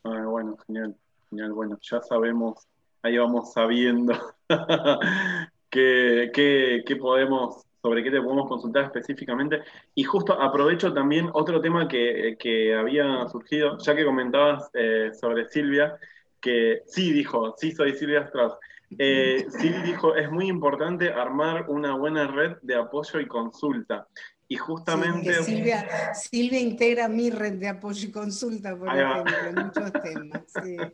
Ah, 0.03 0.25
bueno, 0.25 0.57
genial, 0.65 0.95
genial. 1.29 1.53
Bueno, 1.53 1.79
ya 1.81 2.01
sabemos, 2.01 2.67
ahí 3.03 3.17
vamos 3.17 3.53
sabiendo 3.53 4.13
qué, 5.69 6.97
podemos, 6.99 7.63
sobre 7.81 8.03
qué 8.03 8.11
te 8.11 8.21
podemos 8.21 8.49
consultar 8.49 8.85
específicamente. 8.85 9.61
Y 9.95 10.03
justo 10.03 10.33
aprovecho 10.33 10.93
también 10.93 11.29
otro 11.33 11.61
tema 11.61 11.87
que, 11.87 12.75
había 12.77 13.27
surgido, 13.29 13.77
ya 13.77 13.95
que 13.95 14.03
comentabas 14.03 14.69
eh, 14.73 15.11
sobre 15.13 15.47
Silvia, 15.47 15.97
que 16.41 16.81
sí 16.85 17.11
dijo, 17.11 17.55
sí 17.57 17.71
soy 17.71 17.93
Silvia 17.93 18.21
Strauss. 18.21 18.53
Eh, 18.97 19.45
sí 19.59 19.69
dijo, 19.83 20.15
es 20.15 20.31
muy 20.31 20.47
importante 20.47 21.09
armar 21.09 21.69
una 21.69 21.95
buena 21.95 22.27
red 22.27 22.57
de 22.61 22.75
apoyo 22.75 23.19
y 23.19 23.27
consulta. 23.27 24.07
Y 24.47 24.55
justamente... 24.55 25.43
Silvia, 25.43 26.13
Silvia, 26.13 26.59
integra 26.59 27.09
mi 27.09 27.29
red 27.29 27.53
de 27.53 27.67
apoyo 27.67 28.07
y 28.07 28.11
consulta, 28.11 28.77
por 28.77 28.87
ejemplo, 28.87 29.35
en 29.49 29.55
muchos 29.55 29.91
temas. 29.91 30.43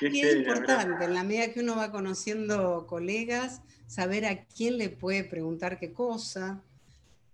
y 0.00 0.20
es 0.20 0.36
importante, 0.36 1.04
en 1.04 1.14
la 1.14 1.24
medida 1.24 1.52
que 1.52 1.60
uno 1.60 1.76
va 1.76 1.90
conociendo 1.90 2.86
colegas, 2.86 3.60
saber 3.86 4.24
a 4.26 4.44
quién 4.44 4.78
le 4.78 4.88
puede 4.88 5.24
preguntar 5.24 5.80
qué 5.80 5.92
cosa, 5.92 6.62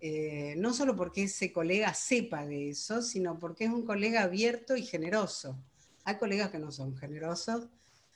eh, 0.01 0.55
no 0.57 0.73
solo 0.73 0.97
porque 0.97 1.25
ese 1.25 1.53
colega 1.53 1.93
sepa 1.93 2.47
de 2.47 2.71
eso, 2.71 3.03
sino 3.03 3.39
porque 3.39 3.65
es 3.65 3.71
un 3.71 3.85
colega 3.85 4.23
abierto 4.23 4.75
y 4.75 4.83
generoso. 4.83 5.59
Hay 6.05 6.17
colegas 6.17 6.51
que 6.51 6.59
no 6.59 6.73
son 6.73 6.97
generosos 6.97 7.69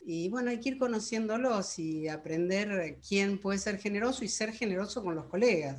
y 0.04 0.28
bueno, 0.28 0.50
hay 0.50 0.60
que 0.60 0.70
ir 0.70 0.78
conociéndolos 0.78 1.78
y 1.78 2.08
aprender 2.08 2.98
quién 3.06 3.38
puede 3.38 3.58
ser 3.58 3.78
generoso 3.78 4.24
y 4.24 4.28
ser 4.28 4.52
generoso 4.52 5.02
con 5.02 5.14
los 5.14 5.26
colegas 5.26 5.78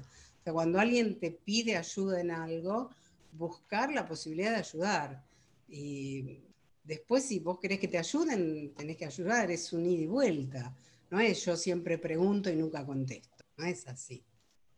cuando 0.51 0.79
alguien 0.79 1.19
te 1.19 1.31
pide 1.31 1.75
ayuda 1.75 2.21
en 2.21 2.31
algo, 2.31 2.91
buscar 3.31 3.91
la 3.91 4.07
posibilidad 4.07 4.51
de 4.51 4.57
ayudar. 4.57 5.23
Y 5.67 6.39
después, 6.83 7.25
si 7.25 7.39
vos 7.39 7.59
querés 7.59 7.79
que 7.79 7.87
te 7.87 7.97
ayuden, 7.97 8.73
tenés 8.75 8.97
que 8.97 9.05
ayudar, 9.05 9.49
es 9.51 9.73
un 9.73 9.85
ida 9.85 10.03
y 10.03 10.07
vuelta. 10.07 10.75
No 11.09 11.19
es 11.19 11.43
yo 11.45 11.55
siempre 11.55 11.97
pregunto 11.97 12.49
y 12.49 12.55
nunca 12.55 12.85
contesto. 12.85 13.45
No 13.57 13.65
es 13.65 13.87
así. 13.87 14.23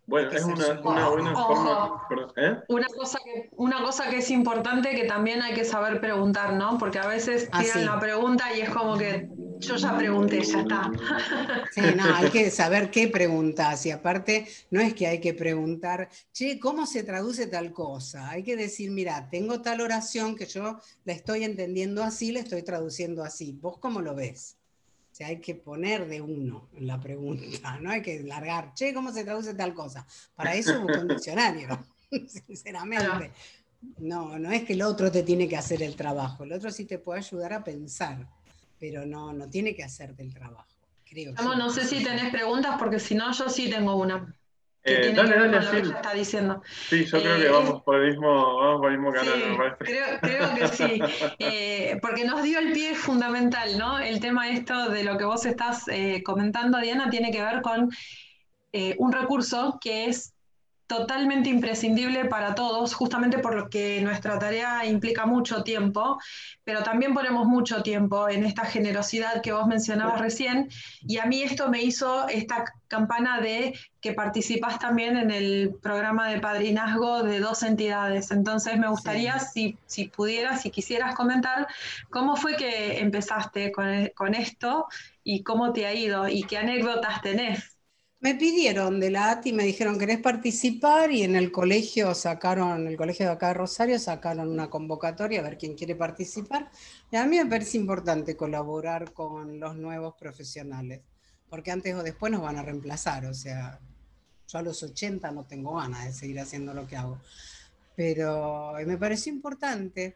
Bueno, 0.07 0.31
es 0.31 0.43
una, 0.45 0.79
buena 0.79 1.35
forma. 1.35 2.07
¿eh? 2.37 2.57
Una, 2.69 2.87
cosa 2.87 3.19
que, 3.25 3.49
una 3.57 3.83
cosa 3.83 4.09
que 4.09 4.19
es 4.19 4.31
importante 4.31 4.95
que 4.95 5.03
también 5.03 5.41
hay 5.41 5.53
que 5.53 5.65
saber 5.65 5.99
preguntar, 5.99 6.53
¿no? 6.53 6.77
Porque 6.77 6.97
a 6.97 7.07
veces 7.07 7.49
ah, 7.51 7.61
tiran 7.61 7.85
la 7.85 7.99
pregunta 7.99 8.45
y 8.55 8.61
es 8.61 8.69
como 8.69 8.97
que 8.97 9.27
yo 9.59 9.75
ya 9.75 9.97
pregunté, 9.97 10.43
ya 10.43 10.61
está. 10.61 10.91
Sí, 11.73 11.81
no, 11.95 12.15
hay 12.15 12.29
que 12.29 12.49
saber 12.51 12.89
qué 12.89 13.09
preguntas. 13.09 13.85
Y 13.85 13.91
aparte, 13.91 14.47
no 14.71 14.79
es 14.79 14.93
que 14.93 15.07
hay 15.07 15.19
que 15.19 15.33
preguntar, 15.33 16.07
che, 16.31 16.57
¿cómo 16.57 16.85
se 16.85 17.03
traduce 17.03 17.47
tal 17.47 17.73
cosa? 17.73 18.29
Hay 18.29 18.43
que 18.43 18.55
decir, 18.55 18.91
mira, 18.91 19.27
tengo 19.29 19.61
tal 19.61 19.81
oración 19.81 20.37
que 20.37 20.45
yo 20.45 20.79
la 21.03 21.13
estoy 21.13 21.43
entendiendo 21.43 22.01
así, 22.01 22.31
la 22.31 22.39
estoy 22.39 22.63
traduciendo 22.63 23.23
así. 23.23 23.51
¿Vos 23.51 23.77
cómo 23.79 23.99
lo 23.99 24.15
ves? 24.15 24.56
Sea, 25.17 25.27
hay 25.27 25.41
que 25.41 25.55
poner 25.55 26.07
de 26.07 26.21
uno 26.21 26.69
en 26.75 26.85
la 26.85 26.99
pregunta, 26.99 27.79
no 27.79 27.89
hay 27.89 28.03
que 28.03 28.21
largar, 28.21 28.75
che, 28.75 28.93
¿cómo 28.93 29.11
se 29.11 29.23
traduce 29.23 29.55
tal 29.55 29.73
cosa? 29.73 30.05
Para 30.35 30.53
eso 30.53 30.79
busco 30.79 31.01
un 31.01 31.07
diccionario, 31.07 31.67
sinceramente. 32.45 33.31
No, 33.97 34.37
no 34.37 34.51
es 34.51 34.63
que 34.63 34.73
el 34.73 34.83
otro 34.83 35.11
te 35.11 35.23
tiene 35.23 35.47
que 35.47 35.57
hacer 35.57 35.81
el 35.81 35.95
trabajo, 35.95 36.43
el 36.43 36.53
otro 36.53 36.69
sí 36.69 36.85
te 36.85 36.99
puede 36.99 37.19
ayudar 37.19 37.53
a 37.53 37.63
pensar 37.63 38.27
pero 38.79 39.05
no, 39.05 39.33
no 39.33 39.49
tiene 39.49 39.75
que 39.75 39.83
hacerte 39.83 40.23
el 40.23 40.33
trabajo, 40.33 40.67
creo. 41.03 41.33
no 41.33 41.69
sé 41.69 41.85
si 41.85 42.03
tenés 42.03 42.31
preguntas, 42.31 42.75
porque 42.77 42.99
si 42.99 43.15
no, 43.15 43.31
yo 43.33 43.49
sí 43.49 43.69
tengo 43.69 43.95
una. 43.95 44.35
Eh, 44.87 45.13
dale, 45.13 45.49
dale, 45.49 45.83
sí. 45.83 45.89
está 45.89 46.13
diciendo. 46.13 46.61
Sí, 46.89 47.05
yo 47.05 47.21
creo 47.21 47.37
que 47.37 47.45
eh, 47.45 47.49
vamos 47.49 47.83
por 47.83 47.95
el 47.95 48.11
mismo, 48.11 48.57
vamos 48.57 48.79
por 48.79 48.91
el 48.91 48.97
mismo 48.97 49.13
canal, 49.13 49.49
me 49.49 49.57
parece. 49.57 49.77
Creo, 49.79 50.19
creo 50.21 50.55
que 50.55 50.67
sí, 50.69 51.01
eh, 51.39 51.99
porque 52.01 52.23
nos 52.23 52.41
dio 52.41 52.59
el 52.59 52.71
pie 52.71 52.95
fundamental, 52.95 53.77
¿no? 53.77 53.99
El 53.99 54.21
tema 54.21 54.49
esto 54.49 54.89
de 54.89 55.03
lo 55.03 55.17
que 55.17 55.25
vos 55.25 55.45
estás 55.45 55.85
comentando, 56.23 56.79
Diana, 56.79 57.09
tiene 57.09 57.31
que 57.31 57.43
ver 57.43 57.61
con 57.61 57.89
un 58.97 59.11
recurso 59.11 59.77
que 59.81 60.05
es 60.05 60.36
totalmente 60.87 61.49
imprescindible 61.49 62.25
para 62.25 62.55
todos, 62.55 62.93
justamente 62.93 63.39
porque 63.39 63.99
nuestra 64.01 64.39
tarea 64.39 64.85
implica 64.85 65.25
mucho 65.25 65.63
tiempo, 65.63 66.17
pero 66.63 66.81
también 66.81 67.13
ponemos 67.13 67.45
mucho 67.45 67.83
tiempo 67.83 68.29
en 68.29 68.45
esta 68.45 68.65
generosidad 68.65 69.41
que 69.41 69.51
vos 69.51 69.67
mencionabas 69.67 70.21
recién, 70.21 70.69
y 71.01 71.17
a 71.17 71.25
mí 71.25 71.43
esto 71.43 71.69
me 71.69 71.83
hizo 71.83 72.27
esta 72.29 72.63
campana 72.87 73.41
de 73.41 73.77
que 73.99 74.13
participás 74.13 74.79
también 74.79 75.17
en 75.17 75.31
el 75.31 75.75
programa 75.81 76.29
de 76.29 76.39
padrinazgo 76.39 77.23
de 77.23 77.39
dos 77.39 77.63
entidades. 77.63 78.31
Entonces 78.31 78.77
me 78.77 78.87
gustaría, 78.87 79.39
si, 79.39 79.77
si 79.85 80.07
pudieras, 80.07 80.61
si 80.61 80.71
quisieras 80.71 81.15
comentar, 81.15 81.67
cómo 82.09 82.37
fue 82.37 82.55
que 82.55 82.99
empezaste 82.99 83.71
con, 83.73 84.09
con 84.15 84.33
esto 84.35 84.87
y 85.23 85.43
cómo 85.43 85.73
te 85.73 85.85
ha 85.85 85.93
ido 85.93 86.29
y 86.29 86.43
qué 86.43 86.57
anécdotas 86.59 87.21
tenés. 87.21 87.76
Me 88.19 88.33
pidieron 88.33 88.99
de 88.99 89.11
la 89.11 89.29
ATI, 89.29 89.53
me 89.53 89.63
dijeron, 89.63 89.99
¿querés 89.99 90.19
participar? 90.19 91.11
Y 91.11 91.21
en 91.21 91.35
el 91.35 91.51
colegio 91.51 92.15
sacaron, 92.15 92.87
el 92.87 92.97
colegio 92.97 93.27
de 93.27 93.31
acá 93.33 93.49
de 93.49 93.53
Rosario, 93.53 93.99
sacaron 93.99 94.49
una 94.49 94.71
convocatoria 94.71 95.39
a 95.39 95.43
ver 95.43 95.57
quién 95.57 95.75
quiere 95.75 95.95
participar. 95.95 96.71
Y 97.11 97.15
a 97.15 97.25
mí 97.27 97.37
me 97.37 97.45
parece 97.45 97.77
importante 97.77 98.35
colaborar 98.35 99.13
con 99.13 99.59
los 99.59 99.75
nuevos 99.75 100.15
profesionales. 100.15 101.01
porque 101.49 101.71
antes 101.71 101.93
o 101.95 102.03
después 102.03 102.31
nos 102.31 102.41
van 102.41 102.57
a 102.57 102.63
reemplazar, 102.63 103.25
o 103.25 103.33
sea, 103.33 103.79
yo 104.47 104.57
a 104.59 104.61
los 104.61 104.83
80 104.83 105.31
no 105.31 105.45
tengo 105.45 105.75
ganas 105.75 106.05
de 106.05 106.13
seguir 106.13 106.39
haciendo 106.39 106.73
lo 106.73 106.87
que 106.87 106.97
hago. 106.97 107.19
Pero 107.95 108.73
me 108.85 108.97
pareció 108.97 109.31
importante. 109.33 110.15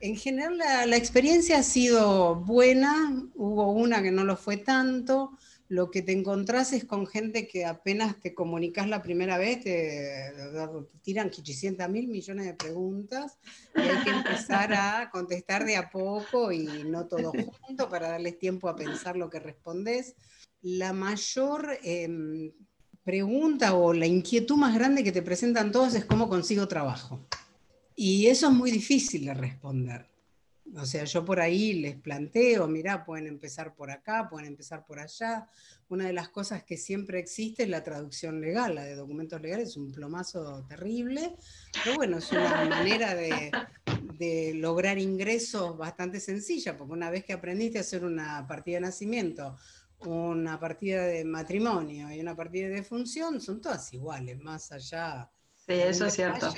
En 0.00 0.16
general 0.16 0.56
la, 0.58 0.86
la 0.86 0.96
experiencia 0.96 1.58
ha 1.58 1.62
sido 1.62 2.36
buena, 2.36 2.94
hubo 3.34 3.72
una 3.72 4.02
que 4.02 4.10
no 4.10 4.24
lo 4.24 4.36
fue 4.36 4.56
tanto, 4.56 5.32
lo 5.70 5.92
que 5.92 6.02
te 6.02 6.10
encontrás 6.10 6.72
es 6.72 6.84
con 6.84 7.06
gente 7.06 7.46
que 7.46 7.64
apenas 7.64 8.18
te 8.20 8.34
comunicas 8.34 8.88
la 8.88 9.02
primera 9.02 9.38
vez, 9.38 9.62
te, 9.62 10.32
tiran 11.00 11.28
800 11.28 11.88
mil 11.88 12.08
millones 12.08 12.46
de 12.46 12.54
preguntas 12.54 13.38
y 13.76 13.82
hay 13.82 14.02
que 14.02 14.10
empezar 14.10 14.74
a 14.74 15.10
contestar 15.12 15.64
de 15.64 15.76
a 15.76 15.88
poco 15.88 16.50
y 16.50 16.66
no 16.86 17.06
todo 17.06 17.32
junto 17.60 17.88
para 17.88 18.08
darles 18.08 18.36
tiempo 18.40 18.68
a 18.68 18.74
pensar 18.74 19.16
lo 19.16 19.30
que 19.30 19.38
respondes. 19.38 20.16
La 20.60 20.92
mayor 20.92 21.78
em, 21.84 22.50
pregunta 23.04 23.76
o 23.76 23.92
la 23.92 24.06
inquietud 24.06 24.56
más 24.56 24.74
grande 24.74 25.04
que 25.04 25.12
te 25.12 25.22
presentan 25.22 25.70
todos 25.70 25.94
es 25.94 26.04
cómo 26.04 26.28
consigo 26.28 26.66
trabajo. 26.66 27.20
Y 27.94 28.26
eso 28.26 28.48
es 28.48 28.52
muy 28.52 28.72
difícil 28.72 29.26
de 29.26 29.34
responder. 29.34 30.06
O 30.76 30.86
sea, 30.86 31.04
yo 31.04 31.24
por 31.24 31.40
ahí 31.40 31.72
les 31.74 31.96
planteo, 31.96 32.68
mirá, 32.68 33.04
pueden 33.04 33.26
empezar 33.26 33.74
por 33.74 33.90
acá, 33.90 34.28
pueden 34.28 34.46
empezar 34.46 34.84
por 34.84 35.00
allá. 35.00 35.48
Una 35.88 36.06
de 36.06 36.12
las 36.12 36.28
cosas 36.28 36.62
que 36.62 36.76
siempre 36.76 37.18
existe 37.18 37.64
es 37.64 37.68
la 37.68 37.82
traducción 37.82 38.40
legal, 38.40 38.76
la 38.76 38.84
de 38.84 38.94
documentos 38.94 39.40
legales, 39.40 39.70
es 39.70 39.76
un 39.76 39.90
plomazo 39.90 40.64
terrible, 40.68 41.34
pero 41.82 41.96
bueno, 41.96 42.18
es 42.18 42.30
una 42.30 42.64
manera 42.66 43.14
de, 43.14 43.50
lograr 44.54 44.98
ingresos 44.98 45.76
bastante 45.76 46.20
sencilla, 46.20 46.76
porque 46.76 46.92
una 46.92 47.10
vez 47.10 47.24
que 47.24 47.32
aprendiste 47.32 47.78
a 47.78 47.80
hacer 47.80 48.04
una 48.04 48.46
partida 48.46 48.76
de 48.76 48.82
nacimiento, 48.82 49.56
una 50.00 50.60
partida 50.60 51.04
de 51.04 51.24
matrimonio 51.24 52.12
y 52.12 52.20
una 52.20 52.36
partida 52.36 52.68
de 52.68 52.82
función, 52.82 53.40
son 53.40 53.60
todas 53.60 53.92
iguales, 53.94 54.38
más 54.38 54.70
allá. 54.72 55.30
Sí, 55.56 55.72
eso 55.72 56.06
es 56.06 56.14
cierto. 56.14 56.52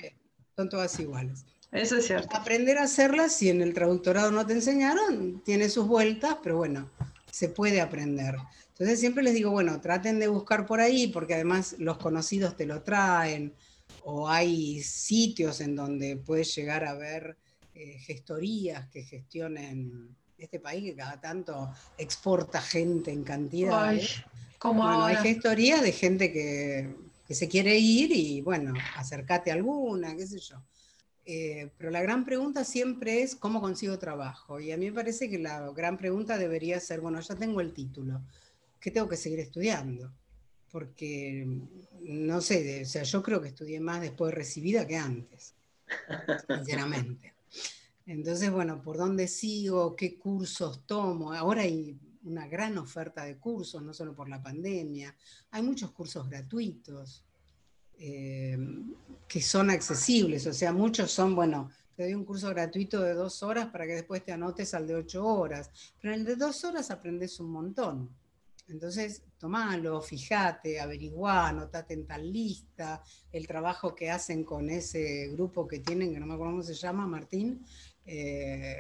Son 0.57 0.69
todas 0.69 0.99
iguales. 1.01 1.47
Eso 1.73 1.97
es 1.97 2.07
cierto. 2.07 2.37
Aprender 2.37 2.77
a 2.77 2.83
hacerlas, 2.83 3.33
si 3.33 3.49
en 3.49 3.63
el 3.63 3.73
traductorado 3.73 4.31
no 4.31 4.47
te 4.47 4.53
enseñaron, 4.53 5.43
tiene 5.43 5.71
sus 5.71 5.87
vueltas, 5.87 6.37
pero 6.43 6.59
bueno, 6.59 6.91
se 7.31 7.49
puede 7.49 7.81
aprender. 7.81 8.37
Entonces 8.69 9.01
siempre 9.01 9.23
les 9.23 9.33
digo, 9.33 9.51
bueno, 9.51 9.81
traten 9.81 10.19
de 10.19 10.29
buscar 10.29 10.67
por 10.67 10.81
ahí, 10.81 11.07
porque 11.07 11.35
además 11.35 11.77
los 11.79 11.97
conocidos 11.97 12.57
te 12.59 12.67
lo 12.67 12.83
traen, 12.83 13.55
o 14.05 14.29
hay 14.29 14.83
sitios 14.83 15.63
en 15.63 15.75
donde 15.75 16.17
puedes 16.17 16.55
llegar 16.55 16.85
a 16.85 16.95
ver 16.95 17.37
eh, 17.75 17.99
gestorías 18.01 18.89
que 18.89 19.03
gestionen 19.03 20.15
este 20.37 20.59
país 20.59 20.83
que 20.83 20.97
cada 20.97 21.21
tanto 21.21 21.71
exporta 21.97 22.61
gente 22.61 23.13
en 23.13 23.23
cantidad. 23.23 23.97
como 24.59 24.85
hay 25.05 25.17
gestorías 25.17 25.81
de 25.81 25.93
gente 25.93 26.33
que, 26.33 26.95
que 27.27 27.35
se 27.35 27.49
quiere 27.49 27.79
ir 27.79 28.11
y 28.13 28.41
bueno, 28.43 28.75
acércate 28.97 29.51
a 29.51 29.55
alguna, 29.55 30.15
qué 30.17 30.27
sé 30.27 30.39
yo. 30.39 30.57
Eh, 31.25 31.71
pero 31.79 31.91
la 31.91 32.03
gran 32.03 32.25
pregunta 32.25 32.65
siempre 32.65 33.23
es 33.23 33.37
cómo 33.37 33.61
consigo 33.61 33.99
trabajo. 33.99 34.61
Y 34.61 34.73
a 34.73 34.77
mí 34.77 34.87
me 34.87 34.97
parece 34.97 35.31
que 35.31 35.39
la 35.39 35.71
gran 35.71 35.97
pregunta 35.97 36.39
debería 36.39 36.81
ser, 36.81 37.01
bueno, 37.01 37.21
ya 37.21 37.37
tengo 37.37 37.61
el 37.61 37.73
título, 37.73 38.21
¿qué 38.81 38.91
tengo 38.91 39.09
que 39.09 39.17
seguir 39.17 39.41
estudiando? 39.41 40.13
Porque, 40.71 41.47
no 42.01 42.41
sé, 42.41 42.83
o 42.83 42.87
sea, 42.87 43.03
yo 43.03 43.23
creo 43.23 43.41
que 43.41 43.49
estudié 43.49 43.79
más 43.79 44.01
después 44.01 44.33
de 44.33 44.37
recibida 44.37 44.87
que 44.87 44.97
antes, 44.97 45.55
sinceramente. 46.49 47.35
Entonces, 48.07 48.51
bueno, 48.51 48.83
¿por 48.83 48.97
dónde 48.97 49.29
sigo? 49.29 49.95
¿Qué 49.95 50.19
cursos 50.19 50.85
tomo? 50.87 51.33
Ahora 51.33 51.63
hay 51.63 51.97
una 52.25 52.49
gran 52.49 52.79
oferta 52.79 53.25
de 53.25 53.37
cursos, 53.37 53.83
no 53.83 53.95
solo 53.95 54.15
por 54.15 54.29
la 54.29 54.43
pandemia. 54.43 55.15
Hay 55.51 55.63
muchos 55.63 55.93
cursos 55.93 56.29
gratuitos. 56.29 57.25
Eh, 57.99 58.59
que 59.29 59.41
son 59.41 59.71
accesibles, 59.71 60.47
o 60.47 60.53
sea, 60.53 60.73
muchos 60.73 61.11
son, 61.11 61.35
bueno, 61.35 61.71
te 61.97 62.03
doy 62.03 62.15
un 62.15 62.25
curso 62.25 62.51
gratuito 62.51 63.01
de 63.01 63.15
dos 63.15 63.43
horas 63.43 63.69
para 63.69 63.87
que 63.87 63.95
después 63.95 64.23
te 64.23 64.33
anotes 64.33 64.75
al 64.75 64.87
de 64.87 64.95
ocho 64.95 65.25
horas, 65.25 65.71
pero 66.01 66.13
en 66.13 66.21
el 66.21 66.27
de 66.27 66.37
dos 66.37 66.65
horas 66.65 66.91
aprendes 66.91 67.41
un 67.41 67.51
montón. 67.51 68.11
Entonces, 68.69 69.23
tomalo, 69.39 70.01
fíjate, 70.01 70.81
averigua, 70.81 71.49
anotate 71.49 71.95
en 71.95 72.07
tal 72.07 72.33
lista, 72.33 73.03
el 73.31 73.47
trabajo 73.47 73.95
que 73.95 74.11
hacen 74.11 74.45
con 74.45 74.71
ese 74.71 75.29
grupo 75.33 75.67
que 75.67 75.81
tienen, 75.81 76.13
que 76.13 76.21
no 76.21 76.27
me 76.27 76.35
acuerdo 76.35 76.53
cómo 76.53 76.63
se 76.63 76.75
llama, 76.75 77.07
Martín, 77.07 77.65
eh, 78.07 78.77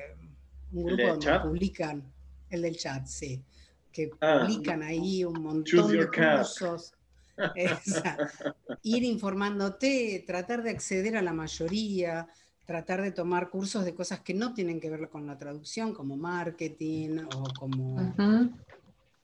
un 0.73 0.85
grupo 0.85 1.03
donde 1.03 1.41
publican, 1.41 2.13
el 2.49 2.63
del 2.63 2.77
chat, 2.77 3.07
sí, 3.07 3.43
que 3.91 4.11
ah, 4.21 4.41
publican 4.41 4.83
ahí 4.83 5.25
un 5.25 5.43
montón 5.43 5.93
de 5.93 6.09
cursos. 6.09 6.93
ir 8.83 9.05
informándote, 9.05 10.24
tratar 10.26 10.62
de 10.62 10.70
acceder 10.70 11.16
a 11.16 11.22
la 11.22 11.33
mayoría, 11.33 12.28
tratar 12.66 13.03
de 13.03 13.12
tomar 13.12 13.51
cursos 13.51 13.85
de 13.85 13.95
cosas 13.95 14.20
que 14.20 14.35
no 14.35 14.55
tienen 14.55 14.80
que 14.80 14.91
ver 14.91 15.09
con 15.09 15.26
la 15.26 15.39
traducción, 15.39 15.93
como 15.93 16.16
marketing 16.16 17.18
o 17.35 17.45
como 17.59 18.14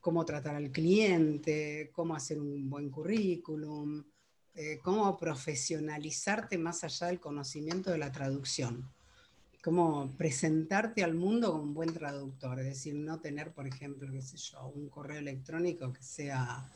cómo 0.01 0.25
tratar 0.25 0.55
al 0.55 0.71
cliente, 0.71 1.91
cómo 1.93 2.15
hacer 2.15 2.41
un 2.41 2.71
buen 2.71 2.89
currículum, 2.89 4.03
eh, 4.55 4.79
cómo 4.83 5.17
profesionalizarte 5.19 6.57
más 6.57 6.83
allá 6.83 7.09
del 7.09 7.21
conocimiento 7.21 7.91
de 7.91 7.99
la 7.99 8.11
traducción. 8.11 8.91
Cómo 9.63 10.15
presentarte 10.17 11.05
al 11.05 11.15
mundo 11.15 11.53
como 11.53 11.65
un 11.65 11.75
buen 11.75 11.93
traductor, 11.93 12.59
es 12.61 12.67
decir, 12.67 12.95
no 12.95 13.21
tener, 13.21 13.53
por 13.53 13.67
ejemplo, 13.67 14.11
qué 14.11 14.23
sé 14.23 14.37
yo, 14.37 14.69
un 14.69 14.89
correo 14.89 15.19
electrónico 15.19 15.93
que 15.93 16.03
sea 16.03 16.67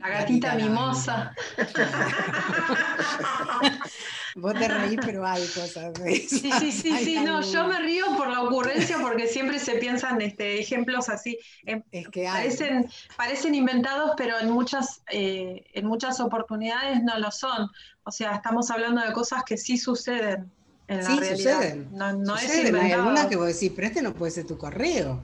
la 0.00 0.08
gatita 0.08 0.54
mimosa. 0.54 1.34
Vos 4.36 4.54
te 4.54 4.68
reís, 4.68 4.98
pero 5.04 5.26
hay 5.26 5.44
cosas. 5.48 5.92
Sí, 6.04 6.28
sí, 6.28 6.72
sí, 6.72 7.04
sí, 7.04 7.16
no, 7.16 7.42
yo 7.42 7.66
me 7.66 7.80
río 7.80 8.06
por 8.16 8.28
la 8.28 8.42
ocurrencia 8.42 8.98
porque 9.00 9.26
siempre 9.26 9.58
se 9.58 9.74
piensan 9.74 10.22
este, 10.22 10.60
ejemplos 10.60 11.08
así. 11.08 11.36
Em, 11.66 11.82
es 11.90 12.08
que 12.08 12.24
parecen, 12.24 12.88
parecen 13.16 13.54
inventados, 13.54 14.12
pero 14.16 14.38
en 14.38 14.50
muchas, 14.50 15.02
eh, 15.10 15.64
en 15.74 15.86
muchas 15.86 16.20
oportunidades 16.20 17.02
no 17.02 17.18
lo 17.18 17.30
son. 17.30 17.68
O 18.04 18.10
sea, 18.10 18.36
estamos 18.36 18.70
hablando 18.70 19.02
de 19.02 19.12
cosas 19.12 19.42
que 19.44 19.58
sí 19.58 19.76
suceden. 19.76 20.50
En 20.88 21.04
sí, 21.04 21.16
suceden. 21.16 21.88
No, 21.92 22.12
no 22.12 22.38
suceden. 22.38 22.76
Hay 22.76 22.92
algunas 22.92 23.26
que 23.26 23.36
vos 23.36 23.48
decís, 23.48 23.72
pero 23.74 23.88
este 23.88 24.00
no 24.00 24.14
puede 24.14 24.32
ser 24.32 24.46
tu 24.46 24.56
correo. 24.56 25.20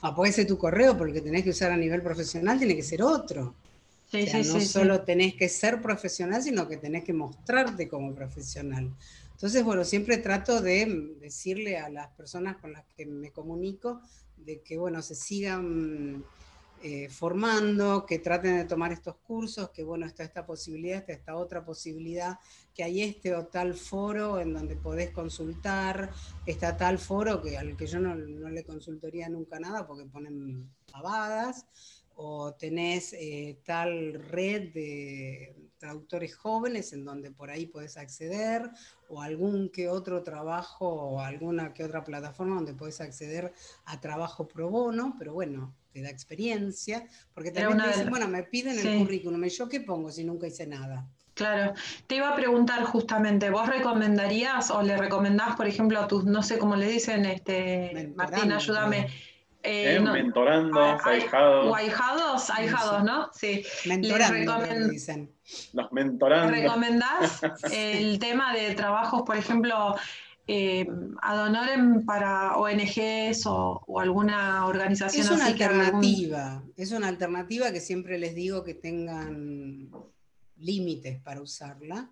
O 0.00 0.14
puede 0.14 0.32
ser 0.32 0.46
tu 0.46 0.58
correo 0.58 0.98
porque 0.98 1.20
tenés 1.20 1.42
que 1.42 1.50
usar 1.50 1.72
a 1.72 1.76
nivel 1.76 2.02
profesional, 2.02 2.58
tiene 2.58 2.76
que 2.76 2.82
ser 2.82 3.02
otro 3.02 3.54
no 4.12 4.60
solo 4.60 5.02
tenés 5.02 5.34
que 5.34 5.48
ser 5.48 5.82
profesional, 5.82 6.42
sino 6.42 6.68
que 6.68 6.76
tenés 6.76 7.04
que 7.04 7.12
mostrarte 7.12 7.88
como 7.88 8.14
profesional. 8.14 8.94
Entonces, 9.32 9.62
bueno, 9.62 9.84
siempre 9.84 10.18
trato 10.18 10.60
de 10.60 11.14
decirle 11.20 11.78
a 11.78 11.88
las 11.88 12.08
personas 12.08 12.56
con 12.56 12.72
las 12.72 12.84
que 12.96 13.06
me 13.06 13.30
comunico 13.30 14.00
de 14.36 14.62
que, 14.62 14.78
bueno, 14.78 15.02
se 15.02 15.14
sigan 15.14 16.24
eh, 16.82 17.08
formando, 17.08 18.06
que 18.06 18.18
traten 18.18 18.56
de 18.56 18.64
tomar 18.64 18.92
estos 18.92 19.16
cursos, 19.16 19.70
que, 19.70 19.84
bueno, 19.84 20.06
está 20.06 20.24
esta 20.24 20.46
posibilidad, 20.46 20.98
está 20.98 21.12
esta 21.12 21.36
otra 21.36 21.64
posibilidad, 21.64 22.38
que 22.74 22.82
hay 22.82 23.02
este 23.02 23.34
o 23.34 23.46
tal 23.46 23.74
foro 23.74 24.40
en 24.40 24.54
donde 24.54 24.76
podés 24.76 25.10
consultar, 25.10 26.10
está 26.46 26.76
tal 26.76 26.98
foro 26.98 27.42
que 27.42 27.58
al 27.58 27.76
que 27.76 27.86
yo 27.86 28.00
no, 28.00 28.14
no 28.14 28.48
le 28.48 28.64
consultaría 28.64 29.28
nunca 29.28 29.60
nada 29.60 29.86
porque 29.86 30.04
ponen 30.04 30.70
pavadas 30.90 31.66
o 32.20 32.52
tenés 32.52 33.12
eh, 33.12 33.60
tal 33.64 34.14
red 34.14 34.72
de 34.72 35.54
traductores 35.78 36.34
jóvenes 36.34 36.92
en 36.92 37.04
donde 37.04 37.30
por 37.30 37.48
ahí 37.48 37.66
podés 37.66 37.96
acceder, 37.96 38.68
o 39.08 39.22
algún 39.22 39.68
que 39.68 39.88
otro 39.88 40.24
trabajo 40.24 40.88
o 40.88 41.20
alguna 41.20 41.72
que 41.72 41.84
otra 41.84 42.02
plataforma 42.02 42.56
donde 42.56 42.74
podés 42.74 43.00
acceder 43.00 43.52
a 43.84 44.00
trabajo 44.00 44.48
pro 44.48 44.68
bono, 44.68 45.14
pero 45.16 45.32
bueno, 45.32 45.76
te 45.92 46.02
da 46.02 46.10
experiencia, 46.10 47.06
porque 47.32 47.52
también 47.52 47.78
te 47.78 47.86
dicen, 47.86 48.10
bueno, 48.10 48.26
me 48.26 48.42
piden 48.42 48.76
el 48.80 48.98
currículum, 48.98 49.44
¿y 49.44 49.50
yo 49.50 49.68
qué 49.68 49.80
pongo 49.80 50.10
si 50.10 50.24
nunca 50.24 50.48
hice 50.48 50.66
nada? 50.66 51.08
Claro, 51.34 51.72
te 52.08 52.16
iba 52.16 52.30
a 52.30 52.34
preguntar 52.34 52.82
justamente, 52.82 53.48
¿vos 53.48 53.68
recomendarías 53.68 54.72
o 54.72 54.82
le 54.82 54.96
recomendás, 54.96 55.54
por 55.54 55.68
ejemplo, 55.68 56.00
a 56.00 56.08
tus, 56.08 56.24
no 56.24 56.42
sé 56.42 56.58
cómo 56.58 56.74
le 56.74 56.88
dicen, 56.88 57.24
este, 57.26 58.12
Martín, 58.16 58.50
ayúdame, 58.50 59.06
eh, 59.62 59.96
¿Eh? 59.96 60.00
mentorando, 60.00 60.80
ahijados. 61.04 61.66
O 61.66 61.74
ahijados, 61.74 62.50
ahijados, 62.50 63.04
¿no? 63.04 63.30
Sí. 63.32 63.64
Mentorando, 63.86 64.88
dicen. 64.88 65.32
Los 65.72 65.90
mentorando. 65.92 66.52
¿Recomendás 66.52 67.40
el 67.72 68.18
tema 68.18 68.54
de 68.54 68.74
trabajos, 68.74 69.22
por 69.22 69.36
ejemplo, 69.36 69.96
eh, 70.50 70.86
ad 71.20 71.46
honorem 71.46 72.06
para 72.06 72.56
ONGs 72.56 73.44
o, 73.46 74.00
alguna 74.00 74.66
organización 74.66 75.26
es 75.26 75.30
una 75.30 75.46
alternativa, 75.46 76.64
es 76.74 76.92
una 76.92 77.08
alternativa 77.08 77.70
que 77.70 77.80
siempre 77.80 78.18
les 78.18 78.34
digo 78.34 78.64
que 78.64 78.72
tengan 78.72 79.90
límites 80.56 81.20
para 81.20 81.42
usarla. 81.42 82.10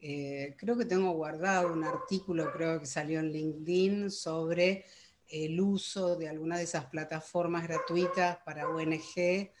Eh, 0.00 0.56
creo 0.58 0.76
que 0.76 0.86
tengo 0.86 1.12
guardado 1.12 1.72
un 1.72 1.84
artículo, 1.84 2.50
creo 2.52 2.80
que 2.80 2.86
salió 2.86 3.20
en 3.20 3.30
LinkedIn, 3.30 4.10
sobre 4.10 4.84
el 5.28 5.60
uso 5.60 6.16
de 6.16 6.28
alguna 6.28 6.58
de 6.58 6.64
esas 6.64 6.86
plataformas 6.86 7.66
gratuitas 7.66 8.38
para 8.44 8.68
ONG 8.68 9.52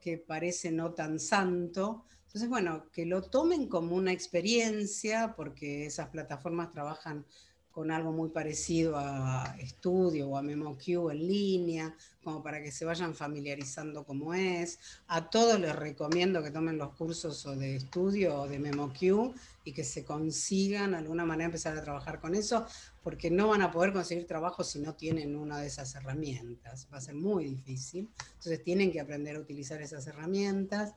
que 0.00 0.18
parece 0.18 0.72
no 0.72 0.92
tan 0.94 1.20
santo. 1.20 2.04
Entonces, 2.26 2.48
bueno, 2.48 2.90
que 2.90 3.06
lo 3.06 3.22
tomen 3.22 3.68
como 3.68 3.94
una 3.94 4.12
experiencia, 4.12 5.34
porque 5.36 5.86
esas 5.86 6.08
plataformas 6.08 6.70
trabajan 6.70 7.26
con 7.72 7.90
algo 7.90 8.12
muy 8.12 8.28
parecido 8.28 8.96
a 8.96 9.56
estudio 9.58 10.28
o 10.28 10.36
a 10.36 10.42
MemoQ 10.42 11.10
en 11.10 11.26
línea, 11.26 11.96
como 12.22 12.42
para 12.42 12.62
que 12.62 12.70
se 12.70 12.84
vayan 12.84 13.14
familiarizando 13.14 14.04
cómo 14.04 14.34
es. 14.34 14.78
A 15.08 15.30
todos 15.30 15.58
les 15.58 15.74
recomiendo 15.74 16.42
que 16.42 16.50
tomen 16.50 16.78
los 16.78 16.94
cursos 16.94 17.44
o 17.46 17.56
de 17.56 17.76
estudio 17.76 18.42
o 18.42 18.48
de 18.48 18.58
MemoQ 18.58 19.34
y 19.64 19.72
que 19.72 19.84
se 19.84 20.04
consigan 20.04 20.90
de 20.90 20.98
alguna 20.98 21.24
manera 21.24 21.46
empezar 21.46 21.76
a 21.76 21.82
trabajar 21.82 22.20
con 22.20 22.34
eso, 22.34 22.66
porque 23.02 23.30
no 23.30 23.48
van 23.48 23.62
a 23.62 23.70
poder 23.70 23.92
conseguir 23.92 24.26
trabajo 24.26 24.62
si 24.62 24.78
no 24.78 24.94
tienen 24.94 25.34
una 25.34 25.58
de 25.58 25.68
esas 25.68 25.94
herramientas. 25.94 26.88
Va 26.92 26.98
a 26.98 27.00
ser 27.00 27.14
muy 27.14 27.46
difícil. 27.46 28.10
Entonces 28.34 28.62
tienen 28.62 28.92
que 28.92 29.00
aprender 29.00 29.36
a 29.36 29.40
utilizar 29.40 29.80
esas 29.80 30.06
herramientas 30.06 30.94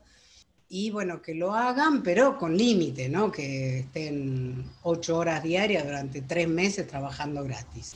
y 0.67 0.89
bueno, 0.89 1.21
que 1.21 1.35
lo 1.35 1.53
hagan, 1.53 2.01
pero 2.01 2.37
con 2.37 2.57
límite, 2.57 3.07
¿no? 3.07 3.31
Que 3.31 3.79
estén 3.79 4.65
ocho 4.81 5.17
horas 5.17 5.43
diarias 5.43 5.85
durante 5.85 6.21
tres 6.21 6.47
meses 6.47 6.87
trabajando 6.87 7.43
gratis. 7.43 7.95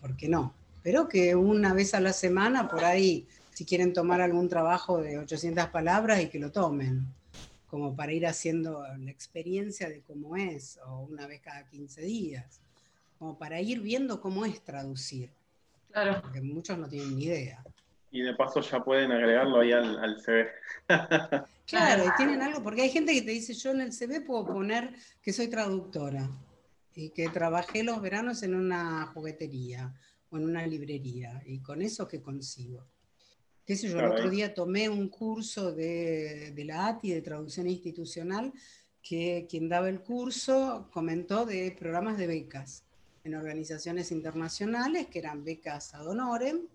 ¿Por 0.00 0.16
qué 0.16 0.28
no? 0.28 0.52
Pero 0.82 1.08
que 1.08 1.34
una 1.34 1.72
vez 1.72 1.94
a 1.94 2.00
la 2.00 2.12
semana, 2.12 2.68
por 2.68 2.84
ahí, 2.84 3.26
si 3.54 3.64
quieren 3.64 3.94
tomar 3.94 4.20
algún 4.20 4.50
trabajo 4.50 5.00
de 5.00 5.18
800 5.18 5.68
palabras 5.68 6.22
y 6.22 6.28
que 6.28 6.38
lo 6.38 6.52
tomen, 6.52 7.06
como 7.68 7.96
para 7.96 8.12
ir 8.12 8.26
haciendo 8.26 8.84
la 8.98 9.10
experiencia 9.10 9.88
de 9.88 10.02
cómo 10.02 10.36
es, 10.36 10.78
o 10.86 11.00
una 11.00 11.26
vez 11.26 11.40
cada 11.40 11.64
15 11.64 12.02
días, 12.02 12.60
como 13.18 13.38
para 13.38 13.60
ir 13.62 13.80
viendo 13.80 14.20
cómo 14.20 14.44
es 14.44 14.60
traducir. 14.60 15.30
Claro. 15.90 16.20
Porque 16.20 16.42
muchos 16.42 16.76
no 16.76 16.86
tienen 16.86 17.16
ni 17.16 17.24
idea. 17.24 17.64
Y 18.10 18.20
de 18.20 18.34
paso 18.34 18.60
ya 18.60 18.84
pueden 18.84 19.10
agregarlo 19.10 19.60
ahí 19.60 19.72
al, 19.72 19.98
al 19.98 20.20
CV. 20.20 20.48
Claro, 21.66 22.04
y 22.04 22.16
tienen 22.16 22.42
algo, 22.42 22.62
porque 22.62 22.82
hay 22.82 22.90
gente 22.90 23.14
que 23.14 23.22
te 23.22 23.30
dice, 23.30 23.54
yo 23.54 23.70
en 23.70 23.80
el 23.80 23.92
CV 23.92 24.20
puedo 24.20 24.44
poner 24.44 24.94
que 25.22 25.32
soy 25.32 25.48
traductora 25.48 26.30
y 26.94 27.10
que 27.10 27.28
trabajé 27.30 27.82
los 27.82 28.00
veranos 28.02 28.42
en 28.42 28.54
una 28.54 29.06
juguetería 29.06 29.94
o 30.30 30.36
en 30.36 30.44
una 30.44 30.66
librería, 30.66 31.42
y 31.46 31.60
con 31.60 31.80
eso 31.80 32.06
que 32.06 32.20
consigo. 32.20 32.86
Qué 33.64 33.76
sé 33.76 33.88
yo, 33.88 33.98
el 33.98 34.12
otro 34.12 34.28
día 34.28 34.52
tomé 34.52 34.90
un 34.90 35.08
curso 35.08 35.72
de, 35.72 36.52
de 36.54 36.64
la 36.66 36.86
ATI 36.88 37.12
de 37.12 37.22
traducción 37.22 37.66
institucional, 37.66 38.52
que 39.02 39.46
quien 39.48 39.68
daba 39.68 39.88
el 39.88 40.02
curso 40.02 40.88
comentó 40.92 41.46
de 41.46 41.74
programas 41.78 42.18
de 42.18 42.26
becas 42.26 42.84
en 43.24 43.34
organizaciones 43.34 44.12
internacionales, 44.12 45.06
que 45.06 45.18
eran 45.18 45.44
becas 45.44 45.94
ad 45.94 46.06
honorem, 46.06 46.66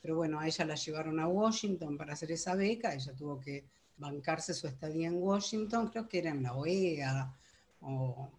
pero 0.00 0.16
bueno, 0.16 0.40
a 0.40 0.48
ella 0.48 0.64
la 0.64 0.74
llevaron 0.74 1.20
a 1.20 1.28
Washington 1.28 1.96
para 1.96 2.14
hacer 2.14 2.32
esa 2.32 2.56
beca, 2.56 2.92
ella 2.92 3.14
tuvo 3.14 3.38
que 3.38 3.64
bancarse 3.96 4.54
su 4.54 4.66
estadía 4.66 5.08
en 5.08 5.16
Washington, 5.16 5.88
creo 5.88 6.08
que 6.08 6.18
era 6.18 6.30
en 6.30 6.42
la 6.42 6.54
OEA, 6.54 7.32
o, 7.80 8.30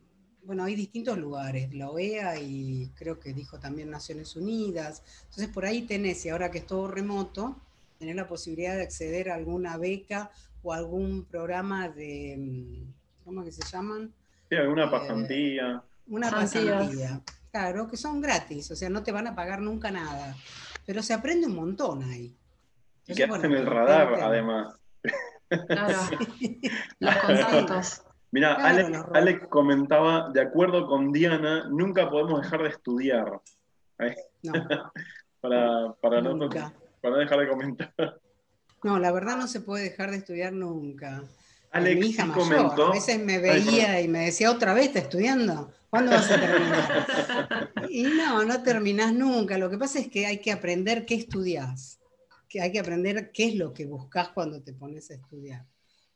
bueno, 0.43 0.63
hay 0.63 0.75
distintos 0.75 1.17
lugares, 1.17 1.73
la 1.73 1.89
OEA 1.89 2.39
y 2.39 2.91
creo 2.95 3.19
que 3.19 3.33
dijo 3.33 3.59
también 3.59 3.89
Naciones 3.89 4.35
Unidas. 4.35 5.03
Entonces 5.23 5.47
por 5.47 5.65
ahí 5.65 5.83
tenés, 5.83 6.25
y 6.25 6.29
ahora 6.29 6.51
que 6.51 6.59
es 6.59 6.67
todo 6.67 6.87
remoto, 6.87 7.55
tenés 7.99 8.15
la 8.15 8.27
posibilidad 8.27 8.75
de 8.75 8.83
acceder 8.83 9.29
a 9.29 9.35
alguna 9.35 9.77
beca 9.77 10.31
o 10.61 10.73
algún 10.73 11.25
programa 11.25 11.89
de, 11.89 12.35
mm, 12.37 13.23
¿cómo 13.23 13.43
que 13.43 13.51
se 13.51 13.63
llaman? 13.69 14.13
Sí, 14.49 14.55
alguna 14.55 14.85
eh, 14.85 14.91
pasantía. 14.91 15.83
una 16.07 16.29
pasantía. 16.29 17.21
Claro, 17.51 17.87
que 17.87 17.97
son 17.97 18.19
gratis, 18.19 18.71
o 18.71 18.75
sea, 18.75 18.89
no 18.89 19.03
te 19.03 19.11
van 19.11 19.27
a 19.27 19.35
pagar 19.35 19.61
nunca 19.61 19.91
nada, 19.91 20.35
pero 20.85 21.03
se 21.03 21.13
aprende 21.13 21.47
un 21.47 21.55
montón 21.55 22.03
ahí. 22.03 22.35
y 23.05 23.13
que 23.13 23.23
hacen 23.25 23.51
el 23.51 23.65
radar, 23.65 24.13
además. 24.21 24.75
Claro, 25.67 25.99
los 26.99 27.15
contactos. 27.15 28.03
Mira, 28.31 28.55
Alex, 28.55 29.47
comentaba, 29.47 30.29
de 30.33 30.41
acuerdo 30.41 30.87
con 30.87 31.11
Diana, 31.11 31.67
nunca 31.69 32.09
podemos 32.09 32.41
dejar 32.41 32.63
de 32.63 32.69
estudiar. 32.69 33.41
No. 34.41 34.53
para, 35.41 35.93
para, 36.01 36.21
no, 36.21 36.49
para 37.01 37.17
dejar 37.17 37.39
de 37.39 37.47
comentar. 37.47 37.93
No, 38.83 38.97
la 38.97 39.11
verdad 39.11 39.37
no 39.37 39.47
se 39.47 39.61
puede 39.61 39.83
dejar 39.83 40.09
de 40.09 40.17
estudiar 40.17 40.51
nunca. 40.51 41.23
Alex 41.71 41.99
Mi 41.99 42.07
hija 42.07 42.25
mayor, 42.25 42.81
a 42.81 42.91
veces 42.91 43.19
me 43.23 43.39
veía 43.39 44.01
y 44.01 44.07
me 44.07 44.25
decía, 44.25 44.51
¿otra 44.51 44.73
vez 44.73 44.87
está 44.87 44.99
estudiando? 44.99 45.71
¿Cuándo 45.89 46.11
vas 46.11 46.31
a 46.31 46.39
terminar? 46.39 47.71
y 47.89 48.03
no, 48.03 48.43
no 48.45 48.63
terminás 48.63 49.13
nunca. 49.13 49.57
Lo 49.59 49.69
que 49.69 49.77
pasa 49.77 49.99
es 49.99 50.07
que 50.07 50.25
hay 50.25 50.39
que 50.39 50.51
aprender 50.51 51.05
qué 51.05 51.15
estudias 51.15 51.99
que 52.53 52.61
hay 52.61 52.71
que 52.71 52.79
aprender 52.79 53.31
qué 53.31 53.47
es 53.47 53.55
lo 53.55 53.73
que 53.73 53.87
buscas 53.87 54.29
cuando 54.29 54.61
te 54.61 54.73
pones 54.73 55.09
a 55.09 55.15
estudiar. 55.15 55.65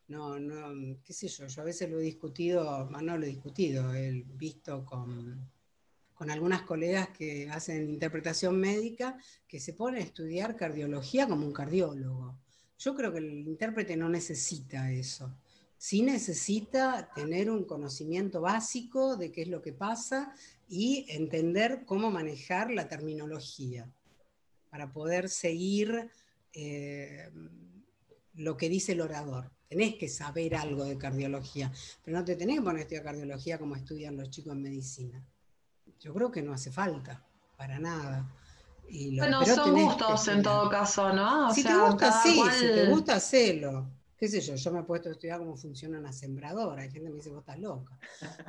No, 0.07 0.39
no, 0.39 1.01
qué 1.03 1.11
sé 1.11 1.27
yo, 1.27 1.47
yo 1.47 1.61
a 1.63 1.65
veces 1.65 1.89
lo 1.89 1.99
he 1.99 2.03
discutido, 2.03 2.87
no 2.91 3.17
lo 3.17 3.25
he 3.25 3.29
discutido, 3.29 3.91
he 3.95 4.23
visto 4.35 4.85
con, 4.85 5.49
con 6.13 6.29
algunas 6.29 6.61
colegas 6.61 7.09
que 7.09 7.49
hacen 7.49 7.89
interpretación 7.89 8.59
médica 8.59 9.17
que 9.47 9.59
se 9.59 9.73
ponen 9.73 9.99
a 9.99 10.05
estudiar 10.05 10.55
cardiología 10.55 11.27
como 11.27 11.43
un 11.43 11.53
cardiólogo. 11.53 12.37
Yo 12.77 12.93
creo 12.93 13.11
que 13.11 13.17
el 13.17 13.47
intérprete 13.47 13.97
no 13.97 14.07
necesita 14.07 14.91
eso. 14.91 15.35
Sí 15.75 16.03
necesita 16.03 17.11
tener 17.15 17.49
un 17.49 17.63
conocimiento 17.63 18.41
básico 18.41 19.17
de 19.17 19.31
qué 19.31 19.41
es 19.41 19.47
lo 19.47 19.63
que 19.63 19.73
pasa 19.73 20.35
y 20.69 21.07
entender 21.09 21.83
cómo 21.83 22.11
manejar 22.11 22.69
la 22.69 22.87
terminología 22.87 23.91
para 24.69 24.93
poder 24.93 25.29
seguir 25.29 26.11
eh, 26.53 27.29
lo 28.35 28.57
que 28.57 28.69
dice 28.69 28.93
el 28.93 29.01
orador. 29.01 29.51
Tenés 29.67 29.95
que 29.95 30.07
saber 30.07 30.55
algo 30.55 30.85
de 30.85 30.97
cardiología, 30.97 31.71
pero 32.03 32.17
no 32.17 32.23
te 32.25 32.35
tenés 32.35 32.57
que 32.57 32.61
poner 32.61 32.77
a 32.77 32.81
estudiar 32.81 33.03
cardiología 33.03 33.59
como 33.59 33.75
estudian 33.75 34.15
los 34.15 34.29
chicos 34.29 34.53
en 34.53 34.61
medicina. 34.61 35.25
Yo 35.99 36.13
creo 36.13 36.31
que 36.31 36.41
no 36.41 36.53
hace 36.53 36.71
falta, 36.71 37.25
para 37.57 37.79
nada. 37.79 38.31
bueno, 39.17 39.45
son 39.45 39.73
gustos 39.73 40.27
en 40.29 40.43
todo 40.43 40.69
caso, 40.69 41.11
¿no? 41.13 41.53
si 41.53 41.63
te 41.63 41.75
gusta, 41.75 42.23
sí, 42.23 42.41
si 42.57 42.65
te 42.65 42.89
gusta, 42.89 43.15
hacelo 43.15 43.96
qué 44.17 44.27
sé 44.27 44.41
yo, 44.41 44.55
yo 44.55 44.71
me 44.71 44.79
he 44.79 44.83
puesto 44.83 45.09
a 45.09 45.11
estudiar 45.11 45.37
cómo 45.37 45.55
funciona 45.55 45.99
una 45.99 46.11
sembradora. 46.11 46.81
Hay 46.81 46.89
gente 46.89 47.05
que 47.05 47.11
me 47.11 47.17
dice, 47.17 47.29
vos 47.29 47.41
estás 47.41 47.59
loca. 47.59 47.91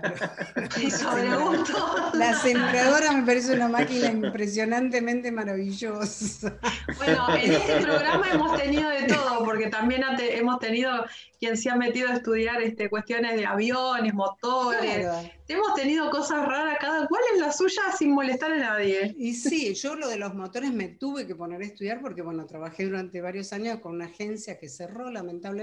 la 2.14 2.40
sembradora 2.40 3.12
me 3.12 3.26
parece 3.26 3.54
una 3.54 3.68
máquina 3.68 4.06
impresionantemente 4.06 5.30
maravillosa. 5.30 6.58
Bueno, 6.96 7.36
en 7.36 7.52
este 7.52 7.82
programa 7.82 8.30
hemos 8.32 8.58
tenido 8.58 8.88
de 8.88 9.02
todo, 9.02 9.44
porque 9.44 9.68
también 9.68 10.02
hemos 10.18 10.58
tenido 10.58 10.90
quien 11.38 11.56
se 11.56 11.70
ha 11.70 11.76
metido 11.76 12.08
a 12.08 12.14
estudiar 12.14 12.62
este, 12.62 12.88
cuestiones 12.88 13.36
de 13.36 13.44
aviones, 13.44 14.14
motores. 14.14 15.06
Hemos 15.48 15.74
tenido 15.74 16.10
cosas 16.10 16.46
raras, 16.46 16.78
cada 16.80 17.06
cual 17.06 17.22
es 17.34 17.40
la 17.40 17.52
suya 17.52 17.82
sin 17.96 18.12
molestar 18.12 18.52
a 18.52 18.58
nadie. 18.58 19.14
Y 19.18 19.34
sí, 19.34 19.74
yo 19.74 19.94
lo 19.94 20.08
de 20.08 20.16
los 20.16 20.34
motores 20.34 20.72
me 20.72 20.88
tuve 20.88 21.26
que 21.26 21.34
poner 21.34 21.60
a 21.60 21.64
estudiar 21.64 22.00
porque, 22.00 22.22
bueno, 22.22 22.46
trabajé 22.46 22.86
durante 22.86 23.20
varios 23.20 23.52
años 23.52 23.80
con 23.80 23.94
una 23.94 24.06
agencia 24.06 24.58
que 24.58 24.68
cerró, 24.68 25.10
lamentablemente, 25.10 25.57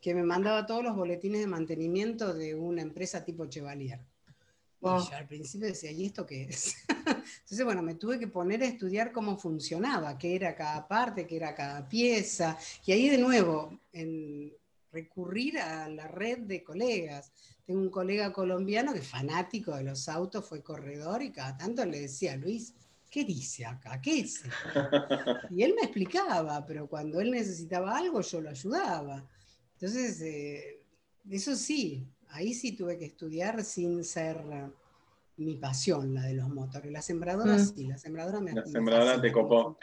que 0.00 0.14
me 0.14 0.22
mandaba 0.22 0.66
todos 0.66 0.82
los 0.82 0.96
boletines 0.96 1.40
de 1.40 1.46
mantenimiento 1.46 2.32
de 2.34 2.54
una 2.54 2.82
empresa 2.82 3.24
tipo 3.24 3.46
Chevalier. 3.46 4.00
Y 4.80 4.84
yo 4.84 5.10
al 5.16 5.28
principio 5.28 5.68
decía, 5.68 5.92
¿y 5.92 6.06
esto 6.06 6.26
qué 6.26 6.42
es? 6.44 6.74
Entonces, 6.88 7.64
bueno, 7.64 7.82
me 7.82 7.94
tuve 7.94 8.18
que 8.18 8.26
poner 8.26 8.62
a 8.62 8.66
estudiar 8.66 9.12
cómo 9.12 9.38
funcionaba, 9.38 10.18
qué 10.18 10.34
era 10.34 10.56
cada 10.56 10.88
parte, 10.88 11.26
qué 11.26 11.36
era 11.36 11.54
cada 11.54 11.88
pieza. 11.88 12.58
Y 12.84 12.90
ahí 12.90 13.08
de 13.08 13.18
nuevo, 13.18 13.78
en, 13.92 14.52
recurrir 14.92 15.58
a 15.58 15.88
la 15.88 16.06
red 16.06 16.40
de 16.40 16.62
colegas. 16.62 17.32
Tengo 17.64 17.80
un 17.80 17.90
colega 17.90 18.32
colombiano 18.32 18.92
que 18.92 19.00
es 19.00 19.08
fanático 19.08 19.74
de 19.74 19.84
los 19.84 20.08
autos, 20.08 20.46
fue 20.46 20.62
corredor 20.62 21.22
y 21.22 21.32
cada 21.32 21.56
tanto 21.56 21.84
le 21.84 22.00
decía, 22.00 22.36
Luis, 22.36 22.74
¿qué 23.12 23.24
dice 23.24 23.66
acá? 23.66 24.00
¿Qué 24.00 24.20
es? 24.20 24.42
Y 25.50 25.62
él 25.62 25.74
me 25.74 25.82
explicaba, 25.82 26.64
pero 26.66 26.88
cuando 26.88 27.20
él 27.20 27.30
necesitaba 27.30 27.98
algo 27.98 28.22
yo 28.22 28.40
lo 28.40 28.48
ayudaba. 28.48 29.28
Entonces, 29.74 30.20
eh, 30.22 30.82
eso 31.30 31.54
sí, 31.54 32.08
ahí 32.30 32.54
sí 32.54 32.72
tuve 32.72 32.96
que 32.96 33.04
estudiar 33.04 33.62
sin 33.62 34.02
ser 34.02 34.38
mi 35.36 35.56
pasión, 35.56 36.14
la 36.14 36.22
de 36.22 36.34
los 36.34 36.48
motores. 36.48 36.90
La 36.92 37.02
sembradora 37.02 37.54
mm. 37.54 37.58
sí, 37.60 37.86
la 37.86 37.98
sembradora 37.98 38.40
me 38.40 38.52
La 38.52 38.64
sembradora 38.64 39.20
te 39.20 39.32
copó. 39.32 39.78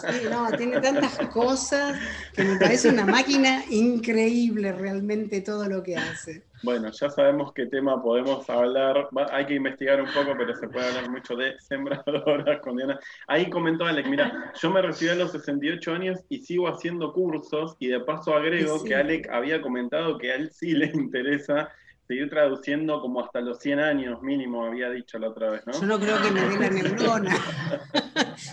Sí, 0.00 0.26
no, 0.30 0.50
tiene 0.56 0.80
tantas 0.80 1.18
cosas 1.32 1.98
que 2.34 2.44
me 2.44 2.58
parece 2.58 2.88
una 2.88 3.04
máquina 3.04 3.64
increíble 3.70 4.72
realmente 4.72 5.40
todo 5.40 5.68
lo 5.68 5.82
que 5.82 5.96
hace. 5.96 6.44
Bueno, 6.62 6.90
ya 6.90 7.08
sabemos 7.08 7.52
qué 7.54 7.66
tema 7.66 8.02
podemos 8.02 8.48
hablar. 8.50 9.08
Hay 9.32 9.46
que 9.46 9.54
investigar 9.54 10.00
un 10.00 10.08
poco, 10.12 10.34
pero 10.36 10.54
se 10.54 10.68
puede 10.68 10.88
hablar 10.88 11.10
mucho 11.10 11.34
de 11.34 11.58
sembradoras 11.58 12.60
con 12.60 12.76
Diana. 12.76 13.00
Ahí 13.28 13.48
comentó 13.48 13.86
Alex, 13.86 14.08
mira, 14.08 14.52
yo 14.60 14.70
me 14.70 14.82
recibí 14.82 15.10
a 15.10 15.14
los 15.14 15.32
68 15.32 15.92
años 15.92 16.20
y 16.28 16.40
sigo 16.42 16.68
haciendo 16.68 17.12
cursos 17.14 17.76
y 17.78 17.88
de 17.88 18.00
paso 18.00 18.34
agrego 18.34 18.84
que 18.84 18.94
Alex 18.94 19.28
había 19.30 19.62
comentado 19.62 20.18
que 20.18 20.32
a 20.32 20.34
él 20.34 20.50
sí 20.52 20.72
le 20.72 20.86
interesa 20.94 21.70
seguir 22.10 22.28
traduciendo 22.28 23.00
como 23.00 23.24
hasta 23.24 23.40
los 23.40 23.60
100 23.60 23.78
años 23.78 24.20
mínimo, 24.20 24.64
había 24.64 24.90
dicho 24.90 25.16
la 25.16 25.28
otra 25.28 25.48
vez, 25.48 25.64
¿no? 25.64 25.74
Yo 25.74 25.86
no 25.86 26.00
creo 26.00 26.20
que 26.20 26.32
me 26.32 26.40
dé 26.40 26.58
la 26.58 26.70
neurona. 26.82 27.36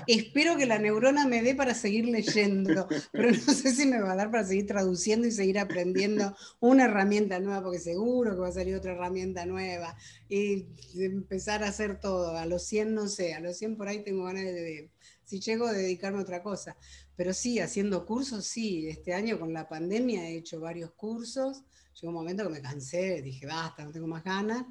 Espero 0.06 0.56
que 0.56 0.68
la 0.68 0.78
neurona 0.78 1.26
me 1.26 1.42
dé 1.42 1.56
para 1.56 1.74
seguir 1.74 2.06
leyendo, 2.06 2.88
pero 3.12 3.32
no 3.32 3.54
sé 3.54 3.74
si 3.74 3.88
me 3.88 4.00
va 4.00 4.12
a 4.12 4.16
dar 4.16 4.30
para 4.30 4.44
seguir 4.44 4.68
traduciendo 4.68 5.28
y 5.28 5.32
seguir 5.32 5.58
aprendiendo 5.58 6.36
una 6.60 6.86
herramienta 6.86 7.40
nueva, 7.40 7.64
porque 7.64 7.80
seguro 7.80 8.36
que 8.36 8.42
va 8.42 8.50
a 8.50 8.52
salir 8.52 8.76
otra 8.76 8.92
herramienta 8.92 9.48
nueva 9.48 9.98
y 10.30 10.68
empezar 10.96 11.64
a 11.64 11.70
hacer 11.70 12.00
todo. 12.00 12.38
A 12.38 12.46
los 12.46 12.64
100 12.68 12.94
no 12.94 13.08
sé, 13.08 13.34
a 13.34 13.40
los 13.40 13.58
100 13.58 13.76
por 13.76 13.88
ahí 13.88 14.04
tengo 14.04 14.26
ganas 14.26 14.44
de, 14.44 14.92
si 15.24 15.40
llego 15.40 15.66
a 15.66 15.74
dedicarme 15.74 16.20
a 16.20 16.22
otra 16.22 16.44
cosa. 16.44 16.78
Pero 17.16 17.34
sí, 17.34 17.58
haciendo 17.58 18.06
cursos, 18.06 18.46
sí. 18.46 18.88
Este 18.88 19.16
año 19.16 19.40
con 19.40 19.52
la 19.52 19.68
pandemia 19.68 20.30
he 20.30 20.38
hecho 20.38 20.60
varios 20.60 20.92
cursos 20.92 21.64
Llegó 22.00 22.10
un 22.10 22.16
momento 22.16 22.44
que 22.44 22.50
me 22.50 22.62
cansé, 22.62 23.22
dije, 23.22 23.48
basta, 23.48 23.84
no 23.84 23.92
tengo 23.92 24.08
más 24.08 24.24
ganas, 24.24 24.64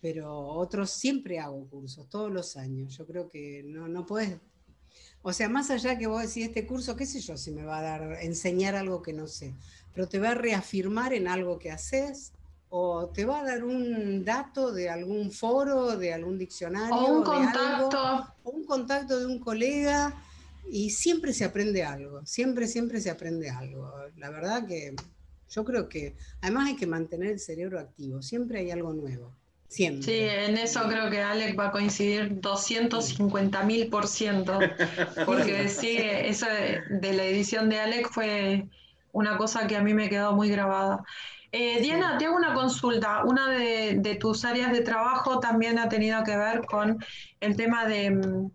pero 0.00 0.34
otros 0.34 0.90
siempre 0.90 1.38
hago 1.38 1.68
cursos, 1.68 2.08
todos 2.08 2.32
los 2.32 2.56
años. 2.56 2.96
Yo 2.96 3.06
creo 3.06 3.28
que 3.28 3.62
no, 3.64 3.86
no 3.86 4.04
puedes, 4.04 4.38
o 5.22 5.32
sea, 5.32 5.48
más 5.48 5.70
allá 5.70 5.96
que 5.96 6.06
vos 6.06 6.20
decís 6.20 6.48
este 6.48 6.66
curso, 6.66 6.96
qué 6.96 7.06
sé 7.06 7.20
yo, 7.20 7.36
si 7.36 7.50
me 7.50 7.64
va 7.64 7.78
a 7.78 7.82
dar, 7.82 8.18
enseñar 8.22 8.74
algo 8.74 9.00
que 9.00 9.12
no 9.12 9.26
sé, 9.26 9.54
pero 9.94 10.06
te 10.08 10.18
va 10.18 10.32
a 10.32 10.34
reafirmar 10.34 11.14
en 11.14 11.28
algo 11.28 11.58
que 11.58 11.70
haces, 11.70 12.32
o 12.68 13.06
te 13.06 13.24
va 13.24 13.40
a 13.40 13.44
dar 13.44 13.64
un 13.64 14.24
dato 14.24 14.72
de 14.72 14.90
algún 14.90 15.30
foro, 15.30 15.96
de 15.96 16.12
algún 16.12 16.38
diccionario, 16.38 16.96
o 16.96 17.18
un 17.18 17.22
contacto, 17.22 18.34
o 18.42 18.50
un 18.50 18.64
contacto 18.66 19.18
de 19.18 19.26
un 19.26 19.38
colega, 19.38 20.14
y 20.70 20.90
siempre 20.90 21.32
se 21.32 21.44
aprende 21.44 21.84
algo, 21.84 22.26
siempre, 22.26 22.66
siempre 22.66 23.00
se 23.00 23.10
aprende 23.10 23.48
algo. 23.48 23.92
La 24.16 24.28
verdad 24.28 24.66
que 24.66 24.94
yo 25.54 25.64
creo 25.64 25.88
que 25.88 26.16
además 26.40 26.68
hay 26.68 26.76
que 26.76 26.86
mantener 26.86 27.30
el 27.30 27.38
cerebro 27.38 27.78
activo, 27.78 28.22
siempre 28.22 28.58
hay 28.58 28.70
algo 28.70 28.92
nuevo. 28.92 29.32
Siempre. 29.68 30.04
Sí, 30.04 30.18
en 30.20 30.56
eso 30.56 30.88
creo 30.88 31.10
que 31.10 31.20
Alec 31.20 31.58
va 31.58 31.68
a 31.68 31.72
coincidir 31.72 32.40
250 32.40 33.62
mil 33.64 33.88
por 33.88 34.06
ciento, 34.06 34.58
porque 35.26 35.68
sí, 35.68 35.96
eso 35.98 36.46
de, 36.46 37.12
la 37.12 37.24
edición 37.24 37.68
de 37.68 37.80
Alec 37.80 38.08
fue 38.10 38.68
una 39.12 39.36
cosa 39.36 39.66
que 39.66 39.76
a 39.76 39.82
mí 39.82 39.94
me 39.94 40.08
quedó 40.08 40.32
muy 40.32 40.48
grabada. 40.48 41.02
Eh, 41.50 41.80
Diana, 41.80 42.18
te 42.18 42.26
hago 42.26 42.36
una 42.36 42.52
consulta. 42.52 43.24
Una 43.24 43.48
de, 43.50 44.18
tus 44.20 44.44
áreas 44.44 44.72
de 44.72 44.80
trabajo 44.80 45.38
también 45.38 45.78
ha 45.78 45.88
tenido 45.88 46.22
que 46.24 46.36
ver 46.36 46.64
con 46.66 46.98
el 47.40 47.56
tema 47.56 47.86
de 47.86 48.10
mm, 48.10 48.50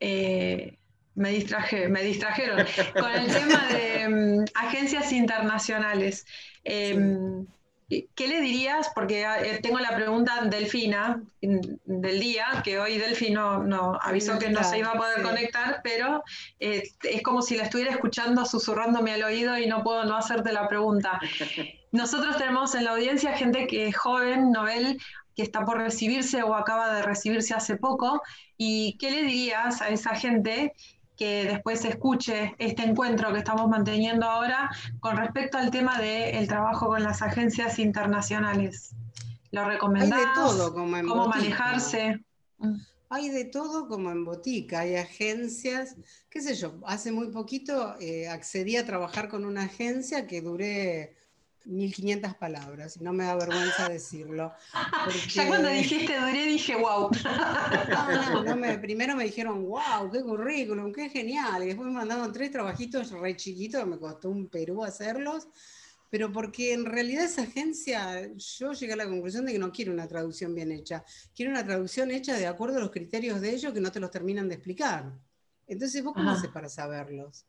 eh, 0.00 0.78
me 1.14 1.30
distraje, 1.30 1.88
me 1.88 2.02
distrajeron 2.02 2.66
con 2.98 3.10
el 3.10 3.26
tema 3.32 3.68
de 3.68 4.08
mm, 4.08 4.44
agencias 4.54 5.12
internacionales. 5.12 6.26
Em, 6.64 7.46
¿Qué 7.88 8.28
le 8.28 8.40
dirías? 8.40 8.90
Porque 8.94 9.22
eh, 9.22 9.60
tengo 9.62 9.78
la 9.78 9.94
pregunta 9.94 10.42
Delfina 10.46 11.22
del 11.40 12.18
día, 12.18 12.46
que 12.64 12.78
hoy 12.78 12.96
Delfino 12.96 13.62
no, 13.62 13.98
avisó 14.00 14.38
que 14.38 14.48
no 14.48 14.64
se 14.64 14.78
iba 14.78 14.88
a 14.88 14.94
poder 14.94 15.22
conectar, 15.22 15.80
pero 15.84 16.24
eh, 16.60 16.82
es 17.02 17.22
como 17.22 17.42
si 17.42 17.56
la 17.56 17.64
estuviera 17.64 17.90
escuchando 17.90 18.46
susurrándome 18.46 19.12
al 19.12 19.22
oído 19.22 19.58
y 19.58 19.66
no 19.66 19.82
puedo 19.84 20.04
no 20.04 20.16
hacerte 20.16 20.52
la 20.52 20.66
pregunta. 20.66 21.20
Nosotros 21.92 22.38
tenemos 22.38 22.74
en 22.74 22.84
la 22.84 22.92
audiencia 22.92 23.36
gente 23.36 23.66
que 23.66 23.88
es 23.88 23.96
joven, 23.96 24.50
Noel, 24.50 24.98
que 25.36 25.42
está 25.42 25.64
por 25.64 25.78
recibirse 25.78 26.42
o 26.42 26.54
acaba 26.54 26.94
de 26.94 27.02
recibirse 27.02 27.54
hace 27.54 27.76
poco, 27.76 28.22
¿y 28.56 28.96
qué 28.98 29.10
le 29.10 29.22
dirías 29.22 29.82
a 29.82 29.90
esa 29.90 30.14
gente 30.14 30.72
que 31.16 31.44
después 31.44 31.84
escuche 31.84 32.54
este 32.58 32.82
encuentro 32.82 33.32
que 33.32 33.38
estamos 33.38 33.68
manteniendo 33.68 34.26
ahora 34.26 34.70
con 35.00 35.16
respecto 35.16 35.58
al 35.58 35.70
tema 35.70 36.00
del 36.00 36.48
trabajo 36.48 36.86
con 36.88 37.02
las 37.02 37.22
agencias 37.22 37.78
internacionales. 37.78 38.94
¿Lo 39.50 39.64
recomendás? 39.64 40.18
Hay 40.18 40.26
de 40.26 40.34
todo, 40.34 40.74
como 40.74 40.96
en 40.96 41.06
¿Cómo 41.06 41.28
manejarse? 41.28 42.20
Mm. 42.58 42.74
Hay 43.10 43.28
de 43.28 43.44
todo 43.44 43.86
como 43.86 44.10
en 44.10 44.24
botica, 44.24 44.80
hay 44.80 44.96
agencias, 44.96 45.94
qué 46.28 46.40
sé 46.40 46.56
yo, 46.56 46.80
hace 46.84 47.12
muy 47.12 47.28
poquito 47.28 47.94
eh, 48.00 48.26
accedí 48.28 48.76
a 48.76 48.84
trabajar 48.84 49.28
con 49.28 49.44
una 49.44 49.64
agencia 49.64 50.26
que 50.26 50.40
duré 50.40 51.14
1500 51.64 52.34
palabras, 52.34 52.96
y 52.96 53.04
no 53.04 53.12
me 53.12 53.24
da 53.24 53.36
vergüenza 53.36 53.88
decirlo. 53.88 54.52
Ya 55.34 55.46
cuando 55.46 55.68
dijiste 55.68 56.18
duré 56.18 56.44
dije, 56.46 56.76
wow. 56.76 57.10
No, 57.88 58.42
no, 58.42 58.56
me, 58.56 58.78
primero 58.78 59.16
me 59.16 59.24
dijeron, 59.24 59.64
wow, 59.66 60.10
qué 60.12 60.22
currículum, 60.22 60.92
qué 60.92 61.08
genial. 61.08 61.62
Y 61.62 61.66
después 61.68 61.88
me 61.88 61.94
mandaron 61.94 62.32
tres 62.32 62.50
trabajitos 62.50 63.10
re 63.10 63.36
chiquitos, 63.36 63.86
me 63.86 63.98
costó 63.98 64.30
un 64.30 64.48
Perú 64.48 64.84
hacerlos. 64.84 65.48
Pero 66.10 66.30
porque 66.30 66.72
en 66.72 66.84
realidad 66.84 67.24
esa 67.24 67.42
agencia, 67.42 68.30
yo 68.36 68.72
llegué 68.72 68.92
a 68.92 68.96
la 68.96 69.06
conclusión 69.06 69.44
de 69.46 69.52
que 69.52 69.58
no 69.58 69.72
quiero 69.72 69.92
una 69.92 70.06
traducción 70.06 70.54
bien 70.54 70.70
hecha. 70.70 71.04
Quiero 71.34 71.50
una 71.50 71.64
traducción 71.64 72.10
hecha 72.10 72.34
de 72.34 72.46
acuerdo 72.46 72.76
a 72.78 72.80
los 72.80 72.90
criterios 72.90 73.40
de 73.40 73.50
ellos 73.50 73.72
que 73.72 73.80
no 73.80 73.90
te 73.90 74.00
los 74.00 74.10
terminan 74.10 74.48
de 74.48 74.54
explicar. 74.54 75.12
Entonces, 75.66 76.04
¿vos 76.04 76.14
cómo 76.14 76.30
haces 76.30 76.50
para 76.50 76.68
saberlos? 76.68 77.46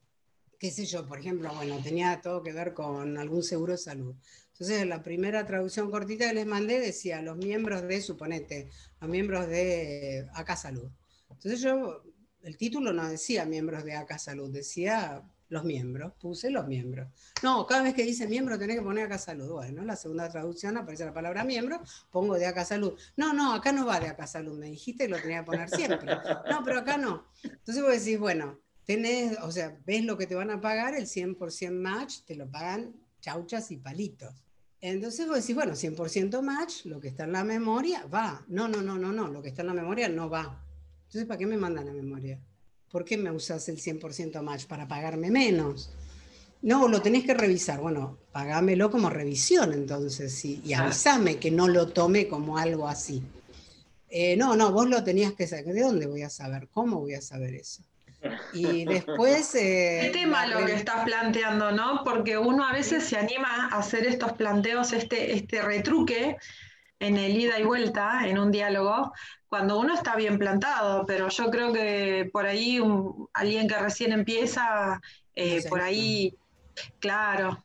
Qué 0.65 0.71
sé 0.71 0.85
yo, 0.85 1.05
por 1.05 1.19
ejemplo, 1.19 1.53
bueno, 1.53 1.79
tenía 1.83 2.19
todo 2.21 2.41
que 2.41 2.51
ver 2.51 2.73
con 2.73 3.19
algún 3.19 3.43
seguro 3.43 3.73
de 3.73 3.77
salud. 3.77 4.15
Entonces, 4.53 4.87
la 4.87 5.03
primera 5.03 5.45
traducción 5.45 5.91
cortita 5.91 6.27
que 6.27 6.33
les 6.33 6.47
mandé 6.47 6.79
decía 6.79 7.21
los 7.21 7.37
miembros 7.37 7.83
de, 7.83 8.01
suponete, 8.01 8.71
los 8.99 9.07
miembros 9.07 9.47
de 9.47 10.27
ACA 10.33 10.55
Salud. 10.55 10.89
Entonces 11.29 11.61
yo, 11.61 12.01
el 12.41 12.57
título 12.57 12.93
no 12.93 13.07
decía 13.07 13.45
miembros 13.45 13.83
de 13.83 13.93
ACA 13.93 14.17
Salud, 14.17 14.51
decía 14.51 15.23
los 15.49 15.63
miembros, 15.63 16.13
puse 16.19 16.49
los 16.49 16.65
miembros. 16.65 17.09
No, 17.43 17.67
cada 17.67 17.83
vez 17.83 17.93
que 17.93 18.03
dice 18.03 18.27
miembro 18.27 18.57
tenés 18.57 18.77
que 18.77 18.81
poner 18.81 19.05
acá 19.05 19.19
salud. 19.19 19.51
Bueno, 19.51 19.85
la 19.85 19.95
segunda 19.95 20.27
traducción 20.29 20.77
aparece 20.77 21.05
la 21.05 21.13
palabra 21.13 21.43
miembro, 21.43 21.79
pongo 22.09 22.33
de 22.35 22.47
acá 22.47 22.65
salud. 22.65 22.97
No, 23.15 23.33
no, 23.33 23.53
acá 23.53 23.71
no 23.71 23.85
va 23.85 23.99
de 23.99 24.07
acá 24.07 24.25
salud, 24.25 24.57
me 24.57 24.71
dijiste 24.71 25.05
que 25.05 25.11
lo 25.11 25.21
tenía 25.21 25.41
que 25.41 25.45
poner 25.45 25.69
siempre. 25.69 26.15
No, 26.49 26.63
pero 26.63 26.79
acá 26.79 26.97
no. 26.97 27.27
Entonces 27.43 27.83
vos 27.83 27.91
decís, 27.91 28.17
bueno, 28.17 28.64
tenés, 28.85 29.37
o 29.41 29.51
sea, 29.51 29.77
ves 29.85 30.03
lo 30.03 30.17
que 30.17 30.27
te 30.27 30.35
van 30.35 30.51
a 30.51 30.61
pagar, 30.61 30.95
el 30.95 31.07
100% 31.07 31.71
match, 31.71 32.19
te 32.25 32.35
lo 32.35 32.49
pagan 32.49 32.93
chauchas 33.21 33.71
y 33.71 33.77
palitos. 33.77 34.33
Entonces 34.81 35.27
vos 35.27 35.37
decís, 35.37 35.55
bueno, 35.55 35.73
100% 35.73 36.41
match, 36.41 36.85
lo 36.85 36.99
que 36.99 37.07
está 37.07 37.23
en 37.23 37.31
la 37.31 37.43
memoria 37.43 38.05
va. 38.05 38.45
No, 38.47 38.67
no, 38.67 38.81
no, 38.81 38.97
no, 38.97 39.11
no, 39.11 39.27
lo 39.27 39.41
que 39.41 39.49
está 39.49 39.61
en 39.61 39.69
la 39.69 39.73
memoria 39.73 40.07
no 40.07 40.29
va. 40.29 40.63
Entonces, 41.07 41.25
¿para 41.25 41.39
qué 41.39 41.47
me 41.47 41.57
mandan 41.57 41.87
la 41.87 41.93
memoria? 41.93 42.39
¿Por 42.91 43.03
qué 43.03 43.17
me 43.17 43.31
usas 43.31 43.67
el 43.69 43.77
100% 43.77 44.41
match? 44.41 44.65
Para 44.67 44.87
pagarme 44.87 45.31
menos. 45.31 45.89
No, 46.61 46.87
lo 46.87 47.01
tenés 47.01 47.25
que 47.25 47.33
revisar. 47.33 47.79
Bueno, 47.79 48.19
pagámelo 48.31 48.91
como 48.91 49.09
revisión 49.09 49.73
entonces 49.73 50.45
y 50.45 50.73
avísame 50.73 51.37
que 51.37 51.51
no 51.51 51.67
lo 51.67 51.87
tome 51.87 52.27
como 52.27 52.57
algo 52.57 52.87
así. 52.87 53.23
Eh, 54.09 54.37
no, 54.37 54.55
no, 54.55 54.71
vos 54.71 54.87
lo 54.87 55.03
tenías 55.03 55.33
que 55.33 55.47
saber. 55.47 55.73
¿De 55.73 55.81
dónde 55.81 56.05
voy 56.05 56.21
a 56.21 56.29
saber? 56.29 56.69
¿Cómo 56.71 56.99
voy 57.01 57.15
a 57.15 57.21
saber 57.21 57.55
eso? 57.55 57.83
Y 58.53 58.85
después... 58.85 59.53
Eh, 59.55 59.99
Qué 60.03 60.09
tema 60.09 60.45
lo 60.45 60.65
que 60.65 60.73
estás 60.73 61.03
planteando, 61.05 61.71
¿no? 61.71 62.03
Porque 62.03 62.37
uno 62.37 62.65
a 62.65 62.73
veces 62.73 63.03
se 63.03 63.17
anima 63.17 63.69
a 63.71 63.79
hacer 63.79 64.05
estos 64.05 64.33
planteos, 64.33 64.93
este, 64.93 65.33
este 65.33 65.61
retruque 65.61 66.37
en 66.99 67.17
el 67.17 67.37
ida 67.37 67.59
y 67.59 67.63
vuelta, 67.63 68.27
en 68.27 68.39
un 68.39 68.51
diálogo, 68.51 69.11
cuando 69.47 69.79
uno 69.79 69.93
está 69.93 70.15
bien 70.15 70.37
plantado, 70.37 71.05
pero 71.05 71.29
yo 71.29 71.49
creo 71.49 71.71
que 71.71 72.29
por 72.31 72.45
ahí 72.45 72.79
alguien 73.33 73.67
que 73.67 73.77
recién 73.77 74.11
empieza, 74.11 75.01
eh, 75.35 75.63
por 75.69 75.81
ahí, 75.81 76.35
claro. 76.99 77.63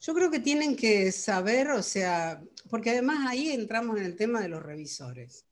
Yo 0.00 0.14
creo 0.14 0.30
que 0.30 0.40
tienen 0.40 0.76
que 0.76 1.10
saber, 1.12 1.70
o 1.70 1.82
sea, 1.82 2.40
porque 2.70 2.90
además 2.90 3.26
ahí 3.28 3.50
entramos 3.50 3.98
en 3.98 4.04
el 4.04 4.16
tema 4.16 4.40
de 4.40 4.48
los 4.48 4.62
revisores. 4.62 5.44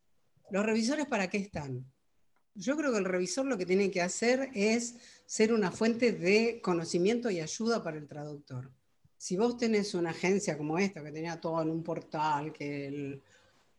¿Los 0.50 0.64
revisores 0.64 1.06
para 1.06 1.28
qué 1.28 1.38
están? 1.38 1.84
Yo 2.54 2.76
creo 2.76 2.92
que 2.92 2.98
el 2.98 3.04
revisor 3.04 3.46
lo 3.46 3.58
que 3.58 3.66
tiene 3.66 3.90
que 3.90 4.00
hacer 4.00 4.50
es 4.54 4.96
ser 5.26 5.52
una 5.52 5.72
fuente 5.72 6.12
de 6.12 6.60
conocimiento 6.62 7.30
y 7.30 7.40
ayuda 7.40 7.82
para 7.82 7.96
el 7.96 8.06
traductor. 8.06 8.70
Si 9.16 9.36
vos 9.36 9.56
tenés 9.56 9.94
una 9.94 10.10
agencia 10.10 10.56
como 10.56 10.78
esta, 10.78 11.02
que 11.02 11.10
tenía 11.10 11.40
todo 11.40 11.62
en 11.62 11.70
un 11.70 11.82
portal, 11.82 12.52
que 12.52 13.20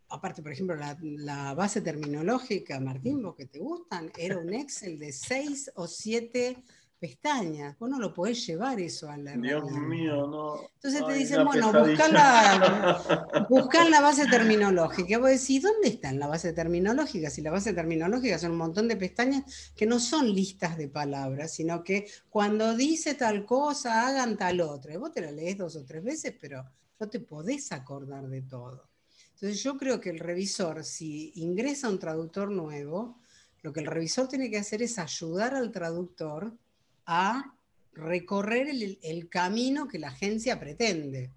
aparte, 0.09 0.41
por 0.41 0.51
ejemplo, 0.51 0.75
la, 0.75 0.97
la, 1.01 1.53
base 1.53 1.81
terminológica, 1.81 2.79
Martín, 2.79 3.21
vos 3.21 3.35
que 3.35 3.45
te 3.45 3.59
gustan, 3.59 4.11
era 4.17 4.37
un 4.37 4.53
Excel 4.53 4.99
de 4.99 5.11
seis 5.11 5.71
o 5.75 5.87
siete 5.87 6.57
pestañas. 7.05 7.77
Vos 7.77 7.87
no 7.87 7.99
lo 7.99 8.11
podés 8.11 8.43
llevar 8.47 8.79
eso 8.79 9.09
a 9.09 9.17
la 9.17 9.37
Dios 9.37 9.71
mío, 9.71 10.25
no. 10.25 10.59
Entonces 10.73 11.05
te 11.05 11.13
dicen, 11.13 11.45
bueno, 11.45 11.71
buscar 11.71 12.11
la, 12.11 13.89
la 13.89 14.01
base 14.01 14.25
terminológica. 14.25 15.19
Vos 15.19 15.29
decís, 15.29 15.61
¿dónde 15.61 15.89
está 15.89 16.09
en 16.09 16.19
la 16.19 16.27
base 16.27 16.51
terminológica? 16.53 17.29
Si 17.29 17.41
la 17.41 17.51
base 17.51 17.73
terminológica 17.73 18.39
son 18.39 18.51
un 18.51 18.57
montón 18.57 18.87
de 18.87 18.97
pestañas 18.97 19.73
que 19.75 19.85
no 19.85 19.99
son 19.99 20.33
listas 20.33 20.77
de 20.77 20.87
palabras, 20.87 21.53
sino 21.53 21.83
que 21.83 22.07
cuando 22.29 22.75
dice 22.75 23.13
tal 23.13 23.45
cosa, 23.45 24.07
hagan 24.07 24.35
tal 24.35 24.61
otra. 24.61 24.93
Y 24.93 24.97
vos 24.97 25.11
te 25.11 25.21
la 25.21 25.31
lees 25.31 25.59
dos 25.59 25.75
o 25.75 25.85
tres 25.85 26.03
veces, 26.03 26.33
pero 26.41 26.65
no 26.99 27.07
te 27.07 27.19
podés 27.19 27.71
acordar 27.71 28.27
de 28.27 28.41
todo. 28.41 28.89
Entonces 29.35 29.61
yo 29.61 29.77
creo 29.77 30.01
que 30.01 30.09
el 30.09 30.17
revisor, 30.17 30.83
si 30.83 31.33
ingresa 31.35 31.87
un 31.87 31.99
traductor 31.99 32.49
nuevo, 32.49 33.19
lo 33.61 33.73
que 33.73 33.81
el 33.81 33.85
revisor 33.85 34.27
tiene 34.27 34.49
que 34.49 34.57
hacer 34.57 34.81
es 34.81 34.97
ayudar 34.97 35.53
al 35.53 35.71
traductor 35.71 36.57
a 37.05 37.55
recorrer 37.93 38.67
el, 38.69 39.29
camino 39.29 39.87
que 39.87 39.99
la 39.99 40.09
agencia 40.09 40.59
pretende. 40.59 41.31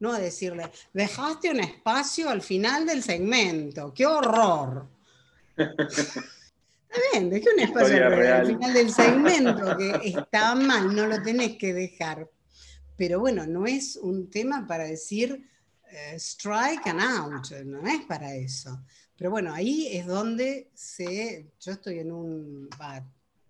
no 0.00 0.12
a 0.12 0.18
decirle, 0.18 0.70
dejaste 0.92 1.50
un 1.50 1.60
espacio 1.60 2.30
al 2.30 2.40
final 2.40 2.86
del 2.86 3.02
segmento, 3.02 3.92
qué 3.92 4.06
horror. 4.06 4.88
Está 5.56 7.02
bien, 7.12 7.28
dejé 7.28 7.48
un 7.52 7.60
espacio 7.60 8.06
al 8.06 8.46
final 8.46 8.72
del 8.72 8.90
segmento, 8.90 9.76
que 9.76 9.90
está 10.18 10.54
mal, 10.54 10.96
no 10.96 11.06
lo 11.06 11.22
tenés 11.22 11.58
que 11.58 11.74
dejar. 11.74 12.30
Pero 12.96 13.20
bueno, 13.20 13.46
no 13.46 13.66
es 13.66 13.96
un 13.96 14.30
tema 14.30 14.66
para 14.66 14.84
decir 14.84 15.46
eh, 15.90 16.14
strike 16.18 16.86
and 16.86 17.00
out, 17.00 17.50
no 17.66 17.86
es 17.86 18.06
para 18.06 18.34
eso. 18.34 18.82
Pero 19.16 19.30
bueno, 19.30 19.52
ahí 19.52 19.88
es 19.96 20.06
donde 20.06 20.70
se, 20.74 21.50
yo 21.60 21.72
estoy 21.72 21.98
en 21.98 22.12
un, 22.12 22.68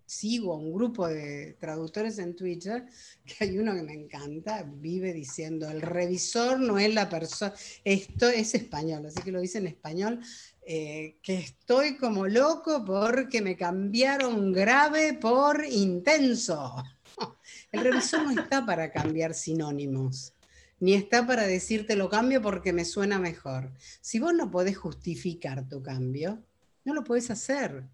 sigo 0.09 0.55
a 0.55 0.57
un 0.57 0.73
grupo 0.73 1.07
de 1.07 1.55
traductores 1.61 2.19
en 2.19 2.35
Twitter, 2.35 2.87
que 3.27 3.45
hay 3.45 3.59
uno 3.59 3.75
que 3.75 3.83
me 3.83 3.93
encanta, 3.93 4.65
vive 4.67 5.13
diciendo, 5.13 5.71
el 5.71 5.83
revisor 5.83 6.59
no 6.59 6.79
es 6.79 6.93
la 6.95 7.09
persona, 7.09 7.53
esto 7.85 8.29
es 8.29 8.55
español, 8.55 9.05
así 9.07 9.21
que 9.23 9.33
lo 9.33 9.41
dice 9.41 9.59
en 9.59 9.67
español, 9.67 10.21
eh, 10.67 11.19
que 11.23 11.39
estoy 11.39 11.97
como 11.97 12.27
loco 12.27 12.85
porque 12.85 13.41
me 13.43 13.57
cambiaron 13.57 14.53
grave 14.53 15.15
por 15.15 15.65
intenso. 15.65 16.75
El 17.73 17.81
revisor 17.81 18.23
no 18.23 18.43
está 18.43 18.65
para 18.65 18.91
cambiar 18.91 19.35
sinónimos, 19.35 20.35
ni 20.81 20.95
está 20.95 21.27
para 21.27 21.47
decirte 21.47 21.97
lo 21.97 22.09
cambio 22.09 22.41
porque 22.41 22.73
me 22.73 22.85
suena 22.85 23.19
mejor. 23.19 23.73
Si 24.01 24.19
vos 24.19 24.35
no 24.35 24.51
podés 24.51 24.77
justificar 24.77 25.69
tu 25.69 25.83
cambio, 25.83 26.43
no 26.85 26.95
lo 26.95 27.05
podés 27.05 27.31
hacer. 27.31 27.85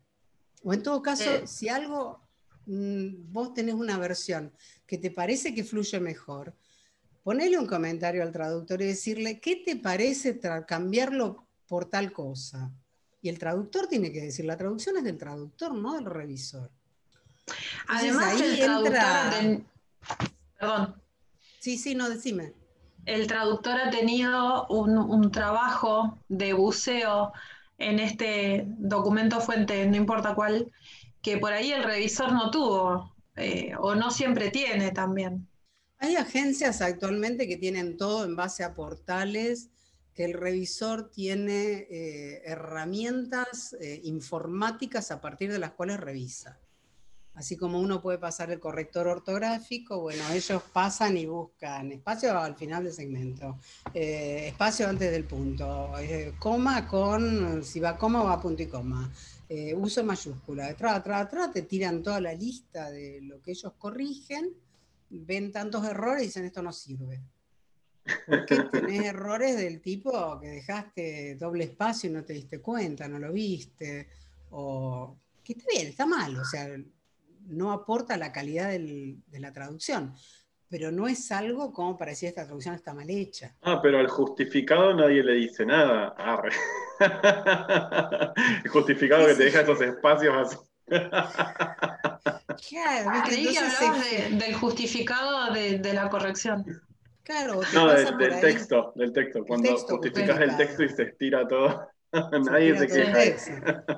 O 0.64 0.72
en 0.72 0.82
todo 0.82 1.02
caso, 1.02 1.46
si 1.46 1.68
algo, 1.68 2.20
mm, 2.66 3.30
vos 3.30 3.52
tenés 3.52 3.74
una 3.74 3.98
versión 3.98 4.50
que 4.86 4.96
te 4.96 5.10
parece 5.10 5.54
que 5.54 5.62
fluye 5.62 6.00
mejor, 6.00 6.54
ponele 7.22 7.58
un 7.58 7.66
comentario 7.66 8.22
al 8.22 8.32
traductor 8.32 8.80
y 8.80 8.86
decirle, 8.86 9.40
¿qué 9.40 9.56
te 9.56 9.76
parece 9.76 10.40
cambiarlo 10.66 11.46
por 11.68 11.90
tal 11.90 12.12
cosa? 12.12 12.72
Y 13.20 13.28
el 13.28 13.38
traductor 13.38 13.88
tiene 13.88 14.10
que 14.10 14.22
decir, 14.22 14.46
la 14.46 14.56
traducción 14.56 14.96
es 14.96 15.04
del 15.04 15.18
traductor, 15.18 15.74
no 15.74 15.94
del 15.94 16.06
revisor. 16.06 16.70
Además, 17.88 18.40
ahí 18.40 18.60
entra... 18.62 19.32
Perdón. 20.58 21.02
Sí, 21.60 21.76
sí, 21.76 21.94
no, 21.94 22.08
decime. 22.08 22.54
El 23.04 23.26
traductor 23.26 23.78
ha 23.78 23.90
tenido 23.90 24.66
un, 24.68 24.96
un 24.96 25.30
trabajo 25.30 26.18
de 26.28 26.54
buceo 26.54 27.32
en 27.78 27.98
este 27.98 28.64
documento 28.66 29.40
fuente, 29.40 29.86
no 29.86 29.96
importa 29.96 30.34
cuál, 30.34 30.70
que 31.22 31.38
por 31.38 31.52
ahí 31.52 31.72
el 31.72 31.84
revisor 31.84 32.32
no 32.32 32.50
tuvo 32.50 33.14
eh, 33.36 33.72
o 33.78 33.94
no 33.94 34.10
siempre 34.10 34.50
tiene 34.50 34.92
también. 34.92 35.48
Hay 35.98 36.16
agencias 36.16 36.82
actualmente 36.82 37.48
que 37.48 37.56
tienen 37.56 37.96
todo 37.96 38.24
en 38.24 38.36
base 38.36 38.62
a 38.62 38.74
portales, 38.74 39.70
que 40.14 40.24
el 40.24 40.34
revisor 40.34 41.10
tiene 41.10 41.86
eh, 41.90 42.42
herramientas 42.44 43.74
eh, 43.80 44.00
informáticas 44.04 45.10
a 45.10 45.20
partir 45.20 45.50
de 45.50 45.58
las 45.58 45.72
cuales 45.72 45.98
revisa. 45.98 46.60
Así 47.34 47.56
como 47.56 47.80
uno 47.80 48.00
puede 48.00 48.18
pasar 48.18 48.52
el 48.52 48.60
corrector 48.60 49.08
ortográfico, 49.08 50.00
bueno, 50.00 50.22
ellos 50.32 50.62
pasan 50.72 51.16
y 51.16 51.26
buscan 51.26 51.90
espacio 51.90 52.38
al 52.38 52.54
final 52.54 52.84
del 52.84 52.92
segmento, 52.92 53.58
eh, 53.92 54.46
espacio 54.48 54.88
antes 54.88 55.10
del 55.10 55.24
punto, 55.24 55.98
eh, 55.98 56.34
coma 56.38 56.86
con, 56.86 57.64
si 57.64 57.80
va 57.80 57.98
coma 57.98 58.22
va 58.22 58.40
punto 58.40 58.62
y 58.62 58.66
coma, 58.66 59.10
eh, 59.48 59.74
uso 59.74 60.04
mayúscula, 60.04 60.68
atrás, 60.68 60.98
atrás, 60.98 61.26
atrás, 61.26 61.52
te 61.52 61.62
tiran 61.62 62.04
toda 62.04 62.20
la 62.20 62.32
lista 62.32 62.88
de 62.92 63.20
lo 63.22 63.42
que 63.42 63.50
ellos 63.50 63.72
corrigen, 63.78 64.54
ven 65.10 65.50
tantos 65.50 65.84
errores 65.84 66.22
y 66.22 66.26
dicen 66.26 66.44
esto 66.44 66.62
no 66.62 66.72
sirve. 66.72 67.20
Porque 68.26 68.62
tenés 68.70 69.04
errores 69.06 69.56
del 69.56 69.80
tipo 69.80 70.38
que 70.40 70.48
dejaste 70.48 71.34
doble 71.34 71.64
espacio 71.64 72.10
y 72.10 72.12
no 72.12 72.24
te 72.24 72.34
diste 72.34 72.60
cuenta, 72.60 73.08
no 73.08 73.18
lo 73.18 73.32
viste, 73.32 74.08
o 74.50 75.16
que 75.42 75.52
está 75.54 75.64
bien, 75.70 75.88
está 75.88 76.06
mal, 76.06 76.36
o 76.38 76.44
sea, 76.44 76.68
no 77.46 77.72
aporta 77.72 78.16
la 78.16 78.32
calidad 78.32 78.70
de 78.70 79.18
la 79.32 79.52
traducción, 79.52 80.14
pero 80.68 80.90
no 80.90 81.06
es 81.06 81.30
algo 81.30 81.72
como 81.72 81.96
para 81.96 82.10
decir 82.10 82.28
esta 82.28 82.44
traducción 82.44 82.74
está 82.74 82.92
mal 82.92 83.08
hecha. 83.08 83.54
Ah, 83.62 83.80
pero 83.80 83.98
al 83.98 84.08
justificado 84.08 84.94
nadie 84.94 85.22
le 85.22 85.34
dice 85.34 85.64
nada. 85.64 86.14
El 88.64 88.70
justificado 88.70 89.26
que 89.26 89.34
te 89.34 89.44
deja 89.44 89.60
esos 89.60 89.80
espacios 89.80 90.34
así. 90.36 90.56
Claro, 92.68 93.22
Creí 93.26 93.48
que 93.48 93.58
hablabas 93.58 94.38
del 94.38 94.54
justificado 94.54 95.52
de, 95.52 95.92
la 95.92 96.08
corrección. 96.08 96.64
Claro, 97.22 97.60
no, 97.72 97.88
del, 97.88 98.40
texto, 98.40 98.92
del 98.94 99.12
texto. 99.12 99.44
Cuando 99.44 99.76
justificas 99.76 100.40
el 100.40 100.56
texto 100.56 100.84
y 100.84 100.88
se 100.88 101.02
estira 101.04 101.46
todo. 101.48 101.88
Nadie 102.50 102.78
se 102.78 102.86
queja. 102.86 103.22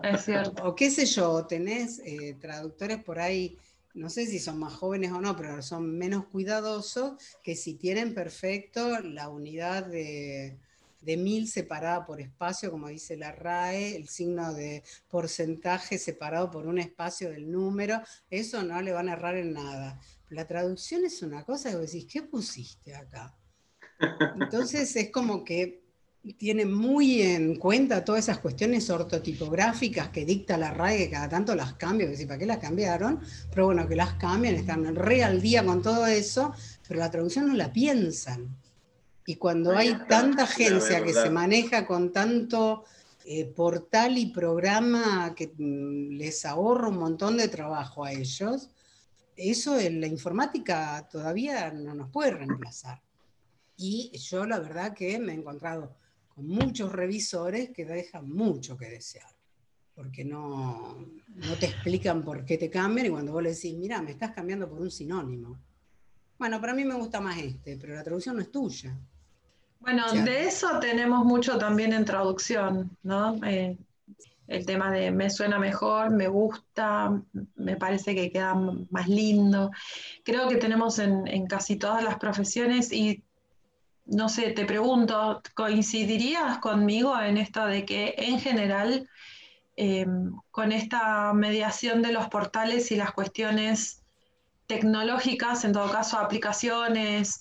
Es 0.02 0.24
cierto. 0.24 0.64
O 0.64 0.74
qué 0.74 0.90
sé 0.90 1.06
yo, 1.06 1.46
tenés 1.46 2.00
eh, 2.04 2.36
traductores 2.40 3.02
por 3.02 3.18
ahí, 3.18 3.58
no 3.94 4.10
sé 4.10 4.26
si 4.26 4.38
son 4.38 4.58
más 4.58 4.74
jóvenes 4.74 5.12
o 5.12 5.20
no, 5.20 5.36
pero 5.36 5.62
son 5.62 5.96
menos 5.96 6.26
cuidadosos 6.26 7.14
que 7.42 7.56
si 7.56 7.74
tienen 7.74 8.14
perfecto 8.14 9.00
la 9.00 9.28
unidad 9.28 9.86
de, 9.86 10.58
de 11.00 11.16
mil 11.16 11.48
separada 11.48 12.04
por 12.04 12.20
espacio, 12.20 12.70
como 12.70 12.88
dice 12.88 13.16
la 13.16 13.32
RAE, 13.32 13.96
el 13.96 14.08
signo 14.08 14.52
de 14.52 14.82
porcentaje 15.08 15.98
separado 15.98 16.50
por 16.50 16.66
un 16.66 16.78
espacio 16.78 17.30
del 17.30 17.50
número, 17.50 18.02
eso 18.28 18.62
no 18.62 18.82
le 18.82 18.92
van 18.92 19.08
a 19.08 19.12
errar 19.12 19.36
en 19.36 19.52
nada. 19.52 20.00
La 20.30 20.46
traducción 20.46 21.04
es 21.04 21.22
una 21.22 21.44
cosa 21.44 21.70
que 21.70 21.76
vos 21.76 21.92
decís, 21.92 22.12
¿qué 22.12 22.22
pusiste 22.22 22.94
acá? 22.94 23.34
Entonces 24.40 24.94
es 24.96 25.10
como 25.10 25.44
que 25.44 25.85
tiene 26.34 26.66
muy 26.66 27.22
en 27.22 27.56
cuenta 27.56 28.04
todas 28.04 28.24
esas 28.24 28.38
cuestiones 28.38 28.90
ortotipográficas 28.90 30.08
que 30.08 30.24
dicta 30.24 30.56
la 30.56 30.72
RAE, 30.72 30.98
que 30.98 31.10
cada 31.10 31.28
tanto 31.28 31.54
las 31.54 31.74
cambia, 31.74 32.10
que 32.10 32.26
¿para 32.26 32.38
qué 32.38 32.46
las 32.46 32.58
cambiaron? 32.58 33.20
Pero 33.50 33.66
bueno, 33.66 33.86
que 33.88 33.96
las 33.96 34.14
cambian, 34.14 34.56
están 34.56 34.94
re 34.96 35.22
al 35.22 35.40
día 35.40 35.64
con 35.64 35.82
todo 35.82 36.06
eso, 36.06 36.52
pero 36.86 37.00
la 37.00 37.10
traducción 37.10 37.48
no 37.48 37.54
la 37.54 37.72
piensan. 37.72 38.56
Y 39.24 39.36
cuando 39.36 39.76
hay 39.76 39.96
tanta 40.08 40.44
agencia 40.44 41.02
que 41.02 41.12
se 41.12 41.30
maneja 41.30 41.86
con 41.86 42.12
tanto 42.12 42.84
eh, 43.24 43.44
portal 43.44 44.18
y 44.18 44.26
programa 44.26 45.34
que 45.34 45.52
mm, 45.56 46.16
les 46.16 46.44
ahorra 46.44 46.88
un 46.88 46.98
montón 46.98 47.36
de 47.36 47.48
trabajo 47.48 48.04
a 48.04 48.12
ellos, 48.12 48.70
eso 49.36 49.78
en 49.78 50.00
la 50.00 50.06
informática 50.06 51.08
todavía 51.10 51.70
no 51.72 51.94
nos 51.94 52.10
puede 52.10 52.32
reemplazar. 52.32 53.02
Y 53.76 54.16
yo 54.18 54.46
la 54.46 54.58
verdad 54.58 54.94
que 54.94 55.18
me 55.18 55.32
he 55.32 55.36
encontrado 55.36 55.94
con 56.36 56.48
muchos 56.48 56.92
revisores 56.92 57.70
que 57.70 57.86
dejan 57.86 58.30
mucho 58.30 58.76
que 58.76 58.90
desear, 58.90 59.30
porque 59.94 60.22
no, 60.22 60.98
no 61.34 61.54
te 61.58 61.64
explican 61.64 62.22
por 62.22 62.44
qué 62.44 62.58
te 62.58 62.68
cambian 62.68 63.06
y 63.06 63.10
cuando 63.10 63.32
vos 63.32 63.42
le 63.42 63.54
decís, 63.54 63.74
mira, 63.74 64.02
me 64.02 64.10
estás 64.10 64.32
cambiando 64.32 64.68
por 64.68 64.78
un 64.78 64.90
sinónimo. 64.90 65.58
Bueno, 66.38 66.60
para 66.60 66.74
mí 66.74 66.84
me 66.84 66.94
gusta 66.94 67.22
más 67.22 67.38
este, 67.38 67.78
pero 67.78 67.94
la 67.94 68.04
traducción 68.04 68.36
no 68.36 68.42
es 68.42 68.52
tuya. 68.52 68.94
Bueno, 69.80 70.12
de 70.12 70.44
eso 70.44 70.78
tenemos 70.78 71.24
mucho 71.24 71.56
también 71.56 71.94
en 71.94 72.04
traducción, 72.04 72.90
¿no? 73.02 73.42
Eh, 73.42 73.78
el 74.46 74.66
tema 74.66 74.90
de 74.90 75.10
me 75.10 75.30
suena 75.30 75.58
mejor, 75.58 76.10
me 76.10 76.28
gusta, 76.28 77.18
me 77.54 77.76
parece 77.76 78.14
que 78.14 78.30
queda 78.30 78.54
más 78.90 79.08
lindo. 79.08 79.70
Creo 80.22 80.48
que 80.48 80.56
tenemos 80.56 80.98
en, 80.98 81.26
en 81.26 81.46
casi 81.46 81.76
todas 81.76 82.04
las 82.04 82.18
profesiones 82.18 82.92
y 82.92 83.24
no 84.06 84.28
sé, 84.28 84.52
te 84.52 84.64
pregunto, 84.64 85.42
¿coincidirías 85.54 86.58
conmigo 86.58 87.18
en 87.20 87.36
esto 87.38 87.66
de 87.66 87.84
que 87.84 88.14
en 88.16 88.38
general, 88.40 89.08
em, 89.76 90.32
con 90.50 90.72
esta 90.72 91.32
mediación 91.34 92.02
de 92.02 92.12
los 92.12 92.28
portales 92.28 92.90
y 92.92 92.96
las 92.96 93.12
cuestiones 93.12 94.02
tecnológicas, 94.66 95.64
en 95.64 95.72
todo 95.72 95.90
caso 95.90 96.18
aplicaciones, 96.18 97.40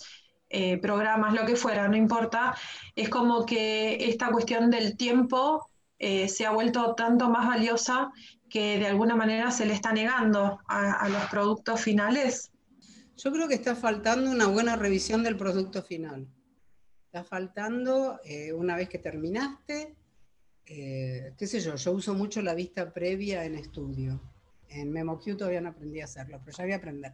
eh, 0.49 0.78
programas, 0.78 1.34
lo 1.34 1.45
que 1.45 1.55
fuera, 1.55 1.88
no 1.88 1.97
importa, 1.97 2.55
es 2.95 3.09
como 3.09 3.45
que 3.45 4.09
esta 4.09 4.32
cuestión 4.32 4.72
del 4.72 4.97
tiempo 4.97 5.68
eh, 5.99 6.28
se 6.30 6.45
ha 6.45 6.51
vuelto 6.51 6.93
tanto 6.95 7.30
más 7.30 7.47
valiosa 7.47 8.11
que 8.49 8.80
de 8.80 8.88
alguna 8.88 9.16
manera 9.16 9.51
se 9.51 9.66
le 9.66 9.74
está 9.74 9.91
negando 9.91 10.59
a 10.68 11.09
los 11.09 11.24
productos 11.26 11.82
finales? 11.82 12.51
Yo 13.18 13.32
creo 13.32 13.47
que 13.47 13.55
está 13.55 13.76
faltando 13.76 14.30
una 14.30 14.47
buena 14.47 14.76
revisión 14.76 15.24
del 15.24 15.36
producto 15.36 15.82
final 15.84 16.28
está 17.16 17.24
faltando 17.24 18.20
eh, 18.26 18.51
una 18.51 18.76
vez 18.76 18.89
que 18.89 18.99
terminaste, 18.99 19.95
eh, 20.66 21.32
qué 21.38 21.47
sé 21.47 21.61
yo, 21.61 21.78
yo 21.78 21.93
uso 21.93 22.13
mucho 22.13 22.41
la 22.41 22.53
vista 22.53 22.91
previa 22.91 23.45
en 23.45 23.55
estudio. 23.55 24.20
En 24.68 24.91
MemoQ 24.91 25.38
todavía 25.38 25.61
no 25.61 25.70
aprendí 25.70 26.01
a 26.01 26.05
hacerlo, 26.05 26.41
pero 26.43 26.57
ya 26.57 26.63
voy 26.66 26.74
a 26.74 26.76
aprender. 26.76 27.13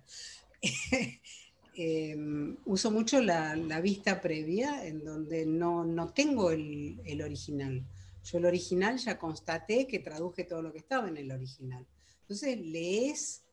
Em, 1.74 2.58
uso 2.66 2.92
mucho 2.92 3.22
la, 3.22 3.56
vista 3.82 4.20
previa 4.20 4.86
en 4.86 5.06
donde 5.06 5.46
no, 5.46 5.86
no 5.86 6.12
tengo 6.12 6.52
el, 6.52 7.00
el, 7.06 7.22
original. 7.22 7.82
Yo 8.26 8.40
el 8.40 8.46
original 8.46 8.98
ya 8.98 9.18
constaté 9.18 9.88
que 9.88 10.00
traduje 10.00 10.44
todo 10.44 10.62
lo 10.62 10.74
que 10.74 10.80
estaba 10.80 11.08
en 11.08 11.16
el 11.16 11.32
original. 11.32 11.88
Entonces 12.24 12.60
lees 12.60 13.44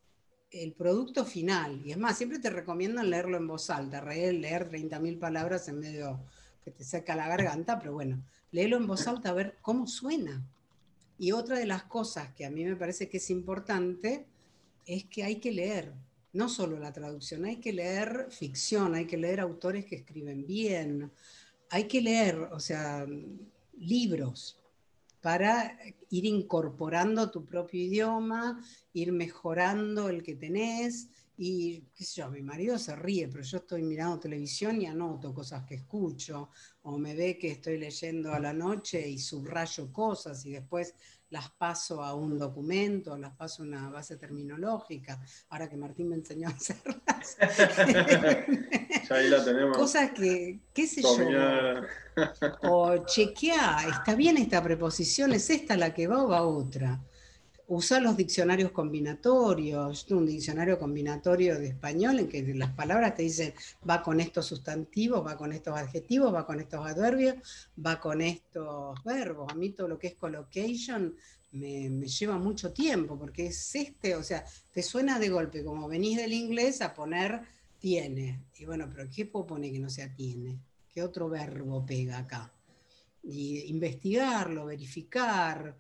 el 0.51 0.73
producto 0.73 1.25
final. 1.25 1.81
Y 1.85 1.93
es 1.93 1.99
más, 1.99 2.17
siempre 2.17 2.39
te 2.39 2.51
recomiendo 2.51 3.03
leerlo 3.03 3.37
en 3.37 3.47
voz 3.47 3.71
alta, 3.71 4.03
leer 4.05 4.71
30.000 4.71 5.19
palabras 5.19 5.69
en 5.69 5.79
medio 5.79 6.21
que 6.69 6.79
te 6.79 6.85
saca 6.85 7.17
la 7.17 7.29
garganta, 7.29 7.79
pero 7.79 7.95
bueno, 7.95 8.23
léelo 8.53 8.77
en 8.77 8.87
voz 8.87 9.07
alta 9.07 9.31
a 9.31 9.35
ver 9.35 9.57
cómo 9.63 9.87
suena. 9.87 10.45
Y 11.19 11.33
otra 11.33 11.59
de 11.59 11.67
las 11.67 11.85
cosas 11.85 12.33
que 12.35 12.45
a 12.45 12.51
mí 12.51 12.65
me 12.65 12.77
parece 12.77 13.09
que 13.09 13.17
es 13.17 13.31
importante 13.31 14.27
es 14.87 15.05
que 15.05 15.25
hay 15.25 15.37
que 15.37 15.51
leer, 15.51 15.93
no 16.33 16.49
solo 16.49 16.79
la 16.79 16.93
traducción, 16.93 17.45
hay 17.45 17.57
que 17.57 17.73
leer 17.73 18.29
ficción, 18.31 18.95
hay 18.95 19.07
que 19.07 19.17
leer 19.17 19.41
autores 19.41 19.87
que 19.87 19.97
escriben 19.97 20.47
bien, 20.47 21.11
hay 21.71 21.85
que 21.85 22.01
leer, 22.01 22.39
o 22.53 22.61
sea, 22.61 23.07
libros 23.79 24.59
para 25.21 25.77
ir 26.11 26.27
incorporando 26.27 27.31
tu 27.31 27.45
propio 27.45 27.81
idioma, 27.83 28.63
ir 28.93 29.13
mejorando 29.13 30.09
el 30.09 30.23
que 30.23 30.35
tenés. 30.35 31.09
Y 31.41 31.85
qué 31.95 32.05
sé 32.05 32.21
yo, 32.21 32.31
mi 32.31 32.43
marido 32.43 32.77
se 32.79 32.97
ríe, 32.97 33.29
pero 33.29 33.45
yo 33.45 33.59
estoy 33.59 33.85
mirando 33.85 34.19
televisión 34.19 34.83
y 34.83 34.87
anoto 34.87 35.33
cosas 35.33 35.65
que 35.65 35.77
escucho, 35.77 36.51
o 36.83 36.99
me 36.99 37.15
ve 37.15 37.39
que 37.39 37.53
estoy 37.53 37.79
leyendo 37.79 38.33
a 38.33 38.41
la 38.41 38.53
noche 38.53 39.09
y 39.09 39.21
subrayo 39.21 39.93
cosas 39.93 40.45
y 40.47 40.51
después 40.51 40.97
las 41.31 41.49
paso 41.51 42.03
a 42.03 42.13
un 42.15 42.37
documento, 42.37 43.17
las 43.17 43.37
paso 43.37 43.63
a 43.63 43.67
una 43.67 43.89
base 43.89 44.17
terminológica, 44.17 45.23
ahora 45.51 45.69
que 45.69 45.77
Martín 45.77 46.09
me 46.09 46.17
enseñó 46.17 46.49
a 46.49 46.51
hacerlas. 46.51 47.37
ya 49.09 49.15
ahí 49.15 49.29
la 49.29 49.45
tenemos. 49.45 49.77
Cosas 49.77 50.11
que, 50.11 50.59
qué 50.75 50.89
sé 50.89 51.03
yo, 51.03 51.09
o 52.63 53.07
chequea, 53.07 53.87
está 53.89 54.17
bien 54.17 54.39
esta 54.39 54.61
preposición, 54.61 55.33
es 55.33 55.49
esta 55.51 55.77
la 55.77 55.95
que 55.95 56.09
va 56.09 56.25
o 56.25 56.29
va 56.29 56.43
otra. 56.43 57.01
Usa 57.71 58.01
los 58.01 58.17
diccionarios 58.17 58.71
combinatorios, 58.73 60.11
un 60.11 60.25
diccionario 60.25 60.79
combinatorio 60.79 61.59
de 61.59 61.67
español 61.69 62.19
en 62.19 62.29
que 62.29 62.43
las 62.55 62.73
palabras 62.73 63.15
te 63.15 63.25
dicen 63.25 63.53
va 63.89 64.03
con 64.03 64.21
estos 64.21 64.47
sustantivos, 64.47 65.25
va 65.25 65.37
con 65.37 65.53
estos 65.53 65.77
adjetivos, 65.77 66.33
va 66.35 66.47
con 66.47 66.61
estos 66.61 66.81
adverbios, 66.87 67.37
va 67.79 68.01
con 68.01 68.23
estos 68.23 69.05
verbos. 69.05 69.53
A 69.53 69.55
mí 69.55 69.69
todo 69.71 69.87
lo 69.87 69.99
que 69.99 70.07
es 70.07 70.15
collocation 70.15 71.15
me, 71.53 71.91
me, 71.91 72.07
lleva 72.07 72.39
mucho 72.39 72.73
tiempo 72.73 73.19
porque 73.19 73.49
es 73.49 73.75
este, 73.75 74.17
o 74.17 74.23
sea, 74.23 74.47
te 74.73 74.83
suena 74.83 75.19
de 75.19 75.29
golpe 75.29 75.63
como 75.63 75.89
venís 75.89 76.17
del 76.17 76.33
inglés 76.33 76.81
a 76.81 76.95
poner 76.95 77.43
tiene. 77.79 78.45
Y 78.57 78.65
bueno, 78.65 78.89
pero 78.91 79.09
¿qué 79.15 79.27
puedo 79.27 79.47
poner 79.47 79.73
que 79.73 79.79
no 79.79 79.91
sea 79.91 80.13
tiene? 80.15 80.59
¿Qué 80.93 81.03
otro 81.03 81.29
verbo 81.29 81.85
pega 81.85 82.19
acá? 82.19 82.53
Y 83.23 83.61
investigarlo, 83.67 84.65
verificar 84.65 85.77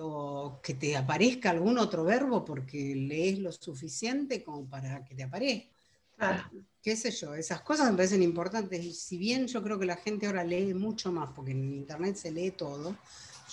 o 0.00 0.60
que 0.62 0.74
te 0.74 0.96
aparezca 0.96 1.50
algún 1.50 1.78
otro 1.78 2.04
verbo 2.04 2.44
porque 2.44 2.94
lees 2.94 3.38
lo 3.38 3.50
suficiente 3.50 4.44
como 4.44 4.68
para 4.68 5.04
que 5.04 5.14
te 5.14 5.24
aparezca. 5.24 6.50
Qué 6.82 6.96
sé 6.96 7.10
yo, 7.10 7.34
esas 7.34 7.62
cosas 7.62 7.90
me 7.90 7.96
parecen 7.96 8.22
importantes. 8.22 8.84
Y 8.84 8.92
si 8.92 9.18
bien 9.18 9.46
yo 9.46 9.62
creo 9.62 9.78
que 9.78 9.86
la 9.86 9.96
gente 9.96 10.26
ahora 10.26 10.44
lee 10.44 10.74
mucho 10.74 11.12
más, 11.12 11.30
porque 11.34 11.50
en 11.52 11.74
internet 11.74 12.16
se 12.16 12.30
lee 12.30 12.52
todo, 12.52 12.96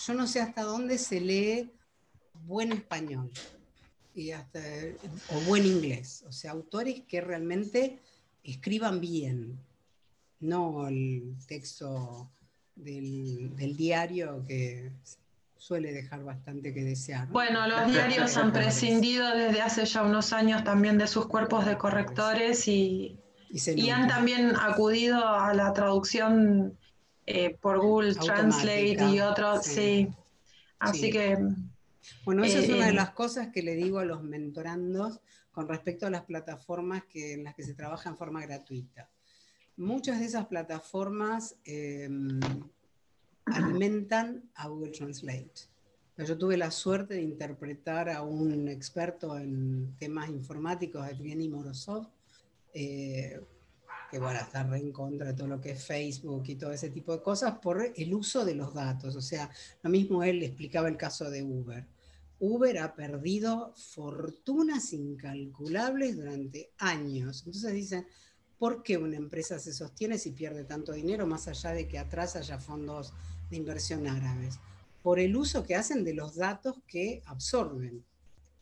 yo 0.06 0.14
no 0.14 0.28
sé 0.28 0.42
hasta 0.42 0.64
dónde 0.64 0.98
se 0.98 1.20
lee 1.20 1.72
buen 2.46 2.72
español 2.72 3.32
y 4.14 4.32
hasta, 4.32 4.62
o 5.34 5.40
buen 5.42 5.66
inglés. 5.66 6.24
O 6.28 6.32
sea, 6.32 6.52
autores 6.52 7.02
que 7.08 7.22
realmente 7.22 8.00
escriban 8.44 9.02
bien, 9.02 9.60
no 10.40 10.88
el 10.88 11.36
texto 11.48 12.30
del, 12.76 13.56
del 13.56 13.76
diario 13.76 14.44
que 14.48 14.92
suele 15.58 15.92
dejar 15.92 16.24
bastante 16.24 16.74
que 16.74 16.84
desear. 16.84 17.28
Bueno, 17.30 17.68
los 17.68 17.88
diarios 17.92 18.38
han 18.38 18.52
prescindido 18.54 19.36
desde 19.36 19.62
hace 19.62 19.86
ya 19.86 20.04
unos 20.04 20.34
años 20.34 20.64
también 20.64 20.98
de 20.98 21.08
sus 21.08 21.28
cuerpos 21.28 21.66
de 21.66 21.78
correctores 21.78 22.68
y, 22.68 23.20
y, 23.50 23.90
han 23.90 24.08
también 24.08 24.54
acudido 24.56 25.28
a 25.28 25.54
la 25.54 25.74
traducción 25.74 26.78
eh, 27.26 27.58
por 27.62 27.80
Google 27.80 28.16
Translate 28.16 28.98
y 29.12 29.20
otros, 29.20 29.66
sí. 29.66 30.08
Así 30.80 31.10
que... 31.10 31.38
Bueno, 32.24 32.46
esa 32.46 32.60
es 32.60 32.70
una 32.70 32.86
de 32.86 32.92
eh, 32.92 32.96
las 32.96 33.10
cosas 33.10 33.50
que 33.50 33.62
le 33.62 33.76
digo 33.76 34.00
a 34.00 34.06
los 34.06 34.24
mentorandos 34.24 35.20
con 35.52 35.68
respecto 35.68 36.08
a 36.08 36.10
las 36.10 36.24
plataformas 36.24 37.04
que, 37.04 37.34
en 37.34 37.44
las 37.44 37.54
que 37.54 37.64
se 37.64 37.74
trabaja 37.74 38.10
en 38.10 38.16
forma 38.16 38.46
gratuita. 38.46 39.10
Muchas 39.76 40.20
de 40.20 40.26
esas 40.26 40.46
plataformas... 40.46 41.56
Eh, 41.66 42.10
alimentan 43.54 44.50
a 44.56 44.68
Google 44.68 44.92
Translate. 44.92 45.78
Yo 46.18 46.38
tuve 46.38 46.58
la 46.58 46.72
suerte 46.72 47.14
de 47.14 47.22
interpretar 47.22 48.10
a 48.10 48.24
un 48.24 48.68
experto 48.68 49.38
en 49.38 49.96
temas 50.00 50.30
informáticos, 50.30 51.08
Evgeny 51.08 51.48
Morozov, 51.48 52.10
eh, 52.74 53.40
que 54.10 54.20
bueno, 54.20 54.40
está 54.40 54.64
re 54.64 54.80
en 54.80 54.92
contra 54.92 55.36
todo 55.36 55.48
lo 55.48 55.62
que 55.62 55.72
es 55.72 55.86
Facebook 55.86 56.44
y 56.48 56.56
todo 56.56 56.72
ese 56.72 56.90
tipo 56.90 57.14
de 57.14 57.22
cosas 57.22 57.60
por 57.60 57.94
el 57.96 58.14
uso 58.16 58.46
de 58.46 58.56
los 58.56 58.74
datos. 58.74 59.16
O 59.16 59.22
sea, 59.22 59.50
lo 59.84 59.90
mismo 59.92 60.24
él 60.24 60.42
explicaba 60.42 60.88
el 60.88 60.98
caso 60.98 61.30
de 61.30 61.44
Uber. 61.44 61.86
Uber 62.40 62.80
ha 62.80 62.96
perdido 62.96 63.74
fortunas 63.76 64.94
incalculables 64.94 66.18
durante 66.18 66.72
años. 66.80 67.44
Entonces 67.46 67.74
dicen, 67.74 68.08
¿por 68.58 68.82
qué 68.82 68.98
una 68.98 69.18
empresa 69.18 69.60
se 69.60 69.74
sostiene 69.74 70.18
si 70.18 70.32
pierde 70.32 70.64
tanto 70.64 70.94
dinero 70.94 71.28
más 71.28 71.48
allá 71.48 71.74
de 71.74 71.88
que 71.88 72.00
atrás 72.00 72.36
haya 72.36 72.60
fondos 72.60 73.14
de 73.50 73.58
inversión 73.58 74.08
árabes, 74.08 74.60
por 75.02 75.20
el 75.20 75.36
uso 75.36 75.64
que 75.64 75.76
hacen 75.76 76.04
de 76.04 76.14
los 76.14 76.36
datos 76.36 76.76
que 76.88 77.22
absorben, 77.26 78.04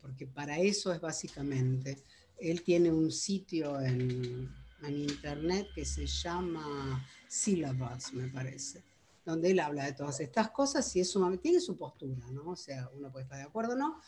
porque 0.02 0.28
para 0.28 0.60
eso 0.60 0.94
es 0.94 1.02
básicamente. 1.02 1.98
Él 2.38 2.62
tiene 2.62 2.92
un 2.92 3.12
sitio 3.12 3.82
en, 3.82 4.54
en 4.84 5.02
internet 5.02 5.68
que 5.74 5.86
se 5.86 6.06
llama 6.06 7.04
Syllabus, 7.28 8.14
me 8.14 8.28
parece, 8.28 8.84
donde 9.26 9.52
él 9.52 9.60
habla 9.60 9.86
de 9.86 9.94
todas 9.94 10.20
estas 10.20 10.52
cosas 10.52 10.96
y 10.96 11.00
es 11.00 11.18
tiene 11.42 11.60
su 11.60 11.78
postura, 11.78 12.28
¿no? 12.32 12.52
O 12.52 12.56
sea, 12.56 12.90
uno 12.94 13.12
puede 13.12 13.24
estar 13.24 13.40
de 13.40 13.46
acuerdo 13.46 13.74
o 13.74 13.78
no, 13.78 14.00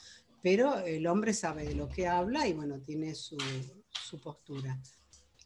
pero 0.41 0.77
el 0.79 1.07
hombre 1.07 1.33
sabe 1.33 1.65
de 1.65 1.75
lo 1.75 1.89
que 1.89 2.07
habla 2.07 2.47
y 2.47 2.53
bueno, 2.53 2.79
tiene 2.79 3.15
su, 3.15 3.37
su 4.05 4.21
postura. 4.21 4.79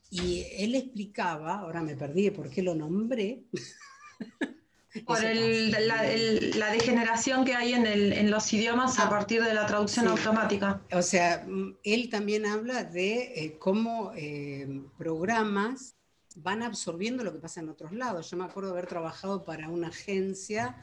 Y 0.10 0.46
él 0.58 0.76
explicaba, 0.76 1.60
ahora 1.60 1.82
me 1.82 1.96
perdí 1.96 2.30
por 2.32 2.50
qué 2.50 2.62
lo 2.62 2.76
nombré, 2.76 3.46
Por 5.06 5.24
la, 5.24 6.72
degeneración 6.72 7.46
que 7.46 7.56
hay 7.56 7.74
en, 7.74 8.30
los 8.30 8.52
idiomas 8.52 9.00
a 9.00 9.08
ah, 9.08 9.10
partir 9.10 9.42
de 9.42 9.54
la 9.54 9.66
traducción 9.66 10.08
automática. 10.08 10.82
O 10.92 11.02
sea, 11.02 11.46
mm, 11.48 11.78
él 11.84 12.10
también 12.10 12.46
habla 12.46 12.84
de 12.84 13.34
eh, 13.36 13.58
cómo 13.58 14.12
eh, 14.16 14.82
programas 14.98 15.96
van 16.36 16.62
absorbiendo 16.62 17.24
lo 17.24 17.32
que 17.32 17.40
pasa 17.40 17.62
en 17.62 17.70
otros 17.70 17.94
lados. 17.94 18.30
Yo 18.30 18.38
me 18.38 18.44
acuerdo 18.44 18.72
de 18.72 18.80
haber 18.80 18.90
trabajado 18.90 19.46
para 19.46 19.70
una 19.70 19.88
agencia 19.88 20.78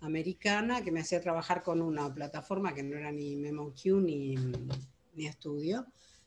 americana 0.00 0.82
que 0.82 0.92
me 0.92 1.00
hacía 1.00 1.22
trabajar 1.22 1.62
con 1.62 1.80
una 1.80 2.12
plataforma 2.12 2.74
que 2.74 2.82
no 2.82 2.98
era 2.98 3.12
ni 3.12 3.36
MemoQ 3.36 3.86
ni, 4.02 4.34
ni 5.14 5.26
estudio. 5.26 5.86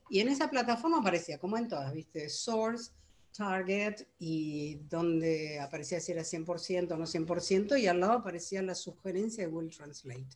Y 0.10 0.22
en 0.22 0.30
esa 0.30 0.50
plataforma 0.50 1.00
aparecía, 1.00 1.38
como 1.38 1.58
en 1.58 1.68
todas, 1.68 1.94
¿viste? 1.94 2.30
Source, 2.30 2.92
target 3.38 4.08
y 4.20 4.76
donde 4.90 5.60
aparecía 5.60 6.00
si 6.00 6.12
era 6.12 6.24
100% 6.24 6.92
o 6.92 6.98
no 6.98 7.06
100% 7.06 7.80
y 7.80 7.88
al 7.88 8.00
lado 8.00 8.14
aparecía 8.14 8.62
la 8.64 8.74
sugerencia 8.74 9.44
de 9.44 9.52
Google 9.52 9.70
Translate, 9.70 10.28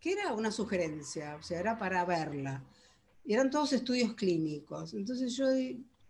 que 0.00 0.12
era 0.12 0.32
una 0.32 0.50
sugerencia, 0.50 1.36
o 1.36 1.42
sea, 1.42 1.60
era 1.60 1.78
para 1.78 2.04
verla. 2.04 2.62
Y 3.24 3.32
eran 3.32 3.50
todos 3.50 3.72
estudios 3.72 4.14
clínicos. 4.14 4.92
Entonces 4.92 5.34
yo 5.34 5.46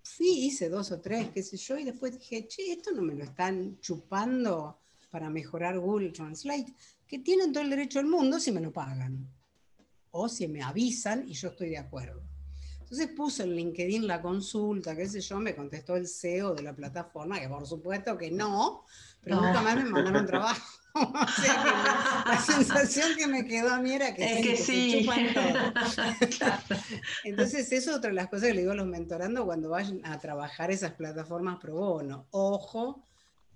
sí 0.03 0.47
hice 0.47 0.69
dos 0.69 0.91
o 0.91 1.01
tres, 1.01 1.29
qué 1.31 1.43
sé 1.43 1.57
yo, 1.59 1.79
y 1.79 1.85
después 1.85 2.19
dije, 2.19 2.49
che, 2.49 2.73
esto 2.73 2.91
no 2.93 3.03
me 3.03 3.15
lo 3.15 3.25
están 3.25 3.79
chupando 3.81 4.79
para 5.11 5.31
mejorar 5.31 5.79
Google 5.79 6.11
Translate, 6.11 6.73
que 7.07 7.19
tienen 7.21 7.53
todo 7.53 7.63
el 7.63 7.71
derecho 7.71 7.99
del 7.99 8.09
mundo 8.09 8.41
si 8.41 8.51
me 8.51 8.61
lo 8.61 8.73
pagan. 8.73 9.29
O 10.11 10.29
si 10.29 10.49
me 10.49 10.63
avisan 10.63 11.29
y 11.29 11.35
yo 11.35 11.49
estoy 11.49 11.71
de 11.71 11.79
acuerdo. 11.79 12.34
Entonces 12.95 13.17
puse 13.17 13.43
en 13.43 13.57
LinkedIn 13.57 14.07
la 14.07 14.23
consulta, 14.23 14.95
qué 14.95 15.09
sé 15.09 15.21
yo, 15.21 15.41
me 15.41 15.57
contestó 15.57 15.97
el 15.97 16.07
CEO 16.07 16.55
de 16.55 16.63
la 16.63 16.77
plataforma, 16.77 17.41
que 17.41 17.49
por 17.49 17.67
supuesto 17.67 18.17
que 18.17 18.31
no, 18.31 18.85
pero 19.21 19.41
nunca 19.41 19.61
más 19.63 19.75
me 19.75 19.91
mandaron 19.91 20.25
trabajo. 20.25 20.63
o 20.95 21.43
sea 21.43 21.65
que 21.65 21.71
la, 22.31 22.41
sensación 22.41 23.17
que 23.17 23.27
me 23.27 23.45
quedó 23.45 23.75
a 23.75 23.81
mí 23.81 23.95
era 23.95 24.15
que, 24.15 24.53
es 24.53 24.65
sí, 24.65 25.05
Entonces, 27.25 27.73
eso 27.73 27.91
es 27.91 27.97
otra 27.97 28.11
de 28.11 28.15
las 28.15 28.29
cosas 28.29 28.47
que 28.47 28.55
le 28.55 28.61
digo 28.61 28.71
a 28.71 28.77
los 28.77 28.87
mentorando 28.87 29.45
cuando 29.45 29.71
vayan 29.71 30.01
a 30.05 30.21
trabajar 30.21 30.71
esas 30.71 30.93
plataformas 30.93 31.59
pro 31.59 31.75
bono. 31.75 32.29
Ojo, 32.31 33.03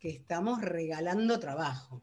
que 0.01 0.09
estamos 0.09 0.63
regalando 0.63 1.39
trabajo. 1.39 2.03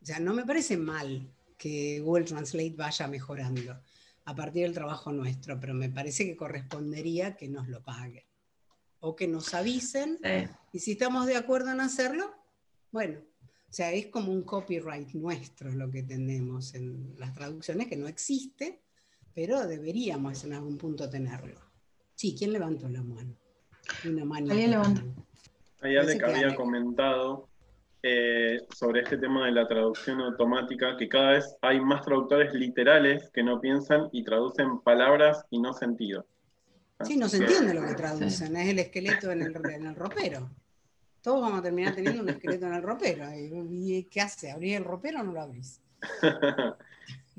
O 0.00 0.06
sea, 0.06 0.20
no 0.20 0.32
me 0.32 0.46
parece 0.46 0.78
mal 0.78 1.30
que 1.58 2.00
Google 2.00 2.24
Translate 2.24 2.76
vaya 2.78 3.08
mejorando 3.08 3.78
a 4.26 4.34
partir 4.34 4.64
del 4.64 4.74
trabajo 4.74 5.12
nuestro, 5.12 5.58
pero 5.58 5.72
me 5.72 5.88
parece 5.88 6.26
que 6.26 6.36
correspondería 6.36 7.36
que 7.36 7.48
nos 7.48 7.68
lo 7.68 7.82
paguen 7.82 8.24
o 9.00 9.14
que 9.14 9.28
nos 9.28 9.54
avisen 9.54 10.18
y 10.72 10.80
si 10.80 10.92
estamos 10.92 11.26
de 11.26 11.36
acuerdo 11.36 11.70
en 11.70 11.80
hacerlo, 11.80 12.34
bueno, 12.90 13.20
o 13.68 13.72
sea, 13.72 13.92
es 13.92 14.06
como 14.06 14.32
un 14.32 14.42
copyright 14.42 15.12
nuestro 15.12 15.70
lo 15.70 15.90
que 15.90 16.02
tenemos 16.02 16.74
en 16.74 17.14
las 17.18 17.32
traducciones, 17.34 17.86
que 17.86 17.96
no 17.96 18.08
existe, 18.08 18.82
pero 19.32 19.66
deberíamos 19.66 20.42
en 20.44 20.54
algún 20.54 20.76
punto 20.76 21.08
tenerlo. 21.08 21.60
Sí, 22.14 22.34
¿quién 22.36 22.52
levantó 22.52 22.88
la 22.88 23.02
mano? 23.02 23.36
Una 24.04 24.24
mano. 24.24 24.50
¿Alguien 24.50 24.70
levantó? 24.70 25.02
Que 25.80 25.98
había 26.24 26.54
comentado 26.56 27.48
eh, 28.08 28.60
sobre 28.72 29.00
este 29.00 29.18
tema 29.18 29.46
de 29.46 29.50
la 29.50 29.66
traducción 29.66 30.20
automática, 30.20 30.96
que 30.96 31.08
cada 31.08 31.32
vez 31.32 31.56
hay 31.60 31.80
más 31.80 32.02
traductores 32.02 32.54
literales 32.54 33.28
que 33.34 33.42
no 33.42 33.60
piensan 33.60 34.08
y 34.12 34.22
traducen 34.22 34.78
palabras 34.78 35.44
y 35.50 35.58
no 35.58 35.72
sentido. 35.72 36.24
Sí, 37.00 37.16
no 37.16 37.28
se 37.28 37.38
entiende 37.38 37.74
lo 37.74 37.84
que 37.84 37.94
traducen, 37.94 38.56
es 38.56 38.68
el 38.68 38.78
esqueleto 38.78 39.32
en 39.32 39.42
el, 39.42 39.56
en 39.56 39.86
el 39.86 39.96
ropero. 39.96 40.48
Todos 41.20 41.40
vamos 41.40 41.58
a 41.58 41.62
terminar 41.64 41.96
teniendo 41.96 42.22
un 42.22 42.28
esqueleto 42.28 42.66
en 42.66 42.74
el 42.74 42.82
ropero. 42.84 43.24
¿Y 43.34 44.04
qué 44.04 44.20
hace? 44.20 44.52
¿Abrir 44.52 44.76
el 44.76 44.84
ropero 44.84 45.22
o 45.22 45.24
no 45.24 45.32
lo 45.32 45.40
abrís? 45.40 45.82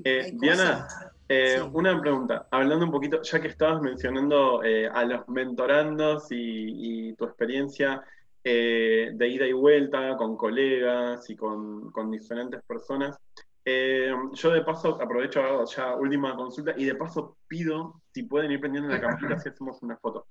Eh, 0.04 0.32
Diana, 0.32 0.86
eh, 1.28 1.60
una 1.72 2.00
pregunta. 2.00 2.46
Hablando 2.52 2.84
un 2.84 2.92
poquito, 2.92 3.20
ya 3.20 3.40
que 3.40 3.48
estabas 3.48 3.82
mencionando 3.82 4.60
a 4.60 5.04
los 5.04 5.28
mentorandos 5.28 6.28
y 6.30 7.14
tu 7.14 7.24
experiencia 7.24 8.04
eh, 8.44 9.10
de 9.12 9.28
ida 9.28 9.46
y 9.46 9.52
vuelta 9.52 10.16
con 10.16 10.36
colegas 10.36 11.28
y 11.28 11.36
con, 11.36 11.92
diferentes 12.10 12.62
personas. 12.62 13.18
Eh, 13.64 14.14
yo 14.32 14.50
de 14.50 14.62
paso 14.62 14.98
aprovecho 15.00 15.64
ya 15.64 15.94
última 15.96 16.34
consulta 16.34 16.72
y 16.76 16.84
de 16.84 16.94
paso 16.94 17.36
pido 17.46 18.00
si 18.14 18.22
pueden 18.22 18.50
ir 18.52 18.60
prendiendo 18.60 18.88
la 18.88 19.00
cámara 19.00 19.38
si 19.38 19.48
hacemos 19.48 19.82
una 19.82 19.96
foto. 19.96 20.26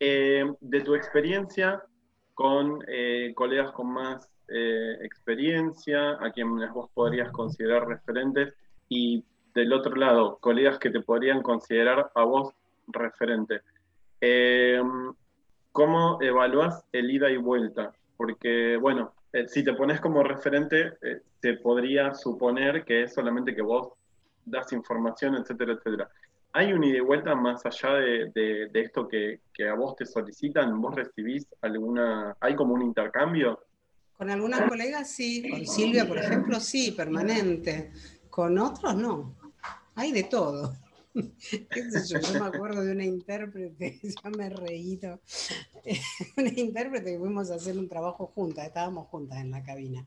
Eh, 0.00 0.44
de 0.60 0.80
tu 0.80 0.94
experiencia 0.94 1.82
con 2.34 2.82
colegas 3.34 3.70
con 3.72 3.92
más 3.92 4.30
experiencia, 5.02 6.12
a 6.12 6.32
quienes 6.32 6.72
vos 6.72 6.90
podrías 6.94 7.30
considerar 7.30 7.86
referentes, 7.86 8.54
y 8.88 9.22
del 9.54 9.72
otro 9.74 9.94
lado, 9.94 10.38
colegas 10.38 10.78
que 10.78 10.90
te 10.90 11.00
podrían 11.00 11.42
considerar 11.42 12.10
a 12.14 12.24
vos 12.24 12.54
referente. 12.88 13.60
¿Cómo 15.72 16.20
evalúas 16.20 16.84
el 16.92 17.10
ida 17.10 17.30
y 17.30 17.36
vuelta? 17.36 17.92
Porque, 18.16 18.76
bueno, 18.76 19.14
eh, 19.32 19.46
si 19.46 19.62
te 19.62 19.72
pones 19.74 20.00
como 20.00 20.22
referente, 20.22 20.94
eh, 21.00 21.22
te 21.40 21.54
podría 21.54 22.12
suponer 22.14 22.84
que 22.84 23.04
es 23.04 23.14
solamente 23.14 23.54
que 23.54 23.62
vos 23.62 23.92
das 24.44 24.72
información, 24.72 25.36
etcétera, 25.36 25.74
etcétera. 25.74 26.10
¿Hay 26.52 26.72
un 26.72 26.82
ida 26.82 26.98
y 26.98 27.00
vuelta 27.00 27.36
más 27.36 27.64
allá 27.64 27.94
de, 27.94 28.70
esto 28.74 29.06
que, 29.06 29.40
a 29.68 29.74
vos 29.74 29.94
te 29.94 30.04
solicitan? 30.04 30.80
¿Vos 30.80 30.96
recibís 30.96 31.46
alguna, 31.60 32.36
hay 32.40 32.56
como 32.56 32.74
un 32.74 32.82
intercambio? 32.82 33.60
Con 34.16 34.28
algunas 34.28 34.68
colegas 34.68 35.08
sí, 35.08 35.48
con 35.48 35.64
Silvia, 35.64 36.06
por 36.06 36.18
ejemplo, 36.18 36.58
sí, 36.58 36.90
permanente. 36.90 37.92
Con 38.28 38.58
otros 38.58 38.96
no. 38.96 39.36
Hay 39.94 40.10
de 40.10 40.24
todo. 40.24 40.74
yo? 41.14 42.18
me 42.34 42.46
acuerdo 42.46 42.82
de 42.82 42.92
una 42.92 43.04
intérprete, 43.04 43.98
ya 44.24 44.30
me 44.30 44.46
he 44.46 44.50
reído, 44.50 45.20
una 46.36 46.48
intérprete 46.48 47.12
que 47.12 47.18
fuimos 47.18 47.50
a 47.50 47.56
hacer 47.56 47.76
un 47.78 47.88
trabajo 47.88 48.26
juntas, 48.26 48.66
estábamos 48.66 49.08
juntas 49.08 49.38
en 49.38 49.50
la 49.50 49.62
cabina. 49.62 50.06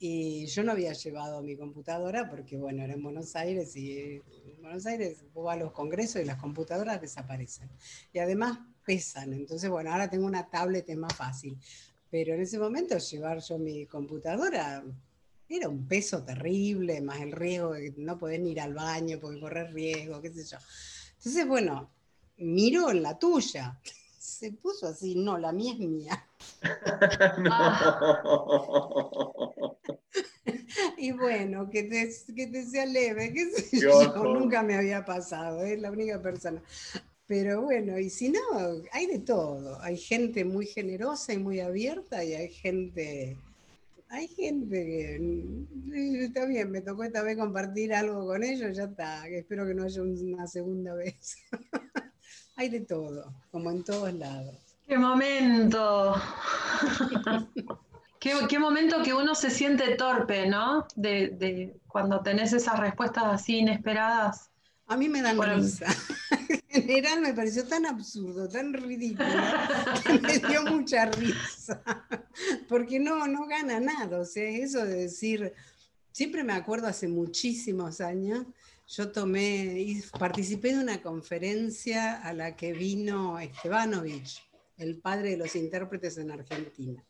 Y 0.00 0.46
yo 0.46 0.62
no 0.62 0.72
había 0.72 0.92
llevado 0.92 1.42
mi 1.42 1.56
computadora 1.56 2.30
porque, 2.30 2.56
bueno, 2.56 2.84
era 2.84 2.94
en 2.94 3.02
Buenos 3.02 3.34
Aires 3.34 3.74
y 3.74 3.98
en 3.98 4.62
Buenos 4.62 4.86
Aires 4.86 5.24
vos 5.34 5.52
a 5.52 5.56
los 5.56 5.72
congresos 5.72 6.22
y 6.22 6.24
las 6.24 6.38
computadoras 6.38 7.00
desaparecen. 7.00 7.68
Y 8.12 8.20
además 8.20 8.60
pesan. 8.86 9.32
Entonces, 9.32 9.68
bueno, 9.68 9.90
ahora 9.90 10.08
tengo 10.08 10.26
una 10.26 10.48
tablet, 10.48 10.88
más 10.94 11.14
fácil. 11.16 11.58
Pero 12.10 12.34
en 12.34 12.42
ese 12.42 12.60
momento 12.60 12.96
llevar 12.96 13.40
yo 13.40 13.58
mi 13.58 13.86
computadora 13.86 14.84
era 15.48 15.68
un 15.68 15.86
peso 15.86 16.24
terrible, 16.24 17.00
más 17.00 17.20
el 17.20 17.32
riesgo 17.32 17.72
de 17.72 17.94
no 17.96 18.18
poder 18.18 18.40
ni 18.40 18.52
ir 18.52 18.60
al 18.60 18.74
baño 18.74 19.18
porque 19.20 19.40
correr 19.40 19.72
riesgo, 19.72 20.20
qué 20.20 20.32
sé 20.32 20.44
yo. 20.44 20.58
Entonces, 21.16 21.46
bueno, 21.46 21.90
miro 22.36 22.90
en 22.90 23.02
la 23.02 23.18
tuya. 23.18 23.78
Se 24.18 24.52
puso 24.52 24.88
así, 24.88 25.14
no, 25.14 25.38
la 25.38 25.52
mía 25.52 25.72
es 25.72 25.78
mía. 25.78 26.28
y 30.98 31.12
bueno, 31.12 31.68
que 31.70 31.84
te, 31.84 32.10
que 32.34 32.46
te 32.46 32.66
sea 32.66 32.86
leve, 32.86 33.32
qué 33.32 33.50
sé 33.50 33.80
yo, 33.80 34.14
nunca 34.16 34.62
me 34.62 34.76
había 34.76 35.04
pasado, 35.04 35.62
es 35.62 35.80
la 35.80 35.90
única 35.90 36.20
persona. 36.20 36.62
Pero 37.26 37.62
bueno, 37.62 37.98
y 37.98 38.08
si 38.08 38.30
no, 38.30 38.40
hay 38.90 39.06
de 39.06 39.18
todo. 39.18 39.78
Hay 39.82 39.98
gente 39.98 40.46
muy 40.46 40.66
generosa 40.66 41.34
y 41.34 41.38
muy 41.38 41.60
abierta 41.60 42.24
y 42.24 42.32
hay 42.32 42.48
gente 42.48 43.36
hay 44.10 44.28
gente 44.28 44.84
que 44.84 45.18
mm, 45.20 46.14
está 46.22 46.46
bien, 46.46 46.70
me 46.70 46.80
tocó 46.80 47.04
esta 47.04 47.22
vez 47.22 47.36
compartir 47.36 47.94
algo 47.94 48.26
con 48.26 48.42
ellos, 48.42 48.76
ya 48.76 48.84
está, 48.84 49.26
espero 49.28 49.66
que 49.66 49.74
no 49.74 49.84
haya 49.84 50.02
una 50.02 50.46
segunda 50.46 50.94
vez. 50.94 51.36
hay 52.56 52.68
de 52.68 52.80
todo, 52.80 53.34
como 53.50 53.70
en 53.70 53.84
todos 53.84 54.12
lados. 54.14 54.56
¡Qué 54.86 54.96
momento! 54.96 56.14
qué, 58.20 58.58
momento 58.58 59.02
que 59.02 59.12
uno 59.12 59.34
se 59.34 59.50
siente 59.50 59.96
torpe, 59.96 60.48
¿no? 60.48 60.86
De, 60.96 61.28
de, 61.28 61.76
cuando 61.86 62.20
tenés 62.22 62.52
esas 62.52 62.78
respuestas 62.78 63.24
así 63.26 63.58
inesperadas. 63.58 64.50
A 64.86 64.96
mí 64.96 65.08
me 65.08 65.22
dan 65.22 65.40
risa. 65.40 65.86
En 66.70 66.82
general 66.82 67.20
me 67.20 67.32
pareció 67.32 67.66
tan 67.66 67.86
absurdo, 67.86 68.46
tan 68.48 68.74
ridículo, 68.74 69.28
que 70.04 70.18
me 70.20 70.38
dio 70.38 70.64
mucha 70.64 71.06
risa. 71.06 71.82
Porque 72.68 73.00
no, 73.00 73.26
no 73.26 73.46
gana 73.46 73.80
nada. 73.80 74.20
O 74.20 74.24
sea, 74.24 74.48
eso 74.48 74.84
de 74.84 74.94
decir, 74.94 75.52
siempre 76.12 76.44
me 76.44 76.52
acuerdo 76.52 76.86
hace 76.86 77.08
muchísimos 77.08 78.00
años, 78.00 78.46
yo 78.86 79.10
tomé 79.12 79.80
y 79.80 80.02
participé 80.18 80.74
de 80.74 80.80
una 80.80 81.02
conferencia 81.02 82.22
a 82.22 82.32
la 82.32 82.56
que 82.56 82.72
vino 82.72 83.38
Estebanovich, 83.38 84.42
el 84.76 84.98
padre 84.98 85.30
de 85.30 85.36
los 85.38 85.54
intérpretes 85.56 86.18
en 86.18 86.30
Argentina. 86.30 87.04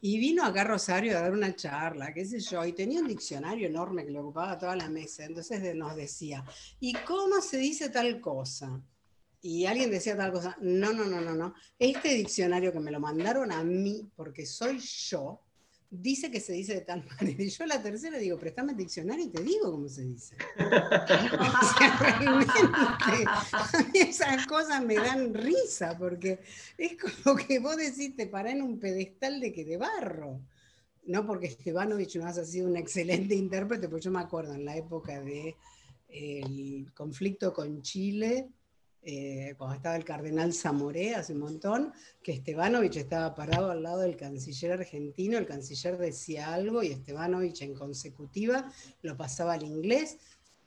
Y 0.00 0.18
vino 0.18 0.44
acá 0.44 0.64
Rosario 0.64 1.16
a 1.16 1.22
dar 1.22 1.32
una 1.32 1.56
charla, 1.56 2.14
qué 2.14 2.24
sé 2.24 2.40
yo, 2.40 2.64
y 2.64 2.72
tenía 2.72 3.00
un 3.00 3.08
diccionario 3.08 3.66
enorme 3.66 4.04
que 4.04 4.12
le 4.12 4.20
ocupaba 4.20 4.56
toda 4.56 4.76
la 4.76 4.88
mesa. 4.88 5.24
Entonces 5.24 5.74
nos 5.74 5.96
decía, 5.96 6.44
¿y 6.78 6.92
cómo 6.94 7.40
se 7.40 7.58
dice 7.58 7.88
tal 7.90 8.20
cosa? 8.20 8.80
Y 9.40 9.66
alguien 9.66 9.90
decía 9.90 10.16
tal 10.16 10.32
cosa. 10.32 10.56
No, 10.60 10.92
no, 10.92 11.04
no, 11.04 11.20
no, 11.20 11.34
no. 11.34 11.54
Este 11.78 12.14
diccionario 12.14 12.72
que 12.72 12.80
me 12.80 12.90
lo 12.90 13.00
mandaron 13.00 13.52
a 13.52 13.62
mí, 13.62 14.10
porque 14.16 14.44
soy 14.44 14.78
yo, 14.78 15.40
dice 15.90 16.30
que 16.30 16.40
se 16.40 16.52
dice 16.52 16.74
de 16.74 16.80
tal 16.82 17.04
manera. 17.20 17.42
Y 17.42 17.48
yo 17.48 17.66
la 17.66 17.82
tercera 17.82 18.18
digo, 18.18 18.38
préstame 18.38 18.72
el 18.72 18.78
diccionario 18.78 19.24
y 19.24 19.30
te 19.30 19.42
digo 19.42 19.70
cómo 19.70 19.88
se 19.88 20.04
dice. 20.04 20.36
o 20.58 21.78
sea, 21.78 21.98
realmente, 22.00 22.52
a 22.72 23.82
mí 23.92 23.98
esas 24.00 24.46
cosas 24.46 24.84
me 24.84 24.96
dan 24.96 25.32
risa, 25.34 25.96
porque 25.96 26.40
es 26.76 26.96
como 26.96 27.36
que 27.36 27.58
vos 27.58 27.76
decís, 27.76 28.16
te 28.16 28.26
parás 28.26 28.54
en 28.54 28.62
un 28.62 28.78
pedestal 28.78 29.40
de 29.40 29.52
que 29.52 29.64
de 29.64 29.76
barro. 29.76 30.40
No 31.04 31.26
porque 31.26 31.46
Estebanovich 31.46 32.16
no 32.16 32.26
ha 32.26 32.34
sido 32.34 32.68
un 32.68 32.76
excelente 32.76 33.34
intérprete, 33.34 33.88
porque 33.88 34.04
yo 34.04 34.10
me 34.10 34.20
acuerdo 34.20 34.52
en 34.54 34.66
la 34.66 34.76
época 34.76 35.22
del 35.22 35.54
el 36.08 36.90
conflicto 36.94 37.52
con 37.52 37.82
Chile, 37.82 38.48
eh, 39.02 39.54
cuando 39.56 39.76
estaba 39.76 39.96
el 39.96 40.04
cardenal 40.04 40.52
Zamoré 40.52 41.14
hace 41.14 41.32
un 41.32 41.40
montón, 41.40 41.92
que 42.22 42.32
Estebanovich 42.32 42.96
estaba 42.96 43.34
parado 43.34 43.70
al 43.70 43.82
lado 43.82 44.00
del 44.00 44.16
canciller 44.16 44.72
argentino, 44.72 45.38
el 45.38 45.46
canciller 45.46 45.96
decía 45.98 46.52
algo 46.52 46.82
y 46.82 46.88
Estebanovich 46.88 47.62
en 47.62 47.74
consecutiva 47.74 48.70
lo 49.02 49.16
pasaba 49.16 49.54
al 49.54 49.62
inglés, 49.62 50.18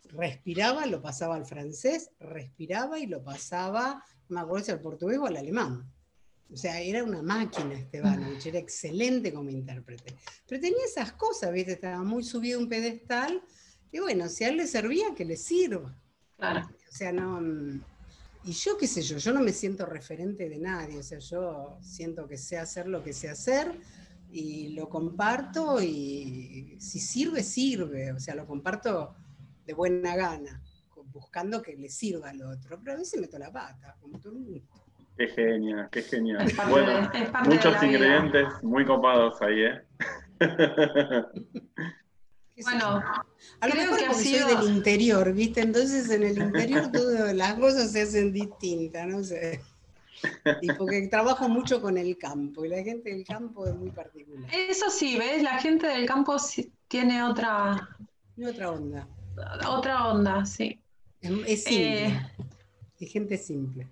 respiraba, 0.05 0.85
lo 0.85 1.01
pasaba 1.01 1.35
al 1.35 1.45
francés, 1.45 2.11
respiraba 2.19 2.99
y 2.99 3.07
lo 3.07 3.23
pasaba, 3.23 4.03
no 4.29 4.35
me 4.35 4.41
acuerdo 4.41 4.65
si 4.65 4.71
al 4.71 4.81
portugués 4.81 5.19
o 5.19 5.25
al 5.25 5.37
alemán. 5.37 5.91
O 6.51 6.57
sea, 6.57 6.81
era 6.81 7.03
una 7.03 7.21
máquina 7.21 7.73
Estebanovich, 7.73 8.45
era 8.47 8.59
excelente 8.59 9.33
como 9.33 9.49
intérprete. 9.49 10.15
Pero 10.47 10.59
tenía 10.59 10.83
esas 10.85 11.13
cosas, 11.13 11.51
¿viste? 11.53 11.73
Estaba 11.73 12.03
muy 12.03 12.23
subido 12.23 12.59
a 12.59 12.61
un 12.63 12.67
pedestal. 12.67 13.41
Y 13.91 13.99
bueno, 13.99 14.27
si 14.27 14.43
a 14.43 14.49
él 14.49 14.57
le 14.57 14.67
servía, 14.67 15.15
que 15.15 15.23
le 15.23 15.37
sirva. 15.37 15.95
Claro. 16.37 16.69
O 16.89 16.93
sea, 16.93 17.13
no, 17.13 17.39
mm, 17.39 17.81
y 18.43 18.51
yo 18.53 18.77
qué 18.77 18.87
sé 18.87 19.01
yo, 19.01 19.17
yo 19.17 19.33
no 19.33 19.41
me 19.41 19.51
siento 19.51 19.85
referente 19.85 20.49
de 20.49 20.57
nadie, 20.57 20.97
o 20.97 21.03
sea, 21.03 21.19
yo 21.19 21.77
siento 21.81 22.27
que 22.27 22.37
sé 22.37 22.57
hacer 22.57 22.87
lo 22.87 23.03
que 23.03 23.13
sé 23.13 23.29
hacer 23.29 23.71
y 24.31 24.69
lo 24.69 24.89
comparto 24.89 25.81
y 25.81 26.77
si 26.79 26.99
sirve, 26.99 27.43
sirve, 27.43 28.11
o 28.11 28.19
sea, 28.19 28.35
lo 28.35 28.47
comparto 28.47 29.15
de 29.65 29.73
buena 29.73 30.15
gana, 30.15 30.61
buscando 31.11 31.61
que 31.61 31.75
le 31.75 31.89
sirva 31.89 32.29
al 32.29 32.41
otro, 32.41 32.79
pero 32.79 32.93
a 32.93 32.99
veces 32.99 33.19
meto 33.19 33.37
la 33.37 33.51
pata, 33.51 33.95
como 33.99 34.19
todo 34.19 34.33
el 34.33 34.39
mundo. 34.39 34.61
Qué 35.17 35.27
genial, 35.27 35.89
qué 35.91 36.01
genial. 36.01 36.51
bueno, 36.69 37.11
muchos 37.45 37.83
ingredientes 37.83 38.47
muy 38.63 38.85
copados 38.85 39.41
ahí, 39.41 39.63
¿eh? 39.63 39.81
Bueno, 42.63 43.03
a 43.59 43.67
lo 43.67 43.75
mejor 43.75 43.99
que 43.99 44.13
soy 44.13 44.55
del 44.55 44.75
interior, 44.75 45.33
¿viste? 45.33 45.61
Entonces 45.61 46.09
en 46.09 46.23
el 46.23 46.37
interior 46.37 46.91
todas 46.91 47.33
las 47.35 47.55
cosas 47.55 47.91
se 47.91 48.01
hacen 48.01 48.31
distintas, 48.31 49.07
no 49.07 49.23
sé. 49.23 49.61
Y 50.61 50.71
porque 50.73 51.07
trabajo 51.07 51.49
mucho 51.49 51.81
con 51.81 51.97
el 51.97 52.17
campo 52.17 52.63
y 52.63 52.69
la 52.69 52.83
gente 52.83 53.09
del 53.09 53.25
campo 53.25 53.65
es 53.65 53.75
muy 53.75 53.89
particular. 53.89 54.49
Eso 54.53 54.89
sí, 54.89 55.17
¿ves? 55.17 55.41
La 55.41 55.57
gente 55.59 55.87
del 55.87 56.05
campo 56.05 56.37
tiene 56.87 57.23
otra... 57.23 57.97
otra 58.45 58.71
onda. 58.71 59.07
Otra 59.67 60.07
onda, 60.09 60.45
sí. 60.45 60.79
Es, 61.21 61.63
simple. 61.63 62.05
Eh, 62.05 62.21
es 62.99 63.11
gente 63.11 63.37
simple. 63.37 63.87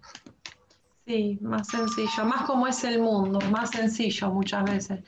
Sí, 1.06 1.40
más 1.42 1.68
sencillo, 1.68 2.26
más 2.26 2.44
como 2.44 2.68
es 2.68 2.84
el 2.84 3.02
mundo, 3.02 3.40
más 3.50 3.72
sencillo 3.72 4.30
muchas 4.30 4.64
veces. 4.64 5.00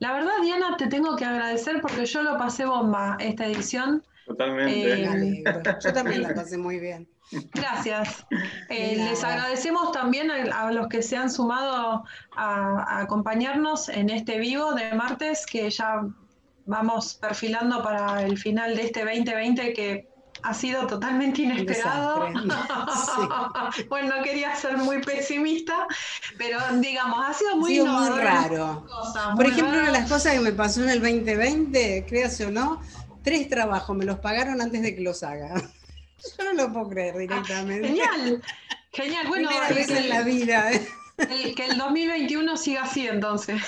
La 0.00 0.12
verdad, 0.12 0.32
Diana, 0.42 0.76
te 0.76 0.86
tengo 0.86 1.14
que 1.14 1.24
agradecer 1.24 1.80
porque 1.80 2.06
yo 2.06 2.22
lo 2.22 2.36
pasé 2.38 2.64
bomba 2.64 3.16
esta 3.20 3.46
edición. 3.46 4.02
Totalmente. 4.26 5.02
Eh, 5.02 5.44
yo 5.82 5.92
también 5.92 6.22
la 6.22 6.34
pasé 6.34 6.56
muy 6.56 6.80
bien. 6.80 7.06
Gracias. 7.54 8.26
Eh, 8.70 8.96
les 8.96 9.22
agradecemos 9.22 9.92
también 9.92 10.30
a, 10.30 10.72
los 10.72 10.88
que 10.88 11.02
se 11.02 11.16
han 11.16 11.30
sumado 11.30 12.04
a, 12.34 13.00
acompañarnos 13.00 13.88
en 13.88 14.10
este 14.10 14.38
vivo 14.38 14.72
de 14.72 14.94
martes, 14.94 15.44
que 15.46 15.68
ya 15.70 16.02
vamos 16.66 17.14
perfilando 17.14 17.82
para 17.82 18.22
el 18.22 18.38
final 18.38 18.76
de 18.76 18.84
este 18.84 19.04
2020 19.04 19.72
que 19.72 20.09
ha 20.42 20.54
sido 20.54 20.86
totalmente 20.86 21.42
inesperado. 21.42 22.28
bueno, 23.88 24.16
no 24.16 24.22
quería 24.22 24.54
ser 24.56 24.76
muy 24.78 25.00
pesimista, 25.02 25.86
pero 26.38 26.58
digamos, 26.78 27.18
ha 27.26 27.32
sido 27.34 27.56
muy, 27.56 27.78
raro. 27.80 28.86
Por 29.36 29.46
ejemplo, 29.46 29.68
una 29.68 29.86
de 29.86 29.92
las 29.92 30.08
cosas 30.08 30.34
que 30.34 30.40
me 30.40 30.52
pasó 30.52 30.82
en 30.82 30.90
el 30.90 31.00
2020, 31.00 32.06
créase 32.08 32.46
o 32.46 32.50
no, 32.50 32.80
tres 33.22 33.48
trabajos 33.48 33.96
me 33.96 34.04
los 34.04 34.18
pagaron 34.18 34.60
antes 34.60 34.82
de 34.82 34.94
que 34.94 35.02
los 35.02 35.22
haga. 35.22 35.54
Yo 36.38 36.44
no 36.44 36.52
lo 36.52 36.72
puedo 36.72 36.88
creer 36.90 37.16
directamente. 37.16 37.88
genial, 37.88 38.42
genial. 38.92 39.26
Bueno, 39.28 39.48
Primera 39.48 39.74
vez 39.74 39.90
en 39.90 40.08
la 40.08 40.22
vida. 40.22 40.72
¿eh? 40.72 40.86
Que 41.56 41.66
el 41.66 41.78
2021 41.78 42.56
siga 42.56 42.82
así 42.82 43.06
entonces. 43.06 43.62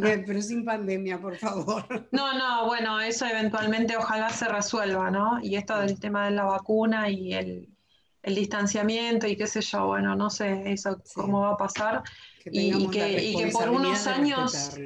Pero 0.00 0.42
sin 0.42 0.64
pandemia, 0.64 1.20
por 1.20 1.36
favor. 1.36 1.84
No, 2.12 2.36
no, 2.38 2.66
bueno, 2.66 3.00
eso 3.00 3.26
eventualmente 3.26 3.96
ojalá 3.96 4.30
se 4.30 4.48
resuelva, 4.48 5.10
¿no? 5.10 5.38
Y 5.42 5.56
esto 5.56 5.78
del 5.78 5.98
tema 5.98 6.26
de 6.26 6.32
la 6.32 6.44
vacuna 6.44 7.08
y 7.10 7.34
el, 7.34 7.68
distanciamiento 8.22 9.26
y 9.26 9.36
qué 9.36 9.46
sé 9.46 9.60
yo, 9.60 9.86
bueno, 9.86 10.16
no 10.16 10.30
sé 10.30 10.72
eso 10.72 11.02
cómo 11.14 11.42
va 11.42 11.50
a 11.50 11.56
pasar. 11.56 12.02
y, 12.46 12.88
que, 12.88 13.22
y 13.22 13.36
que 13.36 13.46
por 13.48 13.68
unos 13.70 14.06
años... 14.06 14.76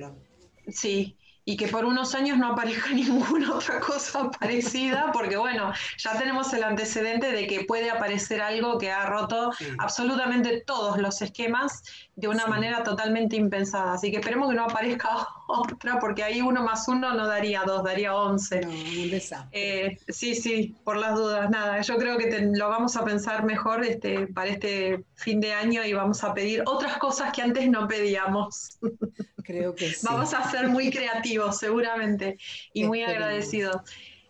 Sí, 0.69 1.18
y 1.49 1.57
que 1.57 1.67
por 1.67 1.87
unos 1.87 2.15
años 2.15 2.37
no 2.37 2.49
aparezca 2.49 2.91
ninguna 2.93 3.55
otra 3.55 3.81
cosa 3.81 4.31
parecida, 4.31 5.11
porque 5.15 5.39
bueno, 5.39 5.73
ya 5.97 6.19
tenemos 6.19 6.53
el 6.53 6.63
antecedente 6.63 7.33
de 7.33 7.47
que 7.47 7.65
puede 7.65 7.91
aparecer 7.91 8.43
algo 8.43 8.77
que 8.77 8.91
ha 8.91 9.07
roto 9.07 9.51
absolutamente 9.79 10.61
todos 10.67 10.99
los 10.99 11.23
esquemas 11.23 11.83
de 12.17 12.29
una 12.29 12.47
manera 12.49 12.83
totalmente 12.83 13.37
impensada. 13.37 13.95
Así 13.95 14.11
que 14.11 14.19
esperemos 14.19 14.51
que 14.51 14.57
no 14.57 14.65
aparezca 14.65 15.27
otra, 15.49 15.99
porque 15.99 16.23
ahí 16.23 16.43
uno 16.43 16.63
más 16.63 16.87
uno 16.87 17.15
no 17.15 17.27
daría 17.27 17.63
dos, 17.65 17.83
daría 17.83 18.15
once. 18.15 18.61
No. 18.61 19.49
Eh, 19.53 19.97
sí, 20.07 20.35
sí, 20.35 20.77
por 20.85 20.99
las 20.99 21.15
dudas, 21.15 21.49
nada. 21.49 21.81
Yo 21.81 21.97
creo 21.97 22.19
que 22.19 22.29
lo 22.53 22.69
vamos 22.69 22.95
a 22.95 23.07
pensar 23.07 23.45
mejor 23.45 23.87
este, 23.87 24.27
para 24.27 24.51
este 24.51 25.03
fin 25.15 25.41
de 25.41 25.55
año 25.55 25.83
y 25.83 25.95
vamos 25.95 26.23
a 26.25 26.35
pedir 26.35 26.63
otras 26.67 26.99
cosas 26.99 27.33
que 27.33 27.41
antes 27.41 27.71
no 27.71 27.89
pedíamos. 27.89 28.79
Creo 29.49 29.75
que 29.75 29.89
sí. 29.89 30.07
Vamos 30.07 30.35
a 30.35 30.51
ser 30.51 30.69
muy 30.69 30.91
creativos, 30.91 31.57
seguramente, 31.57 32.37
y 32.75 32.85
muy 32.85 33.03
agradecidos. 33.03 33.77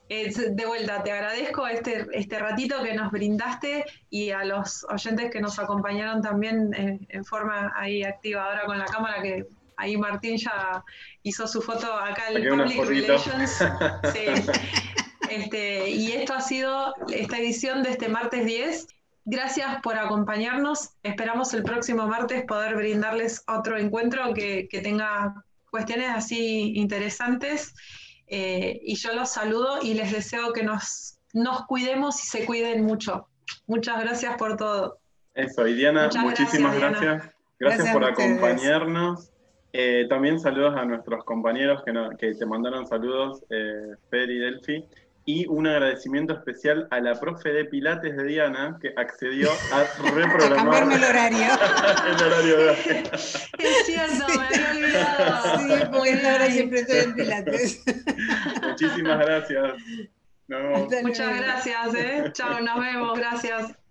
Eh, 0.08 0.32
de 0.32 0.64
vuelta, 0.64 1.02
te 1.02 1.10
agradezco 1.10 1.66
este, 1.66 2.06
este 2.12 2.38
ratito 2.38 2.80
que 2.84 2.94
nos 2.94 3.10
brindaste 3.10 3.84
y 4.10 4.30
a 4.30 4.44
los 4.44 4.86
oyentes 4.88 5.32
que 5.32 5.40
nos 5.40 5.58
acompañaron 5.58 6.22
también 6.22 6.72
en, 7.08 7.24
forma 7.24 7.72
ahí 7.74 8.04
activa 8.04 8.44
ahora 8.44 8.64
con 8.64 8.78
la 8.78 8.84
cámara, 8.84 9.20
que 9.20 9.44
ahí 9.76 9.96
Martín 9.96 10.36
ya 10.36 10.84
hizo 11.24 11.48
su 11.48 11.62
foto 11.62 11.92
acá 11.92 12.30
en 12.30 12.48
Public 12.48 12.84
Relations. 12.86 13.58
Este, 15.30 15.90
y 15.90 16.12
esto 16.12 16.32
ha 16.32 16.40
sido 16.40 16.94
esta 17.12 17.36
edición 17.36 17.82
de 17.82 17.90
este 17.90 18.08
martes 18.08 18.46
10. 18.46 18.86
Gracias 19.30 19.82
por 19.82 19.98
acompañarnos. 19.98 20.94
Esperamos 21.02 21.52
el 21.52 21.62
próximo 21.62 22.06
martes 22.06 22.44
poder 22.46 22.74
brindarles 22.76 23.44
otro 23.46 23.76
encuentro 23.76 24.32
que, 24.32 24.68
que 24.70 24.80
tenga 24.80 25.44
cuestiones 25.70 26.08
así 26.08 26.72
interesantes. 26.76 27.74
Eh, 28.26 28.80
y 28.82 28.94
yo 28.94 29.12
los 29.12 29.30
saludo 29.30 29.80
y 29.82 29.92
les 29.92 30.12
deseo 30.12 30.54
que 30.54 30.62
nos, 30.62 31.18
nos 31.34 31.66
cuidemos 31.66 32.24
y 32.24 32.26
se 32.26 32.46
cuiden 32.46 32.86
mucho. 32.86 33.28
Muchas 33.66 34.00
gracias 34.00 34.34
por 34.38 34.56
todo. 34.56 34.98
Eso, 35.34 35.66
y 35.66 35.74
Diana, 35.74 36.08
muchísimas 36.22 36.78
gracias. 36.78 37.30
Gracias, 37.58 37.92
por 37.92 38.04
acompañarnos. 38.04 39.30
Eh, 39.74 40.06
también 40.08 40.40
saludos 40.40 40.74
a 40.74 40.86
nuestros 40.86 41.22
compañeros 41.24 41.82
que, 41.84 41.92
que 42.18 42.34
te 42.34 42.46
mandaron 42.46 42.86
saludos, 42.86 43.44
eh, 43.50 43.94
Fer 44.08 44.30
y 44.30 44.38
Delphi. 44.38 44.88
Y 45.28 45.46
un 45.46 45.66
agradecimiento 45.66 46.32
especial 46.32 46.88
a 46.90 47.00
la 47.00 47.14
profe 47.20 47.50
de 47.50 47.66
Pilates 47.66 48.16
de 48.16 48.24
Diana, 48.24 48.78
que 48.80 48.94
accedió 48.96 49.50
a 49.70 49.84
reprogramar 50.10 50.84
el 50.84 51.04
horario. 51.04 51.38
el 52.08 52.22
horario 52.24 52.56
de 52.56 52.72
Es 53.58 53.84
cierto, 53.84 54.24
me 54.26 54.46
había 54.46 54.70
olvidado. 54.70 55.58
Sí, 55.58 55.84
porque 55.92 56.26
ahora 56.26 56.50
siempre 56.50 56.80
estoy 56.80 56.98
en 57.00 57.14
Pilates. 57.14 57.84
Muchísimas 58.62 59.18
gracias. 59.18 59.74
Muchas 61.02 61.36
gracias, 61.36 61.94
¿eh? 61.94 62.30
Chao, 62.32 62.60
nos 62.62 62.80
vemos, 62.80 63.18
gracias. 63.18 63.78